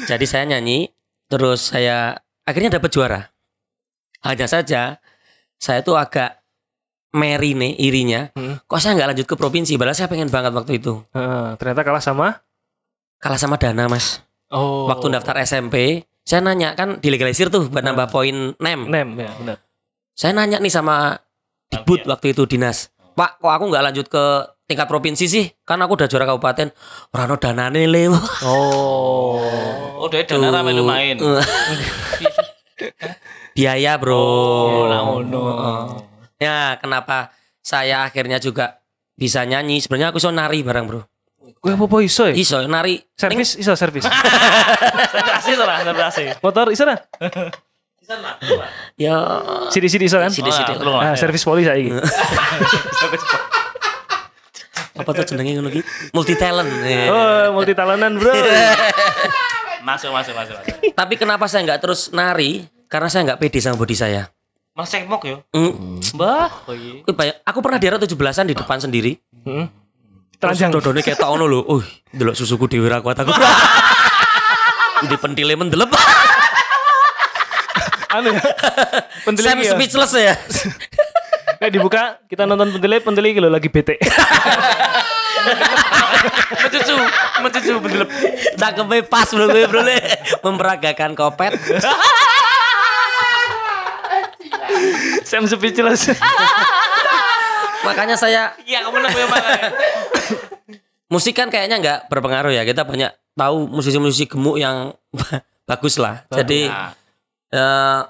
Jadi 0.09 0.25
saya 0.25 0.45
nyanyi, 0.49 0.89
terus 1.29 1.75
saya 1.75 2.17
akhirnya 2.49 2.81
dapat 2.81 2.89
juara. 2.89 3.21
Hanya 4.25 4.49
saja 4.49 4.97
saya 5.59 5.83
tuh 5.83 5.99
agak 5.99 6.39
meri 7.13 7.53
nih 7.59 7.73
irinya. 7.83 8.31
Hmm. 8.33 8.63
Kok 8.65 8.81
saya 8.81 8.95
nggak 8.97 9.09
lanjut 9.15 9.27
ke 9.27 9.35
provinsi? 9.35 9.75
Padahal 9.75 9.97
saya 9.99 10.09
pengen 10.09 10.31
banget 10.31 10.53
waktu 10.55 10.79
itu. 10.79 11.03
Ah, 11.13 11.59
ternyata 11.59 11.83
kalah 11.85 12.03
sama 12.03 12.41
Kalah 13.19 13.41
sama 13.41 13.59
Dana 13.59 13.91
mas. 13.91 14.23
Oh. 14.55 14.87
Waktu 14.87 15.11
daftar 15.11 15.43
SMP, 15.43 16.07
saya 16.23 16.39
nanya 16.39 16.79
kan 16.79 17.03
dilegalisir 17.03 17.51
tuh 17.51 17.67
buat 17.67 17.83
nambah 17.83 18.15
poin 18.15 18.55
nem. 18.63 18.81
Nem 18.87 19.09
ya, 19.19 19.31
benar. 19.35 19.57
Saya 20.15 20.33
nanya 20.39 20.63
nih 20.63 20.71
sama 20.71 21.19
Dikbud 21.69 22.07
waktu 22.07 22.33
itu 22.33 22.47
dinas. 22.47 22.95
Pak, 23.19 23.43
kok 23.43 23.51
aku 23.51 23.65
nggak 23.75 23.85
lanjut 23.91 24.07
ke 24.07 24.25
tingkat 24.71 24.87
provinsi 24.87 25.27
sih? 25.27 25.51
Kan 25.67 25.83
aku 25.83 25.99
udah 25.99 26.07
juara 26.07 26.31
kabupaten. 26.31 26.71
Orang 27.11 27.35
danane 27.43 27.91
le. 27.91 28.07
Oh. 28.47 29.43
Oh, 29.99 30.07
dia 30.07 30.23
dana 30.23 30.55
rame 30.55 30.71
lu 30.71 30.87
main. 30.87 31.19
Biaya 33.59 33.99
bro. 33.99 34.15
Oh, 34.15 34.87
lah 34.87 35.03
ngono. 35.03 35.43
Ya, 36.39 36.79
kenapa 36.79 37.35
saya 37.59 38.07
akhirnya 38.07 38.39
juga 38.39 38.79
bisa 39.19 39.43
nyanyi? 39.43 39.83
Sebenarnya 39.83 40.15
aku 40.15 40.23
iso 40.23 40.31
nari 40.31 40.63
bareng, 40.63 40.87
Bro. 40.87 41.03
Gue 41.59 41.75
apa 41.75 41.91
apa 41.91 41.99
iso 42.07 42.31
ya? 42.31 42.39
Iso 42.39 42.63
nari. 42.71 43.03
Servis 43.19 43.59
iso 43.59 43.75
servis. 43.75 44.07
Serasi 45.11 45.59
lah, 45.59 45.83
serasi. 45.83 46.39
Motor 46.39 46.71
iso 46.71 46.87
dah? 46.87 47.03
Ya, 48.95 49.19
Sidi-sidi 49.75 50.07
iso 50.07 50.23
kan? 50.23 50.31
Sidi-sidi. 50.31 50.79
Oh, 50.79 51.03
Ah, 51.03 51.19
servis 51.19 51.43
poli 51.43 51.67
saiki. 51.67 51.91
apa 55.03 55.11
tuh 55.15 55.35
jenenge 55.35 55.59
ngono 55.59 55.75
ki? 55.75 55.83
Multi 56.15 56.39
talent. 56.39 56.71
Oh, 57.11 57.59
multi 57.59 57.75
talentan, 57.75 58.23
Bro. 58.23 58.31
Masuk, 59.89 60.15
masuk, 60.15 60.35
masuk. 60.37 60.55
masuk. 60.63 60.95
Tapi 60.95 61.15
kenapa 61.17 61.49
saya 61.49 61.65
nggak 61.65 61.81
terus 61.81 62.13
nari? 62.15 62.78
Karena 62.89 63.09
saya 63.13 63.23
nggak 63.29 63.41
pede 63.41 63.61
sama 63.61 63.77
body 63.77 63.93
saya. 63.93 64.33
Mas 64.73 64.89
cemok 64.89 65.23
yo. 65.29 65.37
Mm. 65.53 66.01
Mbah. 66.17 66.49
Oh 66.65 66.75
iya. 66.75 67.05
Aku 67.45 67.61
pernah 67.61 67.77
daerah 67.77 68.01
17-an 68.01 68.49
di 68.49 68.57
depan 68.57 68.81
sendiri. 68.81 69.21
Heeh. 69.45 69.67
Terus 70.39 70.55
Telanjang. 70.57 70.71
dodone 70.71 71.01
kayak 71.05 71.19
tau 71.21 71.35
lho. 71.35 71.61
Uh, 71.67 71.85
delok 72.15 72.39
susuku 72.39 72.71
dhewe 72.71 72.87
ra 72.89 73.03
kuat 73.05 73.19
aku. 73.21 73.35
Di 75.11 75.17
pentile 75.19 75.59
mendelep. 75.59 75.91
Anu 78.15 78.33
ya. 78.33 78.43
Pentile 79.27 79.47
Sam 79.51 79.59
ya. 79.61 79.73
speechless 79.75 80.13
ya. 80.15 80.35
Nek 81.59 81.75
dibuka, 81.75 82.23
kita 82.31 82.47
nonton 82.47 82.79
pentile, 82.79 83.03
pentile 83.03 83.35
iki 83.35 83.43
lho 83.43 83.51
lagi 83.51 83.67
bete. 83.67 83.99
Mencucu, 86.49 86.97
mencucu 87.43 87.73
bendelep. 87.83 88.09
Cakepnya 88.59 89.03
pas 89.11 89.29
bro 89.31 89.47
Le. 89.51 89.99
Memperagakan 90.43 91.19
kopet. 91.19 91.59
Sam 95.29 95.45
speechless. 95.45 96.09
Makanya 97.87 98.17
saya 98.17 98.57
Iya, 98.65 98.89
kamu 98.89 98.97
mangan. 99.05 99.73
musik 101.13 101.37
kan 101.37 101.53
kayaknya 101.53 101.77
nggak 101.81 101.99
berpengaruh 102.09 102.53
ya. 102.53 102.65
Kita 102.65 102.89
banyak 102.89 103.13
tahu 103.37 103.69
musisi-musisi 103.69 104.25
gemuk 104.25 104.57
yang 104.57 104.97
bagus 105.69 106.01
lah. 106.01 106.25
Jadi 106.33 106.65
Nah, 106.69 106.93
eh, 107.53 108.01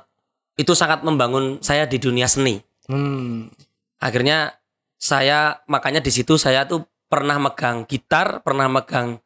itu 0.59 0.73
sangat 0.79 1.03
membangun 1.03 1.59
saya 1.59 1.91
di 1.91 1.99
dunia 1.99 2.31
seni. 2.31 2.59
Hmm. 2.87 3.51
Akhirnya 3.99 4.55
saya 4.99 5.63
makanya 5.67 5.99
di 6.03 6.11
situ 6.11 6.39
saya 6.39 6.67
tuh 6.67 6.87
pernah 7.11 7.39
megang 7.39 7.87
gitar, 7.87 8.43
pernah 8.43 8.67
megang 8.71 9.19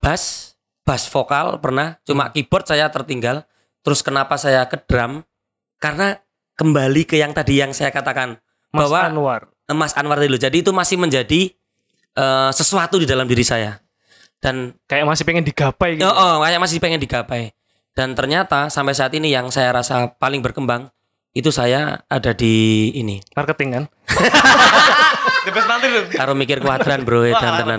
bass, 0.00 0.56
bass 0.84 1.08
vokal 1.08 1.60
pernah. 1.60 2.00
Cuma 2.08 2.32
keyboard 2.32 2.68
saya 2.68 2.88
tertinggal. 2.88 3.44
Terus 3.84 4.00
kenapa 4.00 4.40
saya 4.40 4.64
ke 4.64 4.80
drum? 4.84 5.20
Karena 5.76 6.16
kembali 6.54 7.02
ke 7.06 7.18
yang 7.18 7.34
tadi 7.34 7.60
yang 7.60 7.74
saya 7.74 7.90
katakan 7.90 8.38
Mas 8.70 8.86
bahwa 8.86 9.00
Anwar. 9.06 9.40
Mas 9.70 9.92
Anwar 9.94 10.18
dulu. 10.18 10.38
Jadi 10.38 10.62
itu 10.62 10.70
masih 10.70 10.98
menjadi 10.98 11.50
eh, 12.14 12.50
sesuatu 12.54 12.98
di 12.98 13.06
dalam 13.06 13.26
diri 13.26 13.42
saya. 13.46 13.78
Dan 14.42 14.76
Kayak 14.84 15.08
masih 15.08 15.24
pengen 15.24 15.44
digapai 15.46 15.96
gitu. 15.96 16.04
oh, 16.04 16.12
oh, 16.12 16.34
kayak 16.44 16.60
masih 16.60 16.76
pengen 16.82 17.00
digapai. 17.00 17.56
Dan 17.94 18.12
ternyata 18.12 18.68
sampai 18.68 18.92
saat 18.92 19.14
ini 19.14 19.30
yang 19.30 19.48
saya 19.54 19.70
rasa 19.70 20.10
paling 20.18 20.42
berkembang 20.42 20.90
itu 21.34 21.50
saya 21.50 22.02
ada 22.10 22.30
di 22.34 22.90
ini. 22.94 23.22
Marketing 23.34 23.70
kan? 23.70 23.84
the 25.46 25.52
best 25.54 25.68
nanti 25.70 25.86
lu. 25.90 26.02
Karo 26.10 26.32
mikir 26.34 26.58
kuadran 26.62 27.02
bro 27.02 27.26
Wah, 27.26 27.40
dan 27.40 27.52
tenan. 27.62 27.78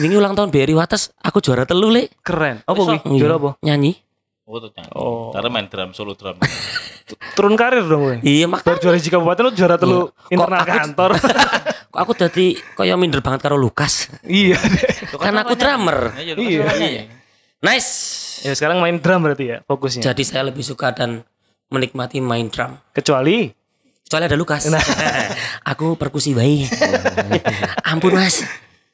Ini 0.00 0.14
ulang 0.16 0.36
tahun 0.36 0.48
BRI 0.48 0.74
Wates, 0.76 1.12
aku 1.20 1.40
juara 1.40 1.64
telu 1.64 1.88
le. 1.92 2.08
Keren. 2.22 2.64
Apa 2.64 2.78
kuwi? 2.78 3.18
Juara 3.20 3.36
apa? 3.40 3.50
Nyanyi. 3.64 3.96
Oh, 4.42 4.58
tuh. 4.58 4.70
Oh. 4.92 5.30
Cara 5.30 5.46
main 5.46 5.70
drum, 5.70 5.94
solo 5.94 6.18
drum. 6.18 6.34
Turun 7.36 7.54
karir 7.54 7.86
dong 7.86 8.02
gue. 8.02 8.16
Iya 8.20 8.50
mak. 8.50 8.66
Baru 8.66 8.78
juara 8.78 8.98
di 8.98 9.06
kabupaten 9.06 9.42
lu 9.46 9.52
juara 9.54 9.76
telu 9.78 10.10
Iya. 10.28 10.34
Internal 10.34 10.60
aku- 10.60 10.74
kantor. 10.74 11.10
Kok 11.92 12.00
aku 12.00 12.12
dadi 12.16 12.46
koyo 12.72 12.96
minder 12.96 13.20
banget 13.20 13.44
karo 13.44 13.54
Lukas. 13.54 14.08
Iya. 14.24 14.56
Kan 15.14 15.36
aku 15.36 15.54
drummer. 15.54 16.16
Iya. 16.16 16.34
Iya. 16.36 17.02
Nice. 17.62 17.90
ya 18.42 18.58
sekarang 18.58 18.82
main 18.82 18.98
drum 18.98 19.22
berarti 19.22 19.44
ya 19.46 19.58
fokusnya. 19.62 20.02
Jadi 20.02 20.22
saya 20.26 20.42
lebih 20.42 20.66
suka 20.66 20.90
dan 20.90 21.22
menikmati 21.68 22.18
main 22.18 22.50
drum. 22.50 22.74
Kecuali 22.90 23.46
Kecuali 24.02 24.24
ada 24.26 24.34
Lukas. 24.34 24.66
aku 25.70 25.94
perkusi 25.94 26.34
bayi. 26.34 26.66
Ampun 27.86 28.12
mas. 28.12 28.42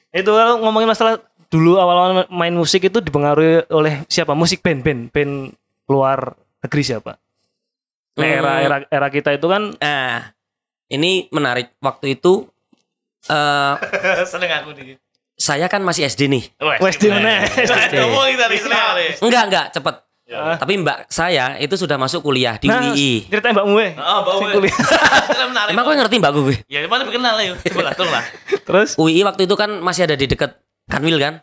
itu 0.08 0.28
kalau 0.28 0.60
ngomongin 0.60 0.88
masalah 0.88 1.20
dulu 1.48 1.76
awal-awal 1.76 2.28
main 2.28 2.52
musik 2.52 2.84
itu 2.84 3.00
dipengaruhi 3.00 3.68
oleh 3.68 4.04
siapa? 4.04 4.32
Musik 4.32 4.60
band-band, 4.60 5.08
band 5.08 5.52
luar 5.86 6.32
negeri 6.60 6.82
siapa? 6.84 7.16
Nah, 8.14 8.26
era 8.26 8.52
era 8.60 8.76
era 8.84 9.08
kita 9.08 9.30
itu 9.30 9.46
kan 9.46 9.72
Nah, 9.74 10.34
ini 10.88 11.30
menarik. 11.30 11.72
Waktu 11.78 12.14
itu 12.14 12.44
eh 13.24 13.74
Seneng 14.30 14.50
aku 14.54 14.74
nih. 14.74 14.98
saya 15.34 15.70
kan 15.70 15.80
masih 15.80 16.02
SD 16.02 16.26
nih. 16.26 16.44
Di 16.98 17.08
mana? 17.08 17.46
Aku 17.46 17.94
nih. 17.94 19.22
Enggak, 19.22 19.44
enggak, 19.46 19.66
cepet. 19.70 19.94
Tapi 20.28 20.72
mbak 20.76 21.08
saya 21.08 21.56
itu 21.56 21.72
sudah 21.72 21.96
masuk 21.96 22.20
kuliah 22.20 22.60
di 22.60 22.68
Nah, 22.68 22.92
UI. 22.92 23.24
ceritain 23.30 23.56
Mbak 23.56 23.64
Mue. 23.64 23.96
Oh, 23.96 24.20
bau. 24.26 24.44
Sing 24.44 24.52
kuliah. 24.52 24.76
Emang 25.72 25.88
kau 25.88 25.96
ngerti 25.96 26.20
mbak 26.20 26.32
gue? 26.34 26.56
Ya, 26.68 26.84
mana 26.84 27.08
kenal 27.08 27.32
lah 27.32 27.44
yuk. 27.48 27.56
Coba 27.64 27.80
lah, 27.80 27.92
tolong 27.96 28.12
lah. 28.12 28.24
Terus 28.60 28.92
UI 29.00 29.24
waktu 29.24 29.48
itu 29.48 29.54
kan 29.56 29.80
masih 29.80 30.04
ada 30.04 30.18
di 30.18 30.28
dekat 30.28 30.52
Kanwil 30.88 31.20
kan? 31.20 31.34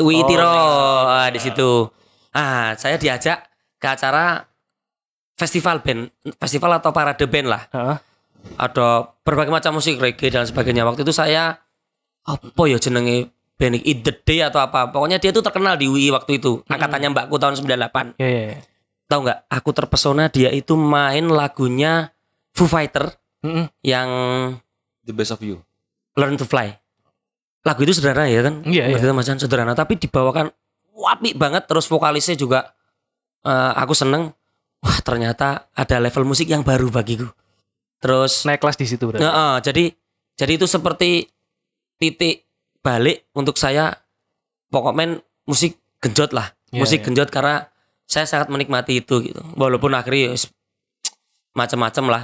UI 0.00 0.22
Oh, 0.22 0.26
Tiro 0.30 0.46
ah, 0.46 1.28
di 1.28 1.42
situ. 1.42 1.90
Ah, 2.32 2.72
saya 2.78 2.96
diajak 2.96 3.44
ke 3.76 3.86
acara 3.86 4.46
festival 5.36 5.82
band, 5.82 6.08
festival 6.38 6.78
atau 6.78 6.94
parade 6.94 7.26
band 7.26 7.48
lah. 7.50 7.62
Heeh. 7.74 7.96
Ada 8.56 9.12
berbagai 9.20 9.52
macam 9.52 9.76
musik 9.76 10.00
reggae 10.00 10.32
dan 10.32 10.48
sebagainya. 10.48 10.88
Waktu 10.88 11.04
itu 11.04 11.12
saya 11.12 11.60
apa 12.24 12.62
ya 12.64 12.80
jenenge 12.80 13.28
band? 13.60 13.84
In 13.84 14.00
the 14.00 14.14
Day 14.24 14.40
atau 14.40 14.64
apa. 14.64 14.88
Pokoknya 14.88 15.20
dia 15.20 15.34
tuh 15.34 15.44
terkenal 15.44 15.76
di 15.76 15.90
UI 15.90 16.08
waktu 16.08 16.40
itu. 16.40 16.64
Angkatannya 16.64 17.12
mbakku 17.12 17.36
tahun 17.36 17.60
98. 17.60 18.16
Ya, 18.16 18.24
ya, 18.24 18.42
ya. 18.54 18.58
Tahu 19.10 19.20
nggak? 19.26 19.38
Aku 19.52 19.70
terpesona 19.76 20.32
dia 20.32 20.48
itu 20.54 20.78
main 20.78 21.28
lagunya 21.28 22.14
Foo 22.56 22.70
Fighter 22.70 23.10
Mm-mm. 23.44 23.68
yang 23.84 24.08
The 25.04 25.12
best 25.12 25.34
of 25.34 25.42
you. 25.44 25.60
Learn 26.16 26.40
to 26.40 26.46
Fly. 26.48 26.79
Lagu 27.60 27.80
itu 27.84 27.92
sederhana 27.92 28.28
ya 28.28 28.40
kan? 28.40 28.64
Iya, 28.64 28.88
iya. 28.88 28.96
Berarti 28.96 29.12
Mas 29.12 29.26
Jan, 29.28 29.36
sederhana 29.36 29.76
tapi 29.76 30.00
dibawakan 30.00 30.48
wapi 30.96 31.36
banget 31.36 31.68
terus 31.68 31.88
vokalisnya 31.88 32.36
juga 32.36 32.72
eh, 33.44 33.72
aku 33.76 33.92
seneng. 33.92 34.32
Wah, 34.80 34.98
ternyata 35.04 35.68
ada 35.76 35.96
level 36.00 36.24
musik 36.24 36.48
yang 36.48 36.64
baru 36.64 36.88
bagiku. 36.88 37.28
Terus 38.00 38.48
Naik 38.48 38.64
kelas 38.64 38.80
di 38.80 38.86
situ 38.88 39.04
berarti. 39.04 39.20
Heeh, 39.20 39.54
jadi 39.60 39.84
jadi 40.40 40.52
itu 40.56 40.64
seperti 40.64 41.28
titik 42.00 42.48
balik 42.80 43.28
untuk 43.36 43.60
saya 43.60 43.92
pokoknya 44.72 45.20
musik 45.44 45.76
genjot 46.00 46.32
lah. 46.32 46.48
Iya, 46.72 46.80
musik 46.80 47.04
iya. 47.04 47.06
genjot 47.12 47.28
karena 47.28 47.68
saya 48.08 48.24
sangat 48.24 48.48
menikmati 48.48 49.04
itu 49.04 49.20
gitu. 49.20 49.44
Walaupun 49.60 49.92
akhirnya 49.92 50.32
ya 50.32 50.48
macam-macam 51.52 52.04
lah. 52.08 52.22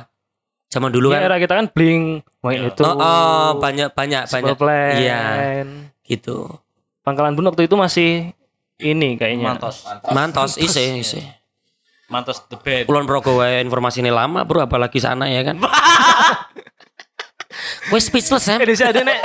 Zaman 0.67 0.91
dulu 0.91 1.15
Ya, 1.15 1.23
kan 1.23 1.31
era 1.31 1.37
kita 1.39 1.55
kan 1.55 1.67
bling, 1.71 2.27
main 2.43 2.61
itu. 2.67 2.83
Oh, 2.83 2.99
oh, 2.99 3.49
banyak 3.63 3.95
banyak 3.95 4.27
banyak. 4.27 4.57
Plan. 4.59 4.99
Iya, 4.99 5.23
gitu. 6.03 6.51
Pangkalan 7.07 7.39
Bun 7.39 7.47
waktu 7.47 7.71
itu 7.71 7.79
masih 7.79 8.35
ini 8.83 9.15
kayaknya. 9.15 9.55
Mantos. 9.55 9.87
Mantos 10.11 10.59
isi 10.59 11.01
isi. 11.01 11.23
Mantos 12.11 12.43
the 12.51 12.59
band. 12.59 12.91
Kulon 12.91 13.07
Progo 13.07 13.43
wae 13.43 13.63
informasi 13.63 14.03
ini 14.03 14.11
lama 14.11 14.43
bro 14.43 14.63
apalagi 14.63 14.99
sana 14.99 15.31
ya 15.31 15.47
kan. 15.47 15.63
Gue 17.91 18.01
speechless 18.03 18.47
ya. 18.47 18.59
Eh, 18.59 18.67
desa 18.67 18.91
ada 18.91 19.01
nek. 19.03 19.19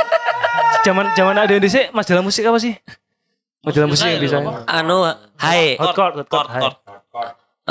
Zaman 0.85 1.13
zaman 1.13 1.35
ada 1.37 1.55
desa 1.57 1.89
majalah 1.93 2.23
musik 2.25 2.45
apa 2.45 2.57
sih? 2.57 2.73
Majalah 3.61 3.87
musik 3.89 4.05
yang 4.09 4.21
bisa. 4.21 4.37
Anu, 4.65 5.05
hai. 5.37 5.77
Hot 5.77 5.93
chord, 5.93 6.25
hot 6.25 6.27
chord. 6.29 6.49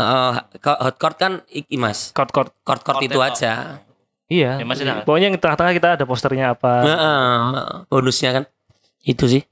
Eh, 0.00 0.32
ko- 0.58 0.80
hot 0.80 0.96
chord 0.96 1.16
kan 1.16 1.32
iki 1.46 1.76
mas. 1.76 2.10
Chord 2.10 2.30
chord. 2.30 2.50
Chord 2.60 2.80
chord 2.80 2.96
itu 3.00 3.14
Chord 3.14 3.30
aja. 3.30 3.52
Iya. 4.30 4.62
Ya, 4.62 4.64
masih. 4.64 4.86
Pokoknya 5.02 5.26
yang 5.28 5.36
tengah-tengah 5.36 5.72
kita 5.74 5.88
ada 5.98 6.04
posternya 6.06 6.54
apa. 6.54 6.72
Heeh, 6.80 7.36
bonusnya 7.86 8.30
kan 8.32 8.44
itu 9.02 9.26
sih. 9.26 9.42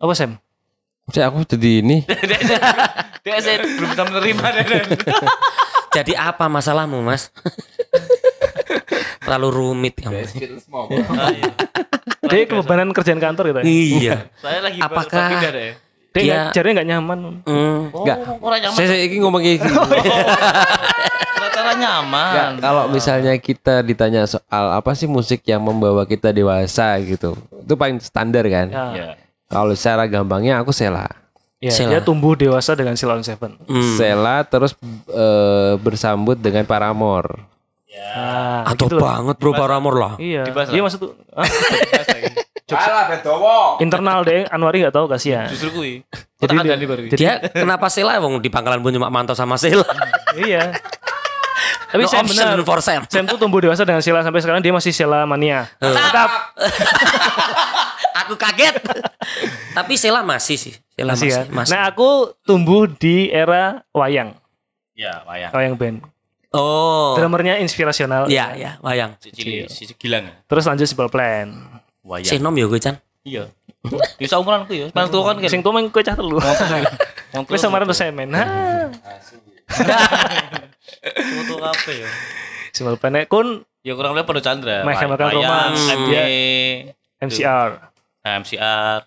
Apa 0.00 0.12
Sam? 0.12 0.40
Saya 1.06 1.28
aku 1.28 1.44
jadi 1.44 1.84
ini. 1.84 2.02
Dia 3.24 3.40
saya 3.40 3.60
belum 3.60 3.88
bisa 3.88 4.04
menerima 4.04 4.46
dan 4.52 4.84
Jadi 5.92 6.12
apa 6.12 6.48
masalahmu 6.48 7.00
mas? 7.00 7.28
Terlalu 9.24 9.48
rumit 9.48 9.94
kamu. 9.96 10.24
Dia 12.24 12.44
kebebanan 12.44 12.92
kerjaan 12.92 13.20
kantor 13.20 13.52
gitu. 13.52 13.58
ya? 13.60 13.64
Iya. 13.64 14.14
saya 14.40 14.60
lagi 14.60 14.78
Apakah-. 14.80 15.83
Dia 16.14 16.22
nggak- 16.22 16.52
jadinya 16.54 16.72
nggak 16.78 16.88
nyaman. 16.88 17.18
Hmm. 17.42 17.80
Enggak. 17.90 18.18
Orang 18.38 18.58
nyaman. 18.62 18.76
Saya, 18.78 18.86
saya 18.88 19.02
ini 19.02 19.16
ngomong 19.18 19.40
kayak 19.42 19.58
gini. 19.60 19.74
Rata-rata 21.34 21.72
nyaman. 21.74 22.30
Enggak, 22.30 22.48
kalau 22.62 22.84
misalnya 22.86 23.32
kita 23.36 23.74
ditanya 23.82 24.22
soal 24.24 24.64
apa 24.72 24.94
sih 24.94 25.04
musik 25.04 25.42
yang 25.42 25.58
membawa 25.58 26.06
kita 26.06 26.30
dewasa 26.30 26.94
gitu. 27.02 27.34
Itu 27.50 27.74
paling 27.74 27.98
standar 27.98 28.46
kan. 28.46 28.70
Ya. 28.70 28.84
Ya. 28.94 29.08
Kalau 29.44 29.74
secara 29.74 30.06
gampangnya 30.06 30.58
aku 30.58 30.70
Sela. 30.70 31.10
Ya, 31.58 31.72
Sheila. 31.72 31.96
dia 31.96 32.00
tumbuh 32.00 32.36
dewasa 32.36 32.76
dengan 32.76 32.94
Silon 32.94 33.24
Seven. 33.24 33.56
Hmm. 33.64 33.94
Sela 33.96 34.44
terus 34.44 34.76
eh, 35.08 35.74
bersambut 35.78 36.36
dengan 36.36 36.62
Paramore. 36.62 37.40
Nah, 37.94 38.66
Atau 38.66 38.86
gitu 38.86 38.98
banget 38.98 39.34
bro 39.38 39.50
Paramore 39.50 39.96
lah. 39.96 40.12
Iya. 40.18 40.46
Dibahas 40.46 40.68
Dia 40.70 40.78
lah. 40.78 40.84
maksud 40.84 40.98
tuh 41.00 41.12
ah, 42.74 42.84
Alah 42.84 43.04
Bedowo. 43.08 43.58
internal 43.78 44.20
deh 44.22 44.44
Anwari 44.46 44.82
nggak 44.82 44.92
tahu 44.92 45.06
kasihan. 45.06 45.46
Justru 45.46 45.70
kui. 45.70 45.92
Jadi 46.40 46.54
dia-. 46.60 46.76
Jadi 46.76 47.16
Dia 47.16 47.32
kenapa 47.46 47.86
Sela 47.88 48.18
wong 48.18 48.38
di 48.38 48.48
pangkalan 48.48 48.78
pun 48.78 48.90
cuma 48.90 49.08
mantau 49.08 49.32
sama 49.32 49.54
Sela. 49.54 49.86
iya. 50.40 50.74
Tapi 51.88 52.02
No 52.02 52.10
Sam 52.10 52.26
benar. 52.26 52.58
for 52.62 52.82
Sam. 52.82 53.06
Sam 53.06 53.22
tuh 53.24 53.38
tumbuh 53.38 53.62
dewasa 53.62 53.86
dengan 53.86 54.02
Sheila 54.02 54.20
sampai 54.20 54.42
sekarang 54.42 54.58
dia 54.58 54.74
masih 54.74 54.90
Sheila 54.90 55.22
mania. 55.24 55.70
Tetap 55.78 56.30
Aku 58.24 58.34
kaget. 58.34 58.74
Tapi 59.72 59.94
Sela 59.94 60.22
masih 60.22 60.56
sih. 60.56 60.74
Sela 60.90 61.14
masih 61.14 61.28
masih. 61.28 61.38
ya. 61.40 61.42
masih. 61.50 61.70
Nah, 61.70 61.82
aku 61.86 62.08
tumbuh 62.42 62.86
di 62.86 63.28
era 63.28 63.82
wayang, 63.90 64.34
Ya, 64.94 65.22
wayang. 65.24 65.50
wayang 65.50 65.74
band. 65.74 65.98
oh. 66.50 67.14
Drummernya 67.14 67.58
inspirasional. 67.58 68.26
Ya 68.26 68.54
ya 68.54 68.78
wayang. 68.80 69.18
Si 69.18 69.30
Cili, 69.30 69.66
si 69.66 69.86
Gilang. 69.94 70.24
ya? 70.24 70.34
Terus 70.46 70.64
lanjut 70.64 70.86
Simple 70.86 71.10
Plan. 71.10 71.73
Wayang. 72.04 72.36
Sinom 72.36 72.54
ya 72.54 72.68
gue 72.68 72.80
Chan. 72.80 72.96
Iya. 73.24 73.48
Bisa 74.20 74.36
umuran 74.36 74.68
ku 74.68 74.76
ya. 74.76 74.92
Paling 74.92 75.08
tua 75.08 75.32
kan. 75.32 75.40
Sing 75.48 75.64
tuh 75.64 75.72
main 75.72 75.88
kue 75.88 76.04
cah 76.04 76.12
telu. 76.12 76.36
Wong 77.32 77.44
Wis 77.48 77.64
saya 77.96 78.12
main. 78.12 78.28
Nah, 78.28 78.92
Tua 81.48 81.72
apa 81.72 81.90
ya? 81.90 82.08
Simple 82.76 83.00
Plan 83.00 83.12
nek 83.16 83.26
kun 83.32 83.64
Ya 83.84 83.92
kurang 83.92 84.16
lebih 84.16 84.28
pada 84.32 84.40
Chandra. 84.40 84.80
Menghematkan 84.80 85.28
Wayang, 85.28 85.76
romans. 85.76 85.80
MCR. 87.20 87.70
MCR. 88.24 89.00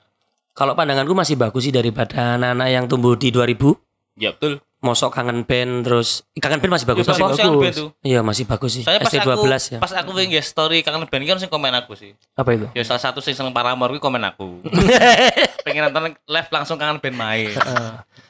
Kalau 0.54 0.74
pandanganku 0.78 1.18
masih 1.18 1.34
bagus 1.34 1.66
sih 1.66 1.74
daripada 1.74 2.38
anak-anak 2.38 2.70
yang 2.70 2.86
tumbuh 2.86 3.18
di 3.18 3.34
2000. 3.34 3.74
Ya 4.22 4.34
betul. 4.38 4.62
Mosok 4.88 5.12
kangen 5.12 5.44
band 5.44 5.84
terus 5.84 6.24
kangen 6.34 6.58
band 6.58 6.72
masih 6.74 6.88
bagus 6.88 7.04
Ya, 7.04 7.12
apa? 7.12 7.20
bagus 7.22 7.38
Bagus. 7.38 7.60
band 7.60 7.76
tuh. 7.76 7.90
Iya 8.02 8.20
masih 8.24 8.44
bagus 8.44 8.72
sih. 8.72 8.84
Saya 8.84 8.98
pas 8.98 9.12
aku 9.12 9.20
SD12 9.36 9.44
ya. 9.68 9.80
pas 9.84 9.92
aku 9.92 10.10
pengen 10.16 10.40
story 10.42 10.78
kangen 10.80 11.04
band 11.04 11.24
kan 11.26 11.38
sing 11.38 11.50
komen 11.50 11.74
aku 11.74 11.94
sih. 11.94 12.16
Apa 12.34 12.50
itu? 12.54 12.66
Ya 12.72 12.82
salah 12.82 13.02
satu 13.02 13.20
sing 13.20 13.36
seneng 13.36 13.52
Paramore 13.52 13.92
kuwi 13.92 14.00
komen 14.00 14.24
aku. 14.24 14.64
pengen 15.66 15.84
nonton 15.86 16.16
live 16.18 16.50
langsung 16.50 16.76
kangen 16.76 16.98
band 16.98 17.18
main. 17.18 17.52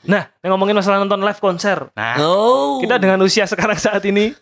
Nah, 0.03 0.25
yang 0.39 0.51
ngomongin 0.51 0.73
masalah 0.73 0.97
nonton 0.97 1.21
live 1.21 1.37
konser. 1.37 1.93
Nah, 1.93 2.17
Oh. 2.17 2.79
Kita 2.79 2.97
dengan 2.97 3.21
usia 3.21 3.45
sekarang 3.45 3.77
saat 3.77 4.01
ini, 4.03 4.33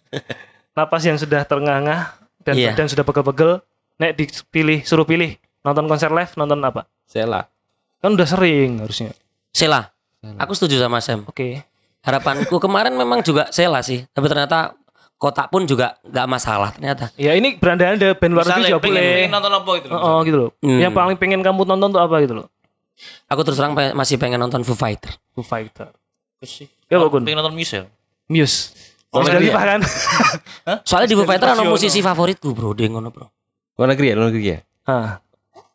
napas 0.71 1.03
yang 1.03 1.15
sudah 1.15 1.43
terengah-engah 1.43 2.15
dan 2.41 2.53
Iya. 2.53 2.71
badan 2.71 2.87
sudah 2.87 3.03
pegel-pegel, 3.03 3.51
nek 3.97 4.15
dipilih 4.15 4.79
suruh 4.81 5.03
pilih 5.03 5.35
nonton 5.61 5.85
konser 5.85 6.07
live 6.09 6.31
nonton 6.35 6.61
apa? 6.61 6.87
Sela. 7.03 7.49
Kan 7.97 8.13
udah 8.13 8.25
sering 8.25 8.79
harusnya. 8.79 9.11
Sela. 9.49 9.91
Aku 10.37 10.51
setuju 10.51 10.77
sama 10.77 10.97
Sam. 10.99 11.21
Oke. 11.25 11.61
Harapanku 12.05 12.61
kemarin 12.61 12.93
memang 12.93 13.25
juga 13.25 13.49
Sela 13.49 13.81
sih, 13.81 14.05
tapi 14.13 14.29
ternyata 14.29 14.77
kotak 15.17 15.49
pun 15.49 15.65
juga 15.65 15.97
nggak 16.05 16.27
masalah 16.29 16.69
ternyata. 16.75 17.09
Ya 17.17 17.33
ini 17.33 17.57
beranda-anda 17.57 18.13
band 18.13 18.33
luar 18.35 18.45
negeri 18.45 18.69
juga 18.69 18.81
pengen, 18.83 19.01
boleh. 19.01 19.15
pengen 19.17 19.31
nonton 19.33 19.51
apa 19.57 19.69
gitu. 19.81 19.87
Oh, 19.89 19.99
oh, 19.99 20.19
gitu 20.21 20.37
loh. 20.37 20.49
Hmm. 20.61 20.79
Yang 20.79 20.93
paling 20.93 21.17
pengen 21.17 21.41
kamu 21.41 21.61
tonton 21.65 21.89
tuh 21.89 22.01
apa 22.01 22.15
gitu 22.21 22.33
loh? 22.37 22.47
Aku 23.27 23.41
terus 23.41 23.57
terang 23.57 23.73
pe- 23.73 23.95
masih 23.97 24.15
pengen 24.21 24.37
nonton 24.39 24.61
Foo 24.61 24.77
Fighter. 24.77 25.11
Foo 25.33 25.43
Fighter. 25.43 25.91
sih. 26.45 26.69
Ya, 26.85 27.01
Gun. 27.01 27.25
Pengen 27.25 27.41
nonton 27.41 27.57
Muse. 27.57 27.89
Muse. 28.29 28.77
Oh, 29.09 29.25
Mas 29.25 29.33
iya. 29.41 29.55
Kan? 29.55 29.81
Soalnya 30.87 31.09
di 31.09 31.15
Foo 31.17 31.25
Fighter 31.25 31.57
ada 31.57 31.65
musisi 31.65 32.05
favoritku 32.05 32.53
bro, 32.53 32.77
dia 32.77 32.85
ngono 32.91 33.09
bro. 33.09 33.25
Luar 33.81 33.91
negeri 33.91 34.11
ya, 34.11 34.15
luar 34.15 34.29
negeri 34.29 34.45
ya. 34.53 34.59
Hah. 34.85 35.19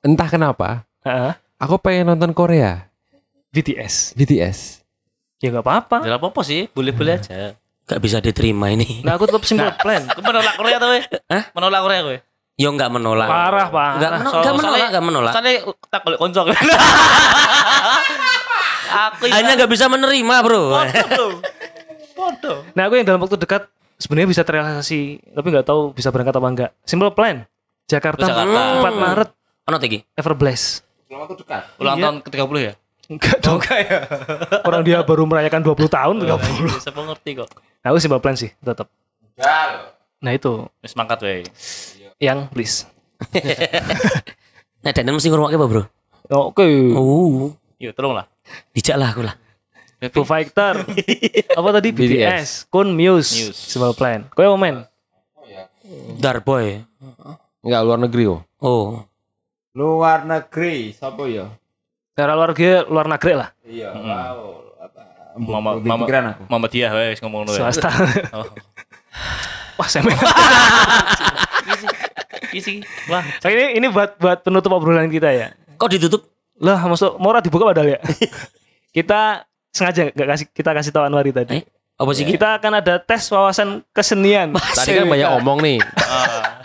Entah 0.00 0.28
kenapa, 0.30 0.88
Heeh. 1.04 1.32
aku 1.60 1.76
pengen 1.76 2.14
nonton 2.14 2.32
Korea, 2.32 2.88
BTS. 3.52 4.16
BTS. 4.16 4.79
Ya 5.40 5.48
nggak 5.50 5.64
apa-apa. 5.64 5.96
Tidak 6.04 6.18
apa-apa 6.20 6.40
sih, 6.42 6.68
boleh-boleh 6.68 7.16
aja. 7.16 7.56
Gak 7.84 7.98
bisa 7.98 8.20
diterima 8.20 8.70
ini. 8.70 9.02
Nah, 9.02 9.18
aku 9.18 9.26
tetap 9.26 9.42
simple 9.42 9.66
plan. 9.74 10.06
Aku 10.06 10.20
menolak 10.20 10.54
Korea 10.54 10.76
tuh. 10.78 11.00
Hah? 11.26 11.42
Menolak 11.50 11.80
Korea 11.82 12.00
gue. 12.04 12.18
Yo 12.54 12.68
nggak 12.70 12.90
menolak. 12.92 13.24
Parah, 13.26 13.66
parah. 13.66 13.96
Nggak 13.96 14.10
meno- 14.14 14.32
nggak 14.36 14.54
menolak, 14.54 14.88
nggak 14.92 15.04
menolak. 15.04 15.32
Soalnya 15.32 15.54
tak 15.88 16.00
boleh 16.04 16.16
konco. 16.16 16.40
Aku 18.90 19.22
ya. 19.24 19.32
Hanya 19.38 19.52
nggak 19.56 19.70
bisa 19.70 19.86
menerima, 19.86 20.34
Bro. 20.42 20.62
Bodoh. 22.12 22.58
Nah, 22.76 22.82
aku 22.84 22.94
yang 22.94 23.06
dalam 23.06 23.16
waktu 23.18 23.38
dekat 23.38 23.64
sebenarnya 23.96 24.28
bisa 24.28 24.42
terrealisasi, 24.44 25.00
tapi 25.32 25.46
nggak 25.48 25.64
tahu 25.64 25.90
bisa 25.90 26.12
berangkat 26.12 26.36
apa 26.36 26.48
enggak. 26.48 26.70
Simple 26.84 27.10
plan. 27.10 27.48
Jakarta, 27.88 28.22
Jakarta. 28.22 28.60
4 28.84 28.92
Maret, 28.94 29.30
Ono 29.66 29.76
tegi. 29.78 29.98
Everbless. 30.12 30.84
Belum 31.06 31.24
waktu 31.24 31.38
dekat. 31.38 31.62
Ulang 31.78 31.96
Iya. 31.96 32.04
tahun 32.04 32.16
ke-30 32.22 32.56
ya? 32.60 32.72
Enggak 33.10 33.42
dong. 33.42 33.58
Orang 34.70 34.86
dia 34.86 35.02
baru 35.02 35.26
merayakan 35.26 35.66
20 35.66 35.90
tahun, 35.90 36.14
30. 36.22 36.78
Siapa 36.86 37.00
ngerti 37.02 37.30
kok. 37.42 37.50
Nah, 37.82 37.88
aku 37.90 37.98
simple 37.98 38.22
plan 38.22 38.38
sih, 38.38 38.54
tetap. 38.62 38.86
Nah, 40.20 40.30
itu 40.30 40.68
Wis 40.78 40.94
mangkat 40.94 41.18
wae. 41.26 41.42
yang 42.22 42.46
please. 42.46 42.86
Nah, 44.80 44.96
dan 44.96 45.12
mesti 45.12 45.28
ngurungake 45.28 45.60
apa, 45.60 45.66
Bro? 45.68 45.82
Oke. 46.32 46.64
Oh, 46.96 47.52
Yuk, 47.76 47.92
tolong 47.92 48.16
lah. 48.16 48.24
dijak 48.72 48.96
lah 48.96 49.12
aku 49.12 49.28
lah. 49.28 49.36
Foo 50.08 50.24
Fighter. 50.24 50.80
apa 51.60 51.68
tadi? 51.76 51.92
BTS. 51.92 52.08
BTS. 52.08 52.48
Kun 52.72 52.96
Muse. 52.96 53.52
Muse. 53.52 53.60
Simple 53.60 53.92
plan. 53.92 54.24
Kowe 54.32 54.48
apa 54.48 54.56
men? 54.56 54.88
Darboy. 56.16 56.80
Enggak 57.60 57.80
luar 57.84 57.98
negeri 58.00 58.24
oh. 58.32 58.40
Oh. 58.64 59.04
Luar 59.76 60.24
negeri, 60.24 60.96
siapa 60.96 61.28
ya? 61.28 61.52
Cara 62.20 62.36
luar 62.36 62.52
negeri, 62.52 62.68
luar 62.92 63.06
negeri 63.08 63.32
lah. 63.32 63.48
Iya, 63.64 63.88
wow. 63.96 64.40
Apa? 64.76 65.00
Mama 65.40 65.70
mama 65.80 66.04
pikiran 66.04 66.24
aku. 66.36 66.42
Mama 66.52 66.66
dia 66.68 66.92
wae 66.92 67.16
wis 67.16 67.20
ngomong 67.24 67.48
ya. 67.48 67.64
Swasta. 67.64 67.88
Oh. 68.36 68.44
Wah, 69.80 69.88
semen. 69.88 70.12
Isi. 72.52 72.84
Wah, 73.08 73.24
Nah, 73.24 73.48
ini 73.48 73.80
ini 73.80 73.86
buat 73.88 74.20
buat 74.20 74.44
penutup 74.44 74.76
obrolan 74.76 75.08
kita 75.08 75.32
ya. 75.32 75.56
Kok 75.80 75.88
ditutup? 75.88 76.28
Lah, 76.60 76.76
masuk 76.84 77.16
Mora 77.16 77.40
dibuka 77.40 77.64
padahal 77.64 77.96
ya. 77.96 77.98
kita 78.96 79.48
sengaja 79.72 80.12
nggak 80.12 80.28
kasih 80.28 80.46
kita 80.52 80.70
kasih 80.76 80.92
tahu 80.92 81.08
Anwari 81.08 81.32
tadi. 81.32 81.56
Eh, 81.56 81.64
apa 82.00 82.10
sih? 82.16 82.24
Ki? 82.24 82.40
Kita 82.40 82.56
akan 82.56 82.80
ada 82.80 82.96
tes 82.96 83.28
wawasan 83.28 83.84
kesenian. 83.92 84.56
Tadi 84.78 84.96
kan 84.96 85.04
banyak 85.04 85.28
omong 85.36 85.60
nih. 85.60 85.78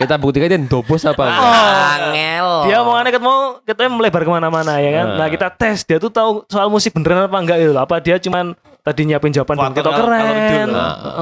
Kita 0.00 0.16
buktikan 0.16 0.48
dia 0.48 0.60
dobos 0.64 1.04
apa 1.04 1.28
enggak. 1.28 1.52
Angel. 2.00 2.48
Dia 2.64 2.76
omongannya 2.80 3.12
ketemu 3.12 3.36
ketemu 3.68 3.88
melebar 4.00 4.22
ke 4.24 4.30
mana-mana 4.32 4.72
ya 4.80 4.90
kan. 4.96 5.06
Nah 5.20 5.28
kita 5.28 5.52
tes 5.52 5.84
dia 5.84 6.00
tuh 6.00 6.08
tahu 6.08 6.48
soal 6.48 6.72
musik 6.72 6.96
beneran 6.96 7.28
apa 7.28 7.36
enggak 7.36 7.60
gitu. 7.60 7.76
loh. 7.76 7.84
Apa 7.84 8.00
dia 8.00 8.16
cuman 8.16 8.56
tadi 8.80 9.12
nyiapin 9.12 9.28
jawaban 9.36 9.60
dan 9.60 9.72
kita 9.76 9.90
keren. 9.92 10.68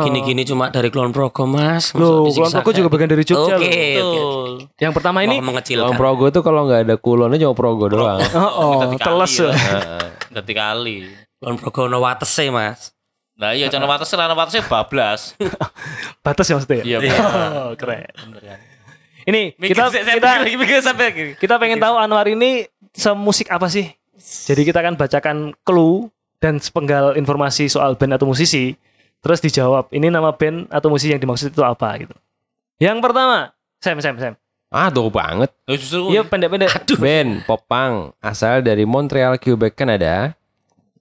Gini-gini 0.07 0.47
cuma 0.47 0.71
dari 0.71 0.95
Kulon 0.95 1.11
Progo, 1.11 1.51
Mas. 1.51 1.91
Loh, 1.99 2.31
Kulon 2.31 2.55
Progo 2.55 2.71
juga 2.71 2.89
bagian 2.95 3.11
dari 3.11 3.25
Jogja 3.27 3.59
Oke. 3.59 3.83
Yang 4.79 4.93
pertama 4.95 5.27
Ini. 5.27 5.43
Kalau 5.43 5.99
progo 5.99 6.31
tuh 6.31 6.47
kalau 6.47 6.71
nggak 6.71 6.87
ada 6.87 6.97
kulonnya 7.03 7.43
cuma 7.43 7.55
progo 7.59 7.91
doang. 7.91 8.23
oh, 8.39 8.47
oh 8.47 8.73
Ganti 8.87 9.03
kali 9.03 9.07
teles 9.11 9.33
ya. 9.35 9.51
ya. 9.51 9.79
Ganti 10.31 10.53
kali. 10.55 10.97
Kulon 11.43 11.57
Progo 11.59 11.91
no 11.91 11.99
watese, 11.99 12.47
Mas. 12.55 12.94
Nah 13.35 13.51
iya 13.51 13.67
jangan 13.67 13.91
wates 13.91 14.11
lah 14.15 14.31
wates 14.31 14.63
bablas. 14.65 15.21
Batas 16.25 16.47
ya 16.47 16.55
maksudnya. 16.55 16.83
Iya. 16.87 16.99
Oh, 17.03 17.73
keren. 17.75 18.07
Ini 19.25 19.57
Mikir, 19.57 19.75
kita 19.75 19.85
saya- 19.89 20.05
saya 20.05 20.17
kita 20.21 20.31
mikir 20.45 20.59
mikir 20.61 20.79
sampai 20.85 21.05
lagi. 21.11 21.25
kita 21.41 21.55
pengen 21.57 21.81
tahu 21.81 21.97
Anwar 21.97 22.29
ini 22.29 22.69
semusik 22.93 23.49
apa 23.49 23.67
sih? 23.67 23.89
Jadi 24.21 24.63
kita 24.63 24.85
akan 24.85 24.95
bacakan 24.95 25.37
clue 25.65 26.13
dan 26.39 26.61
sepenggal 26.61 27.17
informasi 27.17 27.67
soal 27.67 27.97
band 27.97 28.15
atau 28.15 28.29
musisi. 28.29 28.77
Terus 29.19 29.41
dijawab, 29.41 29.89
ini 29.91 30.13
nama 30.13 30.37
band 30.37 30.69
atau 30.69 30.93
musisi 30.93 31.09
yang 31.09 31.19
dimaksud 31.19 31.49
itu 31.51 31.65
apa 31.65 31.97
gitu. 31.97 32.13
Yang 32.77 33.01
pertama, 33.01 33.57
Sam, 33.81 33.97
Sam, 34.05 34.21
Sam. 34.21 34.35
Aduh 34.69 35.09
banget. 35.09 35.49
Oh, 35.65 35.73
justru 35.73 36.13
Iya 36.13 36.21
pendek-pendek. 36.23 36.85
Band 37.01 37.49
popang 37.49 38.13
asal 38.21 38.61
dari 38.61 38.85
Montreal, 38.85 39.41
Quebec, 39.41 39.73
Kanada. 39.73 40.37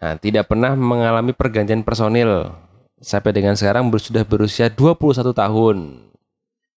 Nah, 0.03 0.19
tidak 0.19 0.51
pernah 0.51 0.75
mengalami 0.75 1.31
pergantian 1.31 1.79
personil. 1.79 2.51
Sampai 2.99 3.31
dengan 3.31 3.55
sekarang 3.55 3.87
sudah 3.93 4.23
berusia 4.23 4.67
21 4.67 5.31
tahun. 5.31 5.77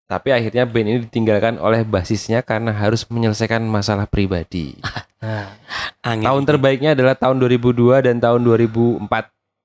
Tapi 0.04 0.30
akhirnya 0.30 0.68
band 0.68 0.84
ini 0.86 1.00
ditinggalkan 1.02 1.56
oleh 1.56 1.82
basisnya 1.82 2.44
karena 2.44 2.70
harus 2.70 3.08
menyelesaikan 3.08 3.64
masalah 3.64 4.04
pribadi. 4.06 4.76
Angin. 6.04 6.28
Tahun 6.28 6.44
terbaiknya 6.44 6.92
adalah 6.92 7.16
tahun 7.16 7.40
2002 7.40 8.04
dan 8.04 8.20
tahun 8.20 8.44
2004 8.44 9.08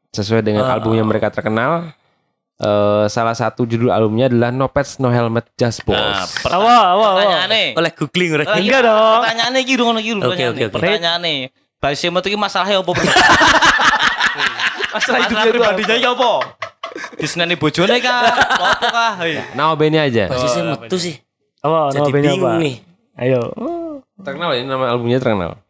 sesuai 0.08 0.40
dengan 0.40 0.62
Ah. 0.64 0.78
album 0.78 0.94
yang 0.94 1.04
mereka 1.04 1.28
terkenal. 1.28 1.90
Eh, 2.58 3.04
salah 3.06 3.34
satu 3.34 3.62
judul 3.62 3.90
albumnya 3.90 4.26
adalah 4.26 4.50
No 4.50 4.66
Pets 4.66 4.98
No 4.98 5.10
Helmet 5.10 5.46
Just 5.54 5.82
Nah, 5.82 5.94
Balls. 5.94 6.30
pertanyaan 6.38 6.58
Awal, 6.58 6.74
awal, 6.74 6.86
awal. 6.88 7.10
pertanyaannya. 7.16 7.64
Oleh 7.74 7.92
googling. 7.92 8.30
Lagi, 8.36 8.50
Enggak 8.62 8.80
dong. 8.82 9.18
Pertanyaannya 9.22 9.60
iki 9.62 9.74
ngono 9.76 9.98
iki 9.98 10.10
Oke, 10.10 10.18
pertanyaannya. 10.20 10.46
oke, 10.48 10.62
oke. 10.64 10.74
Pertanyaannya. 10.74 11.36
Basis 11.78 12.10
metu 12.10 12.26
iki 12.26 12.38
masalahnya 12.38 12.82
apa? 12.82 12.90
Masalah 14.88 15.30
itu 15.30 15.34
pribadinya 15.36 15.94
ya 15.94 16.10
apa? 16.10 16.58
Diseneni 17.14 17.54
bojone 17.54 18.02
kah? 18.02 18.34
Apa 18.34 18.86
kah? 18.90 19.12
Hei. 19.22 19.38
Nama 19.54 19.72
bandnya 19.78 20.02
aja. 20.10 20.26
Basisnya 20.26 20.74
metu 20.74 20.98
sih. 20.98 21.22
Apa? 21.62 21.94
Jadi 21.94 22.10
bingung 22.10 22.58
nih. 22.58 22.82
Ayo. 23.14 23.54
Terkenal 24.18 24.58
ini 24.58 24.66
nama 24.66 24.90
albumnya 24.90 25.22
terkenal. 25.22 25.62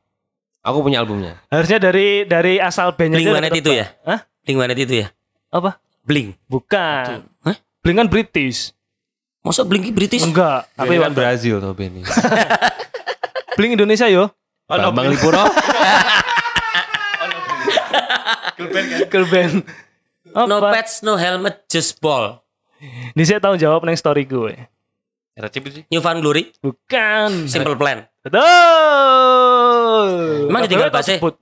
Aku 0.65 0.81
punya 0.81 1.05
albumnya. 1.05 1.45
Harusnya 1.53 1.77
dari 1.77 2.25
dari 2.25 2.57
asal 2.57 2.97
bandnya 2.97 3.21
Blink 3.21 3.35
Manet 3.37 3.53
udah 3.53 3.61
itu 3.61 3.71
ya? 3.77 3.87
Hah? 4.09 4.21
Blink 4.49 4.59
Manet 4.65 4.79
itu 4.81 4.95
ya? 5.05 5.07
Apa? 5.53 5.77
Blink. 6.09 6.41
Bukan. 6.49 7.29
Hah? 7.45 7.57
Blink 7.85 7.97
kan 8.01 8.09
British. 8.09 8.73
Masa 9.45 9.61
Blink 9.61 9.93
British? 9.93 10.25
Enggak. 10.25 10.73
Tapi 10.73 10.97
kan 10.97 11.13
Brazil 11.13 11.61
tuh 11.61 11.77
band 11.77 12.01
ini. 12.01 12.09
Blink 13.61 13.77
Indonesia 13.77 14.09
yo. 14.09 14.33
Bambang 14.69 15.09
Lipuro. 15.09 15.49
Girl 19.09 19.25
band. 19.33 19.65
No 20.29 20.61
Apa? 20.61 20.77
pets, 20.77 21.01
no 21.01 21.17
helmet, 21.17 21.65
just 21.73 21.97
ball. 22.05 22.45
Ini 23.17 23.25
saya 23.25 23.41
tahu 23.41 23.57
jawab 23.57 23.89
neng 23.89 23.97
story 23.97 24.29
gue. 24.29 24.55
Sih. 25.71 25.87
New 25.89 26.03
Found 26.03 26.21
Glory, 26.21 26.51
Bukan. 26.61 27.47
Simple 27.49 27.79
Plan. 27.79 28.05
Betul. 28.21 28.43
Emang 30.51 30.67
ditinggal 30.67 30.91
sebut. 31.01 31.39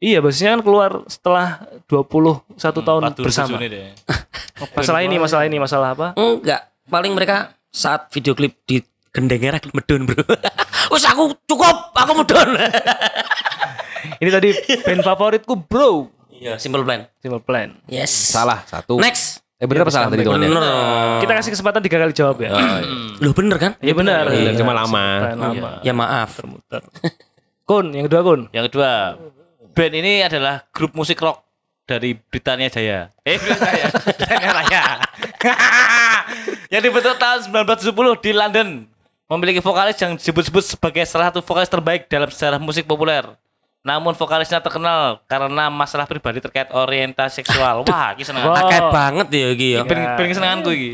Iya, 0.00 0.24
basnya 0.24 0.56
kan 0.56 0.64
keluar 0.64 1.04
setelah 1.04 1.68
21 1.84 2.56
tahun 2.56 3.02
Matur 3.04 3.24
bersama. 3.28 3.60
deh. 3.60 3.92
Masalah 4.78 5.04
ini, 5.04 5.20
masalah 5.20 5.44
ini, 5.44 5.60
masalah 5.60 5.92
apa? 5.92 6.16
Enggak, 6.16 6.72
paling 6.88 7.12
mereka 7.12 7.52
saat 7.68 8.08
video 8.08 8.32
klip 8.32 8.56
di 8.64 8.80
gendengnya 9.10 9.58
rek 9.58 9.70
medun 9.74 10.06
bro. 10.06 10.22
Wes 10.92 11.04
aku 11.06 11.34
cukup, 11.46 11.94
aku 11.94 12.12
medun. 12.18 12.50
Ini 14.20 14.30
tadi 14.32 14.48
band 14.82 15.02
favoritku, 15.04 15.54
bro. 15.66 16.08
Iya, 16.32 16.56
Simple 16.56 16.82
Plan. 16.82 17.04
Simple 17.20 17.42
Plan. 17.44 17.76
Yes. 17.84 18.10
Salah 18.32 18.64
satu. 18.64 18.96
Next. 18.96 19.44
Eh 19.60 19.68
bener 19.68 19.84
apa 19.84 19.92
salah 19.92 20.08
tadi 20.08 20.24
Bener. 20.24 20.48
temannya? 20.48 21.20
Kita 21.20 21.32
kasih 21.36 21.52
kesempatan 21.52 21.84
tiga 21.84 22.00
kali 22.00 22.16
jawab 22.16 22.40
ya. 22.40 22.48
Loh 23.22 23.36
bener 23.36 23.60
kan? 23.60 23.72
Iya 23.84 23.92
benar. 23.92 24.24
Bener, 24.32 24.56
cuma 24.56 24.72
lama. 24.72 25.04
Plan, 25.20 25.36
lama. 25.36 25.70
Ya 25.84 25.92
maaf. 25.92 26.40
Kun, 27.68 27.92
yang 27.92 28.08
kedua 28.08 28.20
Kun. 28.24 28.40
Yang 28.56 28.72
kedua, 28.72 29.20
band 29.76 29.94
ini 30.00 30.24
adalah 30.24 30.64
grup 30.72 30.96
musik 30.96 31.20
rock 31.20 31.44
dari 31.84 32.16
Britania 32.16 32.72
Jaya. 32.72 33.12
Eh, 33.20 33.36
Britania 33.36 33.68
Jaya. 33.68 33.86
Britania 34.08 34.50
Raya. 34.56 34.84
yang 36.72 36.80
dibentuk 36.80 37.20
tahun 37.20 37.40
1970 37.52 38.24
di 38.24 38.32
London. 38.32 38.68
Memiliki 39.30 39.62
vokalis 39.62 39.94
yang 39.96 40.18
disebut-sebut 40.18 40.64
sebagai 40.66 41.06
salah 41.06 41.30
satu 41.30 41.38
vokalis 41.38 41.70
terbaik 41.70 42.10
dalam 42.10 42.26
sejarah 42.26 42.58
musik 42.58 42.82
populer. 42.82 43.22
Namun 43.80 44.12
vokalisnya 44.12 44.58
terkenal 44.58 45.22
karena 45.24 45.70
masalah 45.70 46.04
pribadi 46.04 46.42
terkait 46.42 46.66
orientasi 46.68 47.40
seksual. 47.40 47.86
Wah, 47.86 48.12
ini 48.12 48.26
seneng. 48.26 48.44
Wah. 48.44 48.58
Akeh 48.58 48.80
banget 48.90 49.26
ya 49.30 49.46
iki 49.54 49.68
ya. 49.72 49.80
Pengen 49.86 50.18
pengen 50.18 50.34
senenganku 50.34 50.70
iki. 50.74 50.92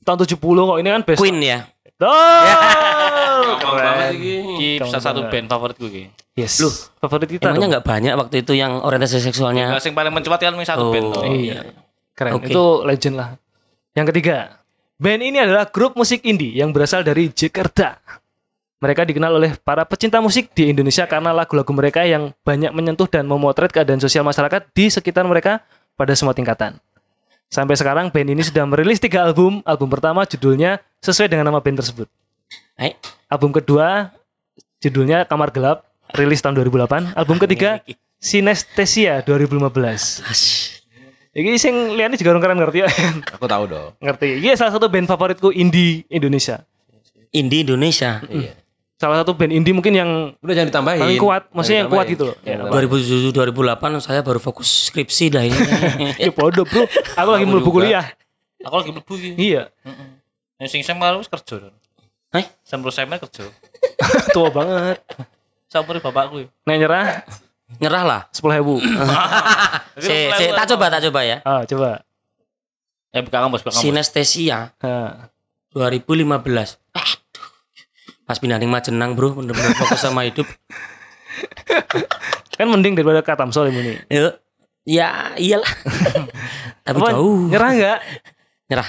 Tahun 0.00 0.16
70 0.16 0.38
kok 0.40 0.78
ini 0.78 0.88
kan 0.88 1.02
best. 1.02 1.18
Queen 1.18 1.38
ya. 1.42 1.58
Oh, 2.00 3.60
banget 3.60 4.16
Iki 4.16 4.70
salah 4.88 5.04
satu 5.04 5.28
band 5.28 5.46
favoritku 5.50 5.84
iki. 5.90 6.08
Yes. 6.32 6.56
Loh, 6.64 6.72
favorit 7.02 7.28
kita 7.28 7.50
Emangnya 7.50 7.60
dong. 7.60 7.70
nggak 7.76 7.84
banyak 7.84 8.12
waktu 8.16 8.36
itu 8.40 8.52
yang 8.56 8.80
orientasi 8.80 9.20
seksualnya. 9.20 9.76
Yang 9.76 9.92
paling 9.92 10.14
mencuat 10.14 10.40
kan 10.40 10.54
satu 10.64 10.88
Oh. 10.88 10.92
band. 10.94 11.12
Oh, 11.12 11.26
Iya. 11.26 11.76
Keren. 12.16 12.40
Oke. 12.40 12.48
Itu 12.48 12.86
legend 12.88 13.14
lah. 13.20 13.28
Yang 13.92 14.06
ketiga, 14.14 14.59
band 15.00 15.24
ini 15.24 15.40
adalah 15.40 15.64
grup 15.72 15.96
musik 15.96 16.20
indie 16.28 16.60
yang 16.60 16.76
berasal 16.76 17.00
dari 17.00 17.32
Jakarta. 17.32 17.96
Mereka 18.80 19.08
dikenal 19.08 19.32
oleh 19.32 19.56
para 19.60 19.84
pecinta 19.88 20.20
musik 20.20 20.52
di 20.52 20.72
Indonesia 20.72 21.08
karena 21.08 21.32
lagu-lagu 21.32 21.68
mereka 21.72 22.04
yang 22.04 22.32
banyak 22.44 22.72
menyentuh 22.72 23.08
dan 23.08 23.24
memotret 23.24 23.72
keadaan 23.72 24.00
sosial 24.00 24.24
masyarakat 24.24 24.68
di 24.72 24.88
sekitar 24.92 25.24
mereka 25.24 25.64
pada 25.96 26.12
semua 26.16 26.36
tingkatan. 26.36 26.76
Sampai 27.50 27.76
sekarang 27.76 28.08
band 28.12 28.28
ini 28.30 28.40
sudah 28.44 28.64
merilis 28.64 29.00
tiga 29.00 29.24
album. 29.26 29.60
Album 29.68 29.88
pertama 29.90 30.24
judulnya 30.24 30.80
sesuai 31.04 31.28
dengan 31.28 31.48
nama 31.52 31.60
band 31.60 31.80
tersebut. 31.80 32.08
Album 33.28 33.52
kedua 33.52 34.16
judulnya 34.80 35.28
Kamar 35.28 35.52
Gelap, 35.52 35.84
rilis 36.16 36.40
tahun 36.40 36.56
2008. 36.56 37.12
Album 37.16 37.36
ketiga 37.36 37.84
Sinestesia 38.16 39.20
2015. 39.28 40.79
Iki 41.30 41.50
sing 41.56 41.74
liyane 41.94 42.18
juga 42.18 42.34
orang 42.34 42.42
keren 42.42 42.58
ngerti 42.58 42.78
ya. 42.82 42.88
Aku 43.38 43.46
tahu 43.46 43.64
dong. 43.66 43.94
ngerti. 43.98 44.42
Iya 44.42 44.58
salah 44.58 44.74
satu 44.74 44.90
band 44.90 45.06
favoritku 45.06 45.50
indie 45.50 46.02
Indonesia. 46.10 46.66
Indie 47.30 47.62
Indonesia. 47.62 48.18
Salah 48.98 49.22
satu 49.22 49.32
band 49.32 49.54
indie 49.54 49.70
mungkin 49.70 49.94
yang 49.94 50.10
Udah 50.42 50.52
jangan 50.52 50.68
ditambahin. 50.68 51.00
paling 51.00 51.22
kuat, 51.22 51.42
maksudnya 51.54 51.86
yang 51.86 51.90
kuat 51.90 52.06
gitu 52.10 52.24
loh. 52.28 52.36
Ya, 52.42 52.58
2007 52.66 53.30
2008 53.30 54.02
saya 54.02 54.20
baru 54.20 54.36
fokus 54.36 54.90
skripsi 54.90 55.30
dah 55.30 55.46
ini. 55.46 55.56
ya 56.26 56.30
bodoh 56.30 56.66
bro, 56.66 56.84
aku 57.14 57.28
lagi 57.30 57.46
mlebu 57.46 57.62
juga. 57.62 57.76
kuliah. 57.78 58.06
Aku 58.60 58.74
lagi 58.76 58.90
mlebu 58.90 59.12
iki. 59.14 59.30
Iya, 59.38 59.62
Yang 60.58 60.68
sing 60.68 60.82
SMA 60.82 61.16
wis 61.16 61.30
kerja. 61.30 61.54
Don. 61.62 61.74
Hei, 62.30 62.44
Sampur 62.60 62.90
SMA 62.90 63.16
kerja. 63.16 63.48
tua 64.34 64.50
banget. 64.50 64.98
Sampur 65.66 65.96
bapakku. 65.96 66.42
ya. 66.42 66.46
Nek 66.66 66.76
nyerah 66.76 67.06
nyerah 67.78 68.02
lah. 68.02 68.20
sepuluh 68.30 68.56
ribu. 68.56 68.74
Si, 70.00 70.08
si, 70.08 70.44
tak 70.56 70.64
coba, 70.64 70.88
tak 70.88 71.04
coba 71.04 71.20
ya. 71.22 71.44
ah 71.44 71.60
coba. 71.62 72.00
Ya 73.12 73.20
buka 73.20 73.36
kampus, 73.38 73.60
buka 73.60 73.70
kampus. 73.70 73.84
Sinestesia 73.84 74.72
Ah. 74.80 75.28
2015. 75.76 76.80
Aduh. 76.90 77.46
Pas 78.24 78.38
pindah 78.38 78.56
ning 78.56 78.72
Majenang, 78.72 79.12
Bro, 79.12 79.36
bener-bener 79.36 79.76
fokus 79.76 80.00
sama 80.00 80.24
hidup. 80.24 80.48
Kan 82.54 82.66
mending 82.66 82.96
daripada 82.96 83.20
Katamsol 83.20 83.68
ini. 83.70 84.00
Ya, 84.06 84.40
ya 84.82 85.08
iyalah. 85.36 85.68
Tapi 86.86 86.96
Apa, 86.96 87.08
jauh. 87.12 87.48
Nyerah 87.48 87.70
nggak? 87.72 87.98
Nyerah. 88.68 88.88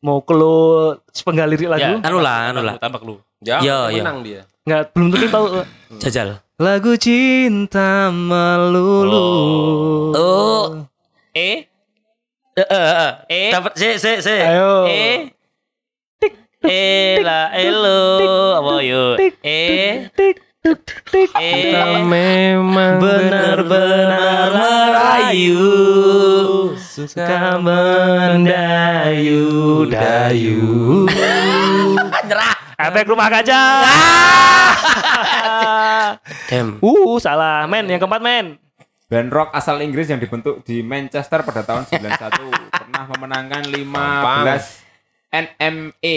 Mau 0.00 0.24
kelo 0.24 0.96
sepenggal 1.12 1.44
lirik 1.52 1.68
lagu? 1.68 2.00
Anu 2.00 2.18
lah, 2.24 2.48
anu 2.48 2.64
lah. 2.64 2.80
Tambah 2.80 3.04
lu. 3.04 3.20
Iya, 3.44 3.92
iya. 3.92 4.00
menang 4.00 4.24
dia. 4.24 4.48
Nggak, 4.64 4.96
belum 4.96 5.06
tentu 5.12 5.26
tahu. 5.28 5.46
Jajal. 6.02 6.40
Lagu 6.56 6.92
cinta 6.96 8.08
melulu. 8.08 9.28
Oh, 10.12 10.64
Eh, 11.30 11.64
eh, 12.56 12.66
eh, 12.66 12.86
eh. 12.96 13.12
Eh. 13.28 13.50
Dapat 13.54 13.72
si, 13.76 13.88
si, 13.96 14.12
si. 14.20 14.36
Ayo. 14.36 14.84
eh. 14.88 15.30
Eh 16.60 17.16
lah, 17.24 17.56
elo, 17.56 18.60
apa 18.60 18.72
yo? 18.84 19.16
Eh, 19.40 20.12
Tik, 20.60 20.76
tik, 20.84 21.00
tik. 21.08 21.32
eh. 21.40 22.04
memang 22.04 23.00
Benar-benar 23.00 24.52
merayu 24.52 25.72
Suka 26.76 27.56
mendayu 27.56 29.48
Dayu 29.88 31.08
Nyerah. 31.08 32.52
Efek 32.76 33.08
rumah 33.08 33.32
kaca 33.32 33.62
Damn. 36.52 36.76
Uh 36.84 37.16
salah 37.16 37.64
men 37.64 37.88
yang 37.88 37.96
keempat 37.96 38.20
men 38.20 38.60
Band 39.08 39.32
rock 39.32 39.56
asal 39.56 39.80
Inggris 39.80 40.12
yang 40.12 40.20
dibentuk 40.20 40.60
di 40.60 40.84
Manchester 40.84 41.40
pada 41.40 41.64
tahun 41.64 41.88
91 41.88 42.36
pernah 42.76 43.08
memenangkan 43.08 43.64
15 43.64 43.80
NMA 45.32 46.16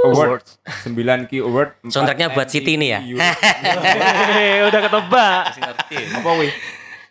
Award, 0.00 0.42
9 0.88 1.28
Q 1.28 1.32
Award. 1.44 1.70
Soundtracknya 1.86 2.32
buat 2.32 2.48
Siti 2.48 2.80
ini 2.80 2.88
ya? 2.88 3.00
Udah 4.64 4.80
ketebak 4.80 5.42
Apa 6.16 6.30
wih? 6.40 6.52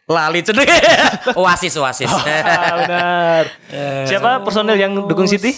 Lali 0.09 0.41
cedek. 0.41 0.65
oasis, 1.39 1.77
oasis. 1.77 2.09
ah, 2.09 2.25
Benar 2.81 3.45
Siapa 4.09 4.41
personel 4.41 4.73
yang 4.73 4.97
dukung 5.05 5.29
City? 5.29 5.53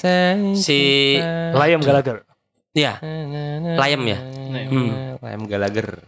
si 0.54 1.16
Liam 1.56 1.80
Gallagher 1.80 2.28
ya, 2.72 3.00
Liam 3.80 4.04
ya. 4.08 4.20
Hmm. 4.20 5.20
Liam 5.20 5.44
Gallagher. 5.48 6.04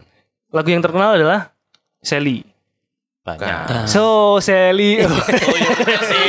Lagu 0.52 0.68
yang 0.68 0.84
terkenal 0.84 1.16
adalah 1.16 1.56
Sally 2.04 2.44
Banyak. 3.24 3.88
So 3.88 4.36
Sally 4.36 5.00
Oh 5.08 5.56
iya, 5.56 5.72
bener 5.80 6.00
sih. 6.04 6.28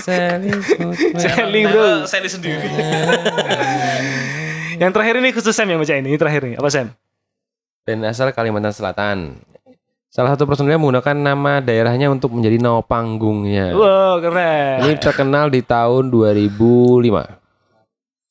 Sally 1.20 1.60
bro 1.68 2.08
Sally 2.08 2.28
sendiri. 2.32 2.72
Yang 4.80 4.90
terakhir 4.96 5.14
ini 5.20 5.28
khusus 5.36 5.52
Sam 5.52 5.68
yang 5.68 5.78
baca 5.78 5.94
ini 5.94 6.08
Ini 6.08 6.18
terakhir 6.18 6.40
nih 6.48 6.56
Apa 6.56 6.72
Sam? 6.72 6.88
Dan 7.84 8.00
asal 8.08 8.32
Kalimantan 8.32 8.72
Selatan. 8.72 9.44
Salah 10.08 10.32
satu 10.32 10.48
personilnya 10.48 10.80
menggunakan 10.80 11.12
nama 11.20 11.60
daerahnya 11.60 12.08
untuk 12.08 12.32
menjadi 12.32 12.56
nama 12.62 12.80
panggungnya. 12.80 13.76
Wow 13.76 14.24
keren 14.24 14.88
Ini 14.88 14.94
terkenal 14.96 15.52
di 15.52 15.60
tahun 15.60 16.08
2005. 16.08 17.04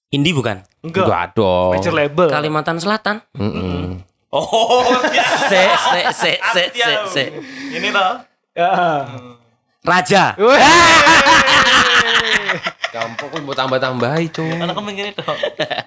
Indie 0.09 0.33
bukan? 0.33 0.57
Enggak 0.81 1.05
Enggak 1.05 1.25
dong. 1.37 1.71
Major 1.77 1.93
label 1.93 2.27
Kalimantan 2.33 2.81
Selatan. 2.81 3.21
Mm-mm. 3.37 4.01
Oh, 4.33 4.81
ya. 5.13 5.25
Se, 5.45 5.61
se, 5.69 6.01
se, 6.09 6.31
se, 6.41 6.63
se, 6.73 6.93
se. 7.05 7.23
Ini 7.69 7.93
toh. 7.93 8.11
Ya. 8.57 8.69
Raja. 9.85 10.33
Gampang 12.89 13.27
kok 13.29 13.41
mau 13.45 13.53
tambah-tambahi, 13.53 14.25
Cung. 14.33 14.49
Karena 14.57 14.73
kamu 14.73 14.89
gini 14.93 15.11
toh. 15.13 15.37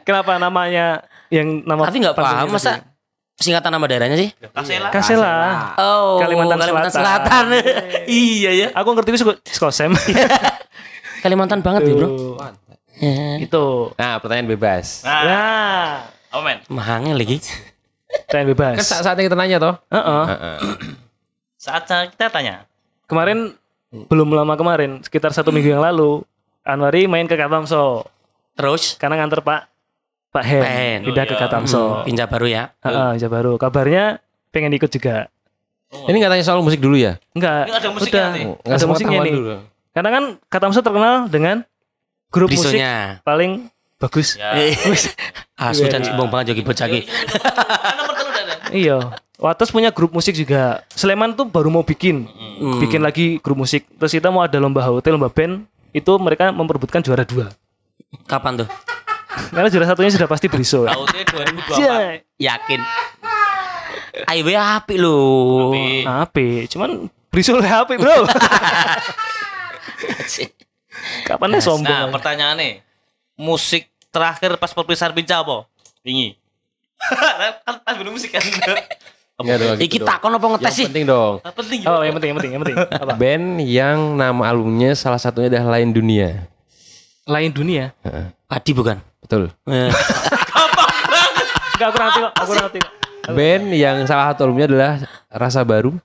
Kenapa 0.06 0.38
namanya 0.38 1.02
yang 1.26 1.66
nama 1.66 1.90
Tapi 1.90 1.98
nggak 2.06 2.14
paham 2.14 2.54
masa 2.54 2.86
singkatan 3.34 3.70
nama 3.74 3.86
daerahnya 3.90 4.14
sih? 4.14 4.30
Kasih 4.54 4.78
lah. 4.78 4.90
tadi? 4.90 4.94
Kasela. 4.94 5.34
Oh, 5.82 6.22
Kalimantan 6.22 6.90
Selatan. 6.90 7.44
iya 8.06 8.50
ya. 8.54 8.68
Aku 8.78 8.94
ngerti 8.94 9.10
itu 9.10 9.26
Sam. 9.74 9.90
Kalimantan 11.26 11.66
banget 11.66 11.90
ya, 11.90 11.94
Bro. 11.98 12.08
Itu. 13.42 13.90
Nah, 13.98 14.22
pertanyaan 14.22 14.48
bebas. 14.54 15.02
Nah, 15.02 15.22
Nah, 15.26 15.90
apa 16.30 16.40
men? 16.46 16.58
Mahangnya 16.70 17.18
lagi. 17.18 17.42
Tanya 18.24 18.46
bebas. 18.52 18.74
Kan 18.78 18.86
saat-saatnya 18.86 19.24
kita 19.28 19.36
nanya 19.36 19.56
toh. 19.60 19.74
Heeh. 19.92 20.24
Heeh. 20.26 20.56
Saat 21.56 21.84
kita 21.86 22.32
tanya. 22.32 22.64
Kemarin 23.06 23.54
belum 23.90 24.28
lama 24.30 24.54
kemarin, 24.56 25.00
sekitar 25.00 25.30
satu 25.30 25.54
minggu 25.54 25.70
yang 25.70 25.82
lalu, 25.82 26.20
Anwari 26.66 27.06
main 27.06 27.30
ke 27.30 27.38
Katamso 27.38 28.02
Terus 28.56 28.96
karena 28.98 29.20
nganter 29.22 29.44
Pak 29.44 29.60
Pak 30.32 30.44
Hen, 30.44 30.62
Hen. 30.64 30.98
pindah 31.06 31.24
Oh, 31.24 31.28
ke 31.28 31.34
iya. 31.36 31.42
Katamso. 31.46 31.82
hmm, 32.04 32.28
baru 32.28 32.46
ya. 32.50 32.62
Heeh, 32.82 33.10
Jawa 33.20 33.30
baru. 33.40 33.52
Kabarnya 33.56 34.18
pengen 34.52 34.72
ikut 34.74 34.90
juga. 34.90 35.28
Ini 35.92 36.16
nggak 36.18 36.32
tanya 36.34 36.44
soal 36.44 36.60
musik 36.60 36.80
dulu 36.82 36.98
ya? 36.98 37.16
Enggak. 37.32 37.68
Ini 37.68 37.76
ada 37.78 37.88
musiknya 37.94 38.16
udah. 38.18 38.28
nanti. 38.28 38.42
Nggak 38.66 38.76
Ada 38.76 38.86
musiknya 38.90 39.18
nih. 39.22 39.32
dulu. 39.32 39.54
Karena 39.96 40.10
kan 40.12 40.24
Katamso 40.50 40.80
terkenal 40.84 41.16
dengan 41.30 41.56
grup 42.28 42.50
musik 42.52 42.74
Brisonya. 42.74 43.22
paling 43.22 43.70
bagus. 43.96 44.36
Ya. 44.36 44.52
Eh, 44.54 44.76
Asu 45.56 45.88
dan 45.88 46.04
cimbong 46.04 46.28
banget 46.28 46.52
jogi 46.52 46.62
dah. 46.62 46.74
dah. 46.86 47.02
Iya. 48.70 48.98
Wates 49.36 49.68
punya 49.68 49.92
grup 49.92 50.12
musik 50.12 50.32
juga. 50.32 50.80
Sleman 50.92 51.32
tuh 51.32 51.44
baru 51.44 51.68
mau 51.68 51.80
bikin, 51.80 52.24
Hmm. 52.56 52.80
bikin 52.80 53.04
lagi 53.04 53.36
grup 53.38 53.60
musik. 53.60 53.84
Terus 53.96 54.12
kita 54.12 54.28
mau 54.28 54.40
ada 54.40 54.56
lomba 54.56 54.80
hotel, 54.80 55.16
lomba 55.16 55.28
band. 55.28 55.64
Itu 55.92 56.16
mereka 56.16 56.48
memperebutkan 56.50 57.00
juara 57.00 57.24
dua. 57.24 57.52
Kapan 58.24 58.64
tuh? 58.64 58.68
Karena 59.52 59.68
juara 59.68 59.84
satunya 59.86 60.08
sudah 60.08 60.24
pasti 60.24 60.48
Briso. 60.48 60.88
Tahunnya 60.88 61.24
2024. 61.24 61.76
Jai. 61.76 62.24
Yakin. 62.40 62.80
Ayo 64.24 64.42
api 64.48 64.94
lu. 64.96 65.20
Tapi 65.72 66.08
Ape, 66.08 66.46
cuman 66.68 67.04
Briso 67.28 67.52
lebih 67.52 67.68
ape 67.68 68.00
bro. 68.00 68.24
Kapan 71.28 71.48
nih 71.52 71.60
Nah, 71.60 71.64
sombong? 71.64 72.08
pertanyaannya 72.12 72.85
musik 73.36 73.86
terakhir 74.08 74.56
pas 74.56 74.72
perpisahan 74.72 75.12
pinca 75.12 75.40
apa? 75.40 75.68
Wingi. 76.02 76.34
kan 77.64 77.74
kan 77.78 77.94
belum 77.94 78.16
musik 78.16 78.32
kan. 78.32 78.40
Nggak 79.36 79.56
dong, 79.60 79.76
Iki 79.76 80.00
gitu 80.00 80.04
takon 80.04 80.32
apa 80.32 80.46
ngetes 80.56 80.64
Yang 80.64 80.76
sih? 80.76 80.86
penting 80.88 81.04
dong. 81.04 81.34
Penting 81.44 81.80
Oh, 81.84 82.00
ya. 82.00 82.08
yang 82.08 82.14
penting, 82.16 82.28
yang 82.32 82.38
penting, 82.40 82.52
yang 82.56 82.62
penting. 82.64 82.76
Apa? 83.04 83.12
Band 83.14 83.46
yang 83.60 83.98
nama 84.16 84.42
albumnya 84.48 84.96
salah 84.96 85.20
satunya 85.20 85.52
adalah 85.52 85.76
Lain 85.76 85.92
Dunia. 85.92 86.48
Lain 87.28 87.50
dunia. 87.52 87.90
Padi 88.46 88.70
bukan? 88.72 88.96
Betul. 89.20 89.50
Eh, 89.66 89.90
Enggak 91.76 91.88
aku 91.90 91.98
nanti 91.98 92.18
kok, 92.22 92.32
aku 92.32 92.52
kok. 92.56 92.70
Band 93.28 93.64
yang 93.74 93.96
salah 94.06 94.32
satu 94.32 94.46
albumnya 94.46 94.66
adalah 94.70 94.92
Rasa 95.28 95.60
Baru 95.66 95.98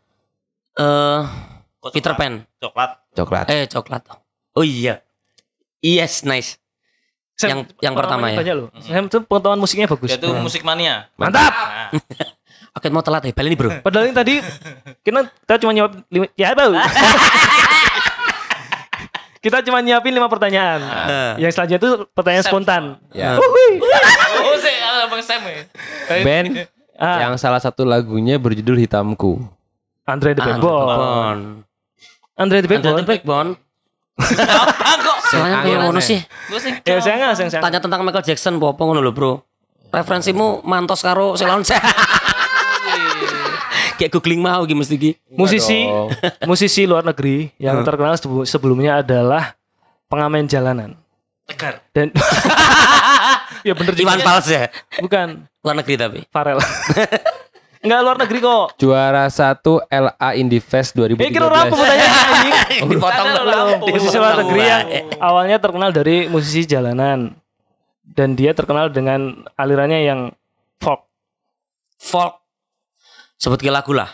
eh, 0.74 1.20
Kok 1.80 1.92
Peter 1.94 2.12
coklat? 2.12 2.20
Pan. 2.20 2.34
Coklat. 2.58 2.92
Coklat. 3.16 3.46
Eh 3.48 3.66
coklat. 3.66 4.02
Oh 4.52 4.66
iya. 4.66 5.00
Yes, 5.80 6.22
nice. 6.22 6.61
Sam, 7.42 7.50
Yang- 7.50 7.62
yang 7.82 7.94
pertama 7.98 8.30
ya? 8.30 8.38
Banyak 8.38 8.56
loh. 8.56 8.68
Sam 8.78 9.10
tuh 9.10 9.26
pengetahuan 9.26 9.58
musiknya 9.58 9.90
bagus. 9.90 10.14
Yaitu 10.14 10.30
musik 10.38 10.62
mania. 10.62 11.10
Mantap. 11.18 11.50
Nah, 11.50 11.90
Oke 12.78 12.88
mau 12.88 13.02
telat 13.02 13.26
ya, 13.26 13.34
balik 13.34 13.50
nih 13.52 13.58
bro. 13.60 13.70
Padahal 13.86 14.08
ini 14.08 14.16
tadi 14.16 14.40
kita, 15.02 15.20
kita 15.28 15.56
cuma 15.60 15.74
nyiap 15.74 15.92
lima, 16.08 16.30
ya 16.38 16.54
tahu. 16.54 16.72
kita 19.44 19.58
cuma 19.66 19.82
nyiapin 19.82 20.14
lima 20.14 20.30
pertanyaan. 20.30 20.80
Yang 21.42 21.52
selanjutnya 21.58 21.82
itu 21.82 21.92
pertanyaan 22.14 22.46
Sam. 22.46 22.52
spontan. 22.54 22.84
Ya. 23.12 23.36
oh, 23.36 24.56
sih, 24.62 24.76
ah, 24.86 25.10
Bang 25.10 25.24
Sam 25.26 25.42
ya. 25.44 25.66
Band 26.22 26.70
Ah, 27.02 27.18
yang 27.26 27.34
salah 27.42 27.58
satu 27.58 27.82
lagunya 27.82 28.38
berjudul 28.38 28.78
Hitamku. 28.78 29.42
Andre 30.06 30.38
the 30.38 30.46
Backbone. 30.46 30.86
Backbone. 30.86 31.42
Andre 32.38 32.58
the 32.62 32.70
Backbone. 32.70 33.02
the 33.02 33.10
backbone. 33.10 33.50
Angin 35.32 35.60
kayak 35.64 35.80
ngono 35.80 36.02
sih. 36.04 36.20
Gue 36.50 36.60
sing 36.60 36.74
Ya 36.84 37.00
saya 37.00 37.16
nggak, 37.16 37.32
saya 37.34 37.46
nggak. 37.48 37.62
Tanya 37.64 37.80
tentang 37.80 38.02
Michael 38.04 38.26
Jackson 38.26 38.58
apa 38.58 38.82
ngono 38.82 39.00
lho, 39.00 39.12
Bro. 39.12 39.32
Referensimu 39.92 40.64
mantos 40.64 41.00
karo 41.00 41.36
Ceylon 41.36 41.64
Kayak 43.96 44.12
googling 44.12 44.42
mau 44.42 44.66
iki 44.66 44.74
mesti 44.74 44.96
iki. 44.98 45.12
Musisi, 45.30 45.86
musisi 46.44 46.84
luar 46.84 47.06
negeri 47.06 47.54
yang 47.56 47.86
terkenal 47.86 48.18
sebu- 48.18 48.44
sebelumnya 48.44 49.00
adalah 49.00 49.54
pengamen 50.10 50.50
jalanan. 50.50 50.98
tegar. 51.46 51.84
Dan 51.92 52.10
Ya 53.68 53.78
bener 53.78 53.94
juga. 53.94 54.10
Iwan 54.10 54.20
Fals 54.26 54.48
ya. 54.50 54.74
Bukan 54.98 55.46
Luar 55.62 55.76
negeri 55.78 55.94
tapi. 55.94 56.20
Farel. 56.34 56.58
Enggak 57.82 58.00
luar 58.06 58.18
negeri 58.22 58.40
kok. 58.40 58.66
Juara 58.78 59.26
satu 59.28 59.82
LA 59.90 60.30
Indie 60.38 60.62
Fest 60.62 60.94
Eh 60.94 61.34
kira 61.34 61.50
apa 61.50 61.66
2013. 61.66 61.74
pertanyaannya 61.74 62.22
anjing? 62.30 62.56
Dipotong 62.94 63.28
dulu. 63.34 63.50
lampu. 63.50 63.86
Musisi 63.90 64.18
luar 64.18 64.36
negeri 64.38 64.62
yang 64.62 64.82
awalnya 65.18 65.58
terkenal 65.58 65.90
dari 65.90 66.30
musisi 66.30 66.62
jalanan 66.64 67.34
dan 68.06 68.38
dia 68.38 68.54
terkenal 68.54 68.94
dengan 68.94 69.42
alirannya 69.58 70.06
yang 70.06 70.20
folk. 70.78 71.10
Folk. 71.98 72.38
Sebut 73.42 73.58
ke 73.58 73.74
lagu 73.74 73.98
lah. 73.98 74.10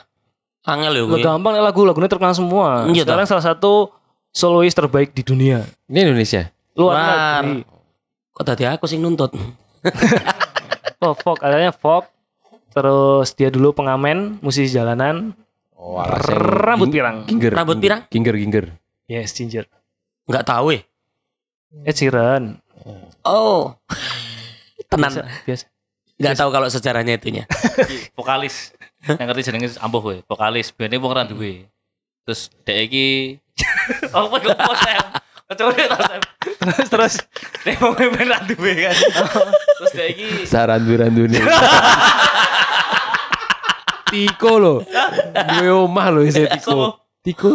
Angel 0.64 0.96
ya 0.96 1.04
gue. 1.04 1.20
gampang 1.24 1.56
nih 1.56 1.64
lagu 1.64 1.84
lagunya 1.84 2.12
terkenal 2.12 2.36
semua. 2.36 2.88
Iya, 2.88 3.04
Sekarang 3.04 3.28
salah 3.28 3.44
satu 3.44 3.92
solois 4.32 4.72
terbaik 4.72 5.12
di 5.12 5.24
dunia. 5.24 5.64
Ini 5.88 6.08
Indonesia. 6.08 6.52
Luar 6.76 7.44
negeri. 7.44 7.68
Kok 8.32 8.46
tadi 8.48 8.64
aku 8.64 8.88
sing 8.88 9.04
nuntut. 9.04 9.36
Oh, 10.98 11.14
folk, 11.14 11.46
alirannya 11.46 11.70
folk. 11.78 12.10
Terus 12.78 13.34
dia 13.34 13.50
dulu 13.50 13.74
pengamen, 13.74 14.38
musisi 14.38 14.70
jalanan, 14.70 15.34
Oh, 15.78 15.98
rambut 16.02 16.90
pirang. 16.90 17.26
Ginger. 17.26 17.54
Rambut 17.54 17.78
pirang? 17.82 18.06
Ginger, 18.10 18.36
ginger. 18.38 18.66
Yes, 19.06 19.34
ginger. 19.34 19.66
Enggak 20.26 20.46
tahu 20.46 20.74
eh. 20.74 20.82
Ed 21.86 21.94
Sheeran. 21.94 22.58
Oh. 23.22 23.78
Tenan. 24.90 25.10
Biasa, 25.10 25.22
biasa. 25.46 25.66
Enggak 26.18 26.36
tahu 26.38 26.50
kalau 26.50 26.68
sejarahnya 26.70 27.18
itunya. 27.22 27.46
vokalis 28.18 28.74
yang 29.06 29.30
ngerti 29.30 29.54
jenenge 29.54 29.70
ampuh 29.78 30.02
kowe 30.02 30.18
vokalis 30.26 30.74
bene 30.74 30.98
wong 30.98 31.14
ra 31.14 31.24
duwe 31.24 31.70
terus 32.26 32.50
dek 32.66 32.90
iki 32.90 33.38
apa 34.12 34.36
yo 34.44 34.50
apa 34.52 34.74
Sam 34.76 35.08
Kecuali 35.48 35.80
Terus 36.60 36.88
terus 36.92 37.14
Nek 37.64 37.80
wong 37.80 37.96
ben 37.96 38.28
ra 38.28 38.42
duwe 38.44 38.74
kan 38.84 38.98
terus 39.80 39.92
dek 39.96 40.08
iki 40.12 40.28
Sarandu-randune. 40.50 41.40
Tiko 44.10 44.52
lo. 44.58 44.76
Gue 45.60 45.70
omah 45.72 46.08
lo 46.12 46.22
isi 46.24 46.44
Tiko. 46.48 47.00
Tiko. 47.22 47.52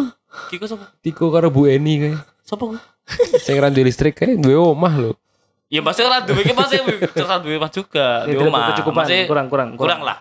Kiko 0.49 0.65
sapa 0.65 0.89
Tiko 1.01 1.29
karo 1.29 1.53
Bu 1.53 1.69
Eni 1.69 1.95
kae. 2.01 2.15
sapa 2.43 2.65
kowe 2.65 2.79
Sing 3.41 3.57
randu 3.61 3.85
listrik 3.85 4.17
kae 4.17 4.37
duwe 4.37 4.57
omah 4.57 4.95
lo. 4.97 5.11
Ya 5.73 5.81
masih 5.81 6.05
ora 6.05 6.21
duwe 6.21 6.45
ki 6.45 6.53
masih 6.53 6.79
ora 7.17 7.41
duwe 7.41 7.57
mas 7.57 7.73
juga 7.73 8.29
di 8.29 8.37
berkecukupan, 8.37 9.05
Masih 9.09 9.25
kurang, 9.25 9.49
kurang, 9.49 9.69
kurang 9.77 10.01
kurang. 10.01 10.01
lah. 10.05 10.19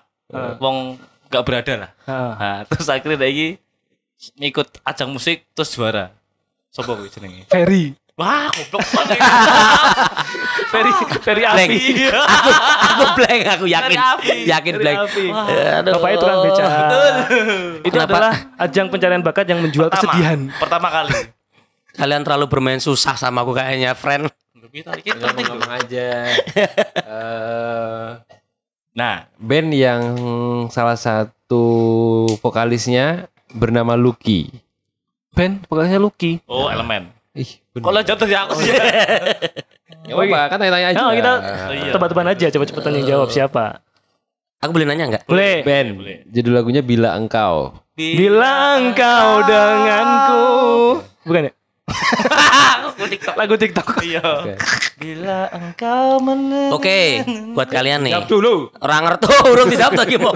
Wong 0.64 0.96
gak 1.28 1.44
berada 1.44 1.74
lah. 1.76 1.92
Ah. 2.08 2.36
Nah, 2.40 2.60
terus 2.68 2.88
akhirnya 2.88 3.28
iki 3.28 3.60
ngikut 4.40 4.80
ajang 4.84 5.12
musik 5.12 5.44
terus 5.52 5.72
juara. 5.76 6.12
Sopo 6.72 6.96
kuwi 6.96 7.12
jenenge? 7.12 7.44
Ferry. 7.52 7.92
Wah, 8.14 8.48
goblok 8.50 8.84
banget. 8.86 9.18
Ferry 10.72 10.92
Ferry 11.20 11.44
Blank. 11.44 11.70
Api. 11.70 11.80
aku 12.36 12.50
aku 12.86 13.04
blank 13.16 13.42
aku 13.50 13.66
yakin. 13.66 13.98
Yakin 14.46 14.74
Ferry 14.78 14.84
blank. 14.84 14.98
Aduh. 15.80 15.92
Bapaknya 15.98 16.18
tukang 16.18 16.40
beca. 16.44 16.64
Itu 17.82 17.90
Kenapa? 17.92 18.12
adalah 18.12 18.34
ajang 18.60 18.88
pencarian 18.88 19.22
bakat 19.22 19.46
yang 19.48 19.60
menjual 19.60 19.88
Pertama, 19.88 20.12
kesedihan. 20.12 20.40
pertama 20.56 20.88
kali. 20.88 21.18
Kalian 21.92 22.22
terlalu 22.22 22.46
bermain 22.48 22.80
susah 22.80 23.16
sama 23.16 23.42
aku 23.42 23.52
kayaknya, 23.52 23.92
friend. 23.94 24.32
Kita 24.72 24.96
penting. 24.96 25.46
Ngomong 25.48 25.72
aja. 25.72 26.08
Eh, 27.02 28.10
Nah, 28.92 29.24
band 29.36 29.72
yang 29.72 30.04
salah 30.68 31.00
satu 31.00 31.64
vokalisnya 32.38 33.32
bernama 33.50 33.96
Lucky. 33.96 34.52
Ben, 35.32 35.64
pokoknya 35.64 35.96
Lucky. 35.96 36.44
oh 36.44 36.68
elemen. 36.68 37.08
Ih, 37.32 37.61
Kok 37.72 37.92
lo 37.92 38.02
jatuh 38.04 38.28
ya 38.28 38.44
aku 38.48 38.60
sih? 38.60 38.74
Ya 40.02 40.18
apa, 40.18 40.50
kan 40.50 40.58
tanya-tanya 40.58 40.88
aja. 40.92 40.98
Nah, 40.98 41.14
kita 41.14 41.34
iya. 41.78 41.92
tebak-tebakan 41.94 42.34
aja 42.34 42.46
coba 42.50 42.66
cepetan 42.66 42.94
yang 42.98 43.06
jawab 43.06 43.30
siapa. 43.30 43.86
Aku 44.66 44.74
boleh 44.74 44.90
nanya 44.90 45.14
enggak? 45.14 45.24
Boleh. 45.30 45.62
band. 45.62 45.90
Judul 46.26 46.58
lagunya 46.58 46.82
Bila 46.82 47.14
Engkau. 47.14 47.78
Bilang 47.94 48.98
kau 48.98 49.46
denganku. 49.46 50.46
Bukan 51.22 51.50
ya? 51.50 51.54
Aku 52.92 53.06
TikTok. 53.08 53.36
Lagu 53.38 53.54
TikTok. 53.58 53.88
Iya. 54.02 54.58
Bila 55.02 55.50
engkau 55.50 56.22
menang. 56.22 56.72
Oke, 56.78 57.26
buat 57.58 57.68
kalian 57.68 58.06
nih. 58.06 58.14
Dulu. 58.26 58.74
Orang 58.80 59.10
ngerti 59.10 59.28
urung 59.52 59.70
dijawab 59.70 59.94
lagi 59.98 60.16
mau. 60.22 60.34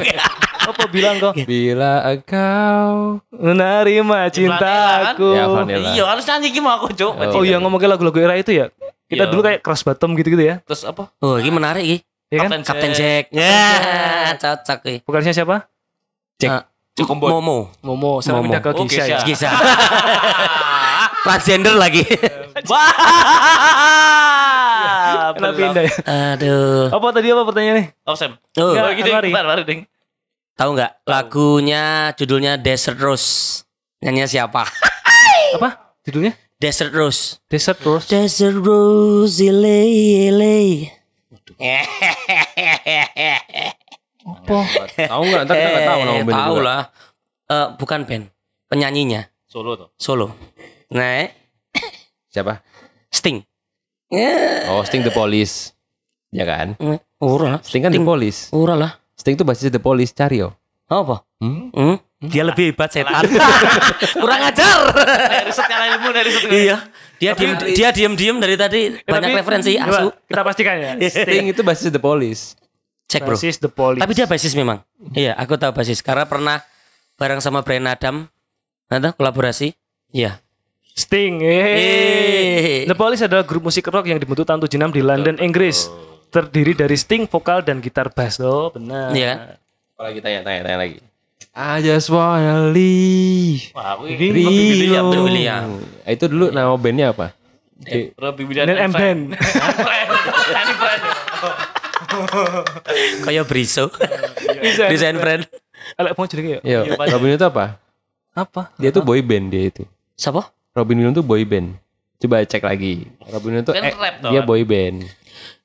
Apa 0.65 0.83
bilang 0.87 1.15
kau 1.17 1.31
Bila 1.35 2.01
engkau 2.03 3.21
menerima 3.29 4.19
cintaku. 4.29 5.29
Ya, 5.31 5.45
Vanilla. 5.45 5.89
Iya, 5.91 6.03
harus 6.05 6.25
nyanyi 6.25 6.49
gimana 6.49 6.75
aku, 6.77 6.89
Cuk. 6.91 7.13
Oh 7.13 7.41
iya 7.41 7.57
ngomongin 7.57 7.87
lagu-lagu 7.87 8.17
era 8.17 8.33
itu 8.33 8.51
ya. 8.51 8.67
Kita 9.05 9.23
Iya. 9.23 9.31
dulu 9.31 9.41
kayak 9.41 9.61
cross 9.61 9.81
bottom 9.81 10.13
gitu-gitu 10.13 10.41
ya. 10.41 10.55
Terus 10.65 10.81
apa? 10.81 11.13
Oh, 11.19 11.37
ini 11.37 11.49
menarik 11.49 11.83
iki. 11.83 11.97
Ya 12.27 12.41
kan? 12.43 12.57
Kapten 12.59 12.91
Jack. 12.91 13.29
Ya, 13.29 14.33
cocok 14.35 14.79
iki. 14.83 14.97
Vokalisnya 15.05 15.35
siapa? 15.35 15.69
Cek. 16.35 16.49
Eh, 16.49 16.61
Cukup 16.95 17.21
Momo. 17.21 17.69
Momo 17.83 18.23
sama 18.23 18.39
Momo. 18.39 18.49
pindah 18.49 18.61
ke 18.61 18.69
Oh, 18.71 18.87
Gisha 18.87 19.03
ya. 19.05 19.19
Gisha. 19.21 19.45
Gisa. 19.45 19.49
Transgender 21.25 21.75
lagi. 21.75 22.01
Wah. 22.71 22.89
Kenapa 25.35 25.53
pindah 25.53 25.83
ya? 25.83 25.93
Aduh. 26.33 26.87
Apa 26.89 27.05
tadi 27.11 27.27
apa 27.29 27.43
pertanyaannya? 27.43 27.85
Oh, 28.03 28.15
Sam. 28.15 28.37
Oh, 28.55 28.71
Oh, 28.71 28.91
gini, 28.91 29.09
mari. 29.11 29.29
mari, 29.29 29.47
mari, 29.47 29.61
Ding. 29.63 29.81
Tahu 30.55 30.69
nggak 30.75 30.91
lagunya 31.05 31.83
judulnya 32.15 32.57
Desert 32.57 32.97
Rose. 32.97 33.61
Nyanyi 34.01 34.27
siapa? 34.27 34.63
Apa? 35.55 35.95
Judulnya? 36.03 36.35
Desert 36.55 36.91
Rose. 36.91 37.39
Desert 37.47 37.79
Rose. 37.83 38.07
Desert 38.07 38.57
Rose, 38.57 39.39
ile, 39.39 39.79
ile. 40.31 40.89
Apa? 44.25 44.57
Tahu 45.07 45.21
nggak? 45.23 45.41
Ntar 45.45 45.55
kita 45.55 45.69
nggak 45.69 45.85
tahu 45.85 45.99
nama 46.01 46.15
band 46.17 46.29
Eh, 46.31 46.35
Tahu 46.39 46.57
lah. 46.61 46.81
Eh, 47.45 47.67
bukan 47.77 47.99
band, 48.09 48.25
penyanyinya 48.67 49.21
Solo 49.45 49.77
tuh. 49.77 49.89
solo. 49.95 50.33
Nah, 50.91 51.29
Siapa? 52.33 52.59
Sting. 53.13 53.39
Oh, 54.67 54.83
Sting 54.83 55.05
the 55.05 55.13
Police. 55.13 55.71
Ya 56.35 56.43
kan? 56.43 56.75
Ora 57.23 57.57
lah. 57.57 57.61
Sting 57.63 57.79
kan 57.79 57.91
the 57.93 58.01
Police. 58.01 58.51
Ora 58.51 58.75
lah. 58.75 58.91
Sting 59.15 59.35
tuh 59.35 59.47
basis 59.47 59.71
the 59.71 59.79
Police, 59.79 60.11
cari 60.11 60.43
yo. 60.43 60.51
Apa? 60.85 61.23
Hmm? 61.41 61.71
Hmm? 61.71 61.97
Dia 62.25 62.43
lebih 62.45 62.73
hebat 62.73 62.89
setan. 62.89 63.25
Kurang 64.21 64.41
ajar. 64.43 64.79
Eh, 64.95 65.41
riset 65.49 65.65
nyala 65.67 65.85
ilmu 65.97 66.09
dari 66.11 66.29
riset. 66.31 66.49
iya. 66.51 66.77
Dia 67.15 67.31
diem 67.31 67.53
dia 67.71 67.89
diem 67.95 68.13
diem 68.13 68.37
dari 68.37 68.55
tadi 68.59 68.79
banyak 69.01 69.29
Tapi- 69.31 69.39
referensi 69.39 69.71
asu. 69.79 70.11
Kita 70.27 70.41
pastikan 70.43 70.75
ya. 70.77 70.91
Sting 70.99 71.47
itu 71.49 71.61
basis 71.63 71.89
the 71.89 72.01
Police. 72.01 72.55
Cek 73.05 73.21
bro. 73.21 73.37
Basis 73.37 73.61
The 73.61 73.69
Police. 73.69 74.01
Tapi 74.01 74.13
dia 74.17 74.25
basis 74.25 74.53
memang. 74.57 74.81
Iya, 75.13 75.37
aku 75.37 75.61
tahu 75.61 75.77
basis 75.77 76.01
karena 76.01 76.25
pernah 76.25 76.65
bareng 77.21 77.37
sama 77.37 77.61
Brian 77.61 77.85
Adam. 77.85 78.25
Ada 78.89 79.13
kolaborasi? 79.13 79.77
Iya. 80.09 80.41
Sting. 80.97 81.37
Eh. 81.37 81.53
Yeay. 81.53 82.89
The 82.89 82.97
Police 82.97 83.21
adalah 83.21 83.45
grup 83.45 83.69
musik 83.69 83.85
rock 83.85 84.09
yang 84.09 84.17
dibentuk 84.17 84.49
tahun 84.49 84.57
76 84.57 84.89
di 84.89 85.01
London, 85.05 85.35
Inggris. 85.37 85.85
Terdiri 86.35 86.75
dari 86.75 86.99
Sting, 86.99 87.31
vokal 87.31 87.63
dan 87.63 87.79
gitar 87.79 88.11
bass. 88.11 88.43
Oh, 88.43 88.67
benar. 88.75 89.15
Iya 89.15 89.25
kan? 89.31 89.37
Apalagi 89.95 90.19
tanya, 90.19 90.39
tanya, 90.43 90.61
tanya 90.67 90.77
lagi. 90.83 90.99
I 91.55 91.79
just 91.79 92.11
wanna 92.11 92.67
leave. 92.75 93.71
Wah, 93.71 93.95
Ini 94.03 94.43
Robbie. 94.91 95.47
Ah, 95.47 95.63
Itu 96.11 96.27
dulu 96.27 96.51
nama 96.51 96.75
bandnya 96.75 97.15
apa? 97.15 97.31
Eh, 97.87 98.11
Robbie 98.19 98.43
Williams 98.43 98.67
Dan 98.67 98.91
and. 98.91 98.91
Band. 98.91 99.21
Kayak 103.25 103.45
Briso. 103.47 103.91
Desain 104.91 105.15
friend. 105.15 105.47
Alek 105.95 106.13
mau 106.17 106.25
jadi 106.25 106.59
Yo, 106.59 106.59
Iya, 106.65 106.79
Pak. 106.97 107.05
Robin 107.13 107.35
itu 107.35 107.45
apa? 107.45 107.77
apa? 108.35 108.67
Dia 108.75 108.91
tuh 108.91 108.99
boy 108.99 109.23
band 109.23 109.47
dia 109.47 109.71
itu. 109.71 109.87
Siapa? 110.19 110.51
Robin 110.75 110.99
Williams 110.99 111.15
tuh 111.15 111.25
boy 111.25 111.47
band. 111.47 111.79
Coba 112.19 112.43
cek 112.43 112.67
lagi. 112.67 113.07
Robin 113.31 113.55
Williams 113.55 113.67
tuh 113.71 113.73
Kan 113.79 113.83
eh, 113.87 113.95
rap 113.95 114.15
toh, 114.19 114.31
dia 114.31 114.41
boy 114.43 114.61
band. 114.67 115.07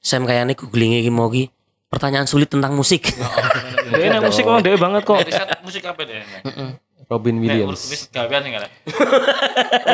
Sam 0.01 0.25
kayaknya 0.25 0.57
googling 0.57 0.99
iki 0.99 1.11
mau 1.12 1.29
ki. 1.29 1.51
Pertanyaan 1.91 2.31
sulit 2.31 2.47
tentang 2.47 2.73
musik. 2.73 3.11
Dia 3.91 4.14
enak 4.14 4.31
musik 4.31 4.47
emang 4.47 4.62
dia 4.62 4.79
banget 4.79 5.03
kok. 5.03 5.18
Riset 5.18 5.51
musik 5.66 5.83
apa 5.83 6.07
deh? 6.07 6.23
Robin 7.11 7.43
Williams. 7.43 7.91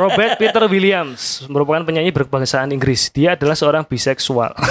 Robert 0.04 0.36
Peter 0.36 0.62
Williams 0.68 1.48
merupakan 1.48 1.80
penyanyi 1.80 2.12
berkebangsaan 2.12 2.76
Inggris. 2.76 3.08
Dia 3.08 3.40
adalah 3.40 3.56
seorang 3.56 3.88
biseksual. 3.88 4.52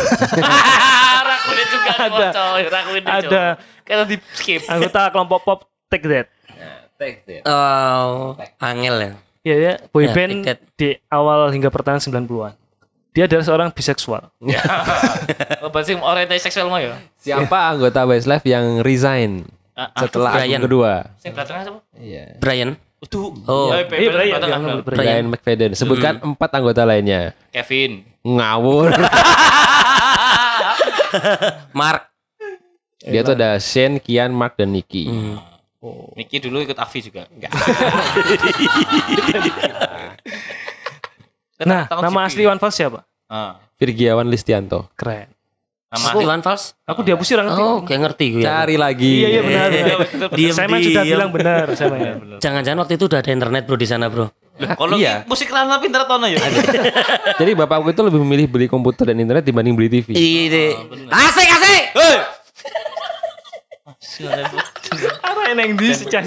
Juga 1.66 1.91
Ada. 1.97 2.30
ada. 3.06 3.43
Kita 3.82 4.03
di 4.06 4.18
skip. 4.38 4.62
Anggota 4.70 5.10
kelompok 5.10 5.39
pop 5.41 5.60
Take 5.89 6.06
That. 6.06 6.28
Oh, 7.45 8.38
angel 8.62 8.95
ya. 8.97 9.12
Ya, 9.45 9.56
ya, 9.62 9.74
boy 9.93 10.10
Ya, 10.10 10.14
band 10.14 10.32
Take 10.41 10.45
That. 10.45 10.60
di 10.78 10.89
awal 11.10 11.49
hingga 11.53 11.70
pertengahan 11.74 12.01
90-an. 12.01 12.53
Dia 13.16 13.32
adalah 13.32 13.47
seorang 13.47 13.70
biseksual. 13.72 14.28
Oh, 15.66 15.74
berarti 15.74 15.97
orientasi 15.97 16.45
seksual 16.45 16.70
mau 16.70 16.78
ya? 16.78 16.93
Siapa 17.18 17.74
anggota 17.74 18.05
Westlife 18.05 18.45
yang 18.45 18.86
resign 18.86 19.49
ah. 19.74 19.89
setelah 19.97 20.38
Brian. 20.38 20.61
album 20.61 20.70
kedua? 20.70 20.91
Sing 21.18 21.34
belakang 21.34 21.66
apa? 21.66 21.82
Iya. 21.97 22.38
Brian. 22.38 22.78
Itu. 23.01 23.34
Oh. 23.49 23.74
Eh, 23.74 23.82
Eh, 23.82 23.86
Brian, 23.89 24.13
belakang, 24.13 24.30
jangan 24.45 24.61
belakang. 24.61 24.86
Brian. 24.86 24.99
Brian 25.01 25.26
McFadden. 25.34 25.72
Sebutkan 25.74 26.22
empat 26.22 26.49
anggota 26.53 26.86
lainnya. 26.86 27.34
Kevin. 27.49 28.05
Ngawur. 28.22 28.93
Mark. 31.80 32.13
Dia 33.01 33.26
tuh 33.26 33.34
ada 33.34 33.57
Shane, 33.57 33.97
Kian, 33.97 34.30
Mark 34.38 34.61
dan 34.61 34.70
Nicky. 34.70 35.09
Hmm. 35.09 35.41
Niki 36.18 36.41
dulu 36.41 36.61
ikut 36.61 36.78
Avi 36.78 36.99
juga. 37.01 37.26
Enggak. 37.30 37.49
Nah, 41.64 41.88
nama 41.88 42.28
asli 42.28 42.43
Iwan 42.43 42.60
Fals 42.60 42.76
siapa? 42.76 43.08
Ah. 43.32 43.56
Virgiawan 43.80 44.28
Listianto. 44.28 44.91
Keren. 44.99 45.32
Nama 45.88 46.08
Iwan 46.20 46.41
Fals? 46.43 46.76
Aku 46.84 47.08
dihapus 47.08 47.32
orang 47.32 47.47
ngerti. 47.47 47.64
Oh, 47.64 47.78
kayak 47.88 48.01
ngerti 48.03 48.26
gue. 48.36 48.41
ya. 48.43 48.45
Cari 48.51 48.76
lagi. 48.76 49.14
Iya 49.24 49.28
iya 49.30 49.41
benar. 49.41 49.68
benar. 49.72 50.30
Diam, 50.36 50.51
saya 50.51 50.68
mah 50.68 50.80
sudah 50.84 51.03
bilang 51.06 51.30
benar 51.32 51.66
saya 51.72 51.88
mah 51.88 51.99
ya. 52.03 52.14
Jangan-jangan 52.43 52.80
waktu 52.84 52.93
itu 52.99 53.06
udah 53.08 53.20
ada 53.24 53.32
internet 53.32 53.64
bro 53.64 53.78
di 53.80 53.88
sana 53.88 54.12
bro. 54.12 54.28
Kalau 54.56 54.95
Iya. 54.95 55.24
musik 55.28 55.47
rana 55.47 55.80
pinter 55.80 56.03
tono 56.03 56.28
ya. 56.28 56.39
Jadi 57.39 57.51
bapakku 57.56 57.91
itu 57.91 58.01
lebih 58.03 58.20
memilih 58.24 58.47
beli 58.47 58.68
komputer 58.68 59.12
dan 59.12 59.20
internet 59.20 59.43
dibanding 59.43 59.76
beli 59.76 59.88
TV. 59.88 60.12
Iya. 60.12 60.76
Asik 61.08 61.47
asik. 61.47 61.84
Hei. 61.95 62.16
Apa 65.22 65.51
yang 65.51 65.76
di 65.76 65.91
secah 65.91 66.24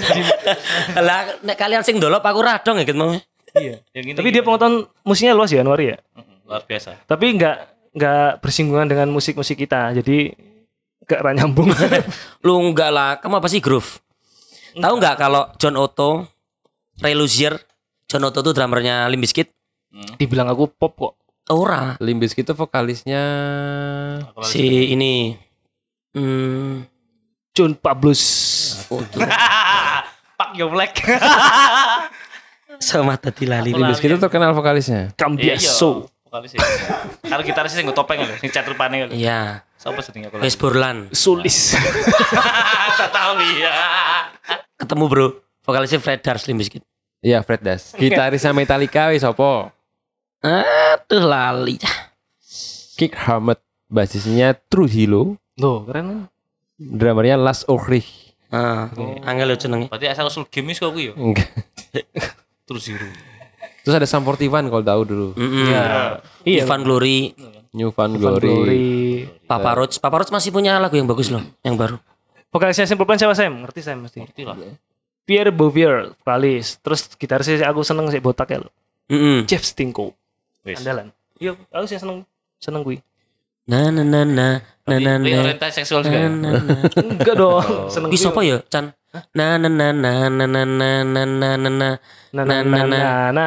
Lah 0.97 1.41
nek 1.41 1.57
kalian 1.57 1.81
sing 1.81 1.97
dolop 1.97 2.21
aku 2.21 2.41
radong 2.41 2.81
ya 2.81 2.85
gitu 2.85 2.97
mau. 2.97 3.13
Iya. 3.57 3.81
Yang 3.95 4.05
ini 4.05 4.17
Tapi 4.17 4.29
dia 4.29 4.43
pengetahuan 4.45 4.85
musiknya 5.01 5.33
luas 5.33 5.49
ya 5.49 5.61
Anwar 5.65 5.81
ya. 5.81 5.97
luar 6.45 6.65
biasa. 6.65 7.05
Tapi 7.05 7.25
nggak 7.37 7.57
nggak 7.93 8.29
bersinggungan 8.41 8.89
dengan 8.89 9.07
musik-musik 9.09 9.57
kita. 9.57 9.93
Jadi 9.97 10.33
nggak 11.05 11.19
ra 11.21 11.31
nyambung. 11.33 11.69
Lu 12.45 12.57
enggak 12.61 12.89
lah, 12.93 13.09
kamu 13.21 13.41
apa 13.41 13.49
sih 13.49 13.61
groove? 13.61 14.01
Tahu 14.77 14.93
nggak 14.97 15.15
kalau 15.17 15.49
John 15.57 15.77
Otto, 15.77 16.29
Ray 17.01 17.17
Luzier, 17.17 17.57
John 18.09 18.25
Otto 18.25 18.41
tuh 18.45 18.53
drummernya 18.53 19.09
Limp 19.09 19.25
Bizkit? 19.25 19.49
Dibilang 20.21 20.49
aku 20.49 20.69
pop 20.69 20.93
kok. 20.93 21.13
Ora, 21.49 21.97
Limbis 21.97 22.37
itu 22.37 22.53
vokalisnya 22.53 23.23
si 24.45 24.93
ini 24.93 25.33
hmm, 26.13 26.85
John 27.57 27.73
Pablus. 27.73 28.21
Pak 30.39 30.53
Yo 30.53 30.69
Black. 30.69 31.01
sama 32.79 33.19
tadi 33.19 33.43
lali. 33.45 33.75
Limbis 33.75 33.99
itu 33.99 34.17
terkenal 34.17 34.55
vokalisnya. 34.55 35.11
Cambiaso. 35.19 36.07
Vokalis 36.29 36.53
ya. 36.53 36.61
Karena 37.25 37.41
gitaris 37.41 37.73
sing 37.73 37.89
nggo 37.89 37.97
topeng 37.97 38.21
lho, 38.21 38.37
sing 38.37 38.53
cat 38.53 38.61
rupane 38.69 39.09
lho. 39.09 39.13
Iya, 39.17 39.65
Sopo 39.81 39.97
jenenge 40.05 40.29
aku? 40.29 40.37
Wes 40.45 40.55
Borland. 40.55 41.09
Sulis. 41.09 41.73
Tak 42.99 43.15
tahu 43.15 43.39
ya. 43.57 43.71
Ketemu 44.75 45.05
bro, 45.07 45.27
vokalisnya 45.63 46.03
Fred 46.03 46.19
Durst 46.19 46.51
Limp 46.51 46.59
Bizkit. 46.59 46.83
Iya, 47.23 47.39
Fred 47.41 47.63
Das. 47.63 47.95
Gitarisnya 47.95 48.51
Metallica 48.51 49.07
wis 49.09 49.23
sopo? 49.23 49.71
Aduh 50.43 51.23
lali. 51.23 51.79
Kick 52.99 53.15
Hammett. 53.15 53.63
Basisnya 53.89 54.53
Trujillo. 54.69 55.39
Loh, 55.57 55.87
keren? 55.89 56.29
Drummernya 56.77 57.41
Lars 57.41 57.65
Ulrich. 57.65 58.37
Ah, 58.53 58.93
angel 59.25 59.49
lo 59.49 59.55
jenenge. 59.57 59.89
Berarti 59.89 60.07
asal 60.11 60.29
usul 60.29 60.45
game 60.51 60.77
kok 60.77 60.93
kuwi 60.93 61.09
yo. 61.09 61.13
Enggak. 61.17 61.49
Terus 62.69 62.85
zero. 62.85 63.09
Terus 63.81 63.93
ada 63.97 64.05
Sam 64.05 64.21
41 64.21 64.69
kalau 64.69 64.85
tahu 64.85 65.01
dulu. 65.01 65.27
Mm-mm. 65.33 65.65
Iya. 66.45 66.61
Ivan 66.61 66.85
Glory, 66.85 67.33
New 67.73 67.89
Van 67.89 68.13
Glory. 68.13 68.45
Glory. 68.53 68.85
Papa 69.49 69.73
Roach. 69.73 69.97
Papa 69.97 70.21
Roach 70.21 70.29
masih 70.29 70.53
punya 70.53 70.77
lagu 70.77 70.93
yang 70.93 71.09
bagus 71.09 71.33
loh, 71.33 71.41
yang 71.65 71.73
baru. 71.73 71.97
Vokalisnya 72.53 72.85
Simple 72.85 73.09
Plan 73.09 73.17
siapa 73.17 73.33
Sam? 73.33 73.65
Ngerti 73.65 73.81
Sam 73.81 74.05
mesti. 74.05 74.21
Ngerti 74.21 74.41
lah. 74.45 74.57
Pierre 75.25 75.49
Bouvier, 75.49 76.13
vokalis. 76.21 76.77
Terus 76.81 77.09
gitarisnya 77.13 77.65
aku 77.65 77.81
seneng 77.81 78.09
sih 78.09 78.21
botak 78.21 78.53
ya 78.53 78.61
lo. 78.61 78.69
Mm-mm. 79.09 79.49
Jeff 79.49 79.65
Stinko. 79.65 80.13
Wis. 80.65 80.81
Andalan. 80.81 81.09
Iya, 81.41 81.57
aku 81.73 81.85
sih 81.89 81.97
seneng 81.97 82.25
seneng 82.61 82.85
gue. 82.85 83.01
Na 83.69 83.93
na 83.93 84.01
na 84.01 84.25
na 84.25 84.47
na 84.85 84.95
na 84.97 85.13
Ini 85.21 85.29
na 85.29 85.41
orientasi 85.45 85.85
seksual 85.85 86.01
juga. 86.01 86.17
ya? 86.17 86.29
Enggak 87.13 87.35
dong, 87.37 87.61
seneng 87.93 88.09
Ih, 88.09 88.17
siapa 88.17 88.41
ya, 88.41 88.57
Chan? 88.65 88.89
Na 89.33 89.57
na 89.57 89.69
na 89.69 89.89
na 89.89 90.29
na 90.29 90.45
na 90.45 90.63
na 90.65 90.65
na 90.69 91.25
na 91.25 91.25
na 91.25 91.57
na 91.57 91.97
Na 92.29 92.45
na 92.45 92.61
na 92.61 92.85
na 92.85 92.85
na 92.85 93.33
na 93.33 93.45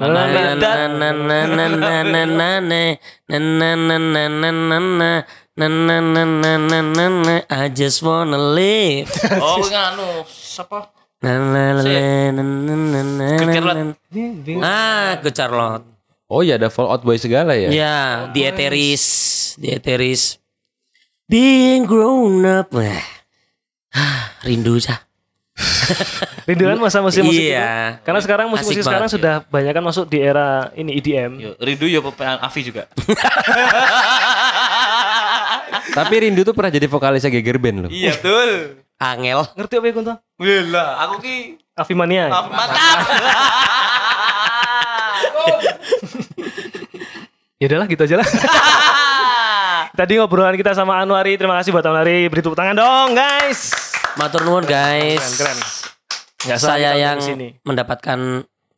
Na 0.00 0.08
na 0.08 0.24
na 0.24 1.12
na 1.12 1.12
na 1.12 1.68
na 1.68 2.00
na 2.08 2.24
na 2.24 2.48
na. 2.64 2.80
Na 3.28 3.38
na 3.38 3.76
na 3.76 3.96
na 4.00 4.24
na 4.32 4.50
na 4.50 4.78
na. 4.80 5.10
Na 5.52 5.68
na 5.68 5.96
na 6.00 6.22
na 6.24 6.52
na 6.56 6.78
na 6.80 7.06
na 7.12 7.34
I 7.44 7.68
just 7.68 8.00
wanna 8.00 8.40
live. 8.56 9.12
Oh, 9.36 9.60
nganu, 9.60 10.24
siapa? 10.24 10.88
Na 11.20 11.36
na 11.44 11.76
na 11.76 11.92
na 12.32 12.40
na 12.40 12.72
na 12.72 13.00
na 13.04 13.28
Good 13.36 13.52
na 13.52 13.84
na. 13.84 14.64
Ah, 14.64 15.20
Charlotte. 15.28 15.84
Oh 16.32 16.40
iya 16.40 16.56
ada 16.56 16.72
Fallout 16.72 17.04
Boy 17.04 17.20
segala 17.20 17.52
ya. 17.52 17.68
Ya, 17.68 17.96
di 18.32 18.48
Eteris, 18.48 19.04
di 19.60 19.76
Eteris. 19.76 20.40
Being 21.28 21.84
grown 21.84 22.40
up. 22.48 22.72
Ah, 23.92 24.31
rindu 24.42 24.78
cah. 24.78 25.02
Rinduan 26.48 26.80
masa 26.80 27.04
musik 27.04 27.20
musik 27.20 27.52
Iya. 27.52 28.00
Karena 28.00 28.24
sekarang 28.24 28.48
musik-musik 28.48 28.80
Asik 28.80 28.88
sekarang 28.88 29.04
banget, 29.04 29.16
sudah 29.20 29.34
banyak 29.52 29.72
kan 29.76 29.84
masuk 29.84 30.08
di 30.08 30.18
era 30.24 30.72
ini 30.72 30.96
EDM. 30.96 31.32
Yo, 31.38 31.52
Rindu 31.60 31.86
yo 31.86 32.00
pepean 32.00 32.40
Avi 32.40 32.60
juga. 32.64 32.88
Tapi 35.96 36.14
Rindu 36.24 36.40
tuh 36.42 36.56
pernah 36.56 36.72
jadi 36.72 36.88
vokalisnya 36.88 37.28
Geger 37.28 37.60
Band 37.60 37.78
loh. 37.86 37.90
Iya, 37.92 38.16
betul. 38.16 38.80
Angel. 38.96 39.44
Ngerti 39.58 39.74
apa 39.76 39.84
ya 39.84 39.92
Kunto? 39.92 40.14
Wila, 40.40 40.86
aku 41.04 41.14
ki 41.20 41.36
Avimania. 41.76 42.32
Ah, 42.32 42.48
mantap. 42.48 42.98
Ya 47.62 47.70
udahlah 47.70 47.86
gitu 47.86 48.02
aja 48.02 48.18
lah. 48.18 48.26
Tadi 49.94 50.18
ngobrolan 50.18 50.58
kita 50.58 50.74
sama 50.74 50.98
Anwari. 50.98 51.38
Terima 51.38 51.54
kasih 51.62 51.70
buat 51.70 51.86
Anwari. 51.86 52.26
Beri 52.26 52.42
tepuk 52.42 52.58
tangan 52.58 52.74
dong 52.74 53.14
guys. 53.14 53.91
Matur 54.14 54.44
nuwun 54.44 54.64
guys. 54.64 55.18
Keren 55.18 55.56
keren. 55.56 55.58
Nggak 56.42 56.58
salah 56.58 56.74
Saya 56.74 56.90
yang 56.94 57.18
sini. 57.18 57.48
mendapatkan 57.62 58.18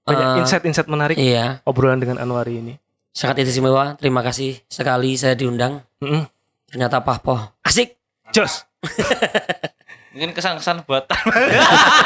Banyak 0.04 0.26
eh, 0.36 0.40
insight-insight 0.44 0.84
menarik 0.84 1.16
Iya, 1.16 1.64
obrolan 1.64 1.96
dengan 1.96 2.20
Anwari 2.20 2.60
ini. 2.60 2.74
sangat 3.08 3.40
istimewa. 3.40 3.94
Terima 3.96 4.20
kasih 4.20 4.58
sekali 4.66 5.14
saya 5.14 5.32
diundang. 5.32 5.80
Mm-mm. 5.98 6.26
Ternyata 6.66 7.00
pahpoh. 7.00 7.38
Asik. 7.62 7.94
Jos. 8.30 8.66
Mungkin 10.12 10.30
kesan-kesan 10.30 10.82
buat 10.84 11.06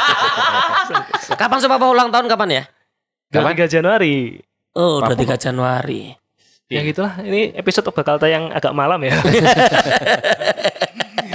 Kapan 1.39 1.57
sih 1.59 1.69
papa 1.69 1.85
ulang 1.85 2.09
tahun 2.09 2.25
kapan 2.25 2.49
ya? 2.49 2.63
23 3.31 3.69
Januari. 3.69 4.37
Oh, 4.73 5.01
23 5.03 5.49
Januari. 5.49 6.13
Ya 6.65 6.81
gitulah. 6.81 7.17
Ini 7.19 7.53
episode 7.53 7.89
bakal 7.89 8.17
tayang 8.17 8.49
agak 8.49 8.73
malam 8.73 9.01
ya. 9.01 9.13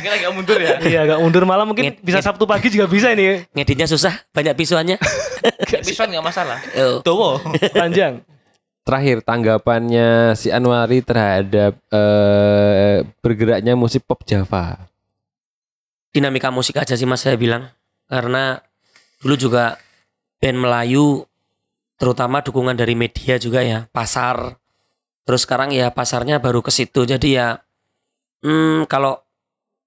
Mungkin 0.05 0.20
agak 0.20 0.32
mundur 0.36 0.59
ya. 0.61 0.76
Iya 0.84 0.98
agak 1.09 1.18
mundur 1.24 1.48
malam 1.48 1.64
mungkin 1.72 1.88
Ngit- 1.88 2.05
bisa 2.05 2.20
Sabtu 2.20 2.44
pagi 2.44 2.68
juga 2.68 2.84
bisa 2.84 3.09
ini. 3.09 3.40
Ngeditnya 3.57 3.88
susah, 3.88 4.12
banyak 4.36 4.52
pisuannya. 4.52 5.00
Episode 5.80 6.12
enggak 6.12 6.26
masalah. 6.28 6.61
Oh. 6.76 7.00
Dowo. 7.00 7.40
Panjang. 7.72 8.20
Terakhir 8.84 9.24
tanggapannya 9.24 10.36
si 10.36 10.52
Anwari 10.52 11.00
terhadap 11.00 11.72
eh, 11.88 13.00
bergeraknya 13.24 13.72
musik 13.72 14.05
pop 14.05 14.20
Java. 14.28 14.76
dinamika 16.12 16.52
musik 16.52 16.76
aja 16.76 16.92
sih 16.94 17.09
mas 17.09 17.24
saya 17.24 17.34
bilang 17.34 17.72
karena 18.07 18.61
dulu 19.18 19.34
juga 19.34 19.80
band 20.38 20.62
Melayu 20.62 21.24
terutama 21.96 22.38
dukungan 22.38 22.76
dari 22.76 22.92
media 22.94 23.34
juga 23.34 23.64
ya 23.64 23.90
pasar 23.90 24.55
terus 25.26 25.42
sekarang 25.42 25.74
ya 25.74 25.90
pasarnya 25.90 26.38
baru 26.38 26.62
ke 26.62 26.70
situ 26.70 27.02
jadi 27.02 27.28
ya 27.32 27.48
hmm, 28.46 28.86
kalau 28.86 29.24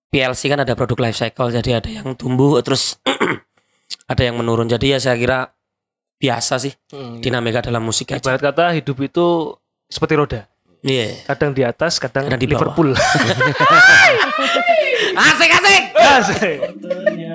PLC 0.07 0.47
kan 0.47 0.59
ada 0.61 0.73
produk 0.73 0.97
life 1.03 1.15
cycle 1.15 1.51
jadi 1.51 1.77
ada 1.77 1.89
yang 1.91 2.15
tumbuh 2.15 2.57
terus 2.61 2.97
ada 4.11 4.21
yang 4.23 4.39
menurun 4.39 4.65
jadi 4.65 4.95
ya 4.95 4.97
saya 4.99 5.15
kira 5.15 5.39
biasa 6.17 6.57
sih 6.57 6.73
dinamika 7.19 7.61
dalam 7.61 7.81
musik 7.81 8.09
aja 8.09 8.23
Ibarat 8.23 8.41
kata 8.41 8.65
hidup 8.73 8.97
itu 8.99 9.53
seperti 9.85 10.13
roda. 10.17 10.41
iya 10.81 11.13
Kadang 11.23 11.53
di 11.53 11.61
atas, 11.61 11.97
kadang, 11.97 12.25
Kadang 12.25 12.39
di 12.39 12.47
bawah. 12.47 12.73
Liverpool. 12.73 12.89
asik 15.29 15.51
asik 15.51 15.83
Asik. 15.97 16.57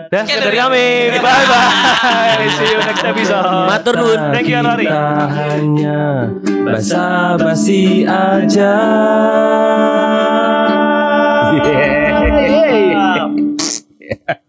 Sekian 0.08 0.38
dari 0.40 0.56
kami. 0.56 0.86
Bye 1.18 1.44
bye. 1.44 2.46
See 2.48 2.68
you 2.68 2.78
next 2.78 3.04
episode. 3.04 3.44
matur 3.68 3.94
nuwun 3.98 4.20
Thank 4.32 4.48
you 4.48 4.56
Anwari. 4.56 4.86
hanya 4.88 6.30
basa-basi 6.64 8.06
aja. 8.06 8.74
Yeah. 11.52 12.01
Yeah. 12.42 14.34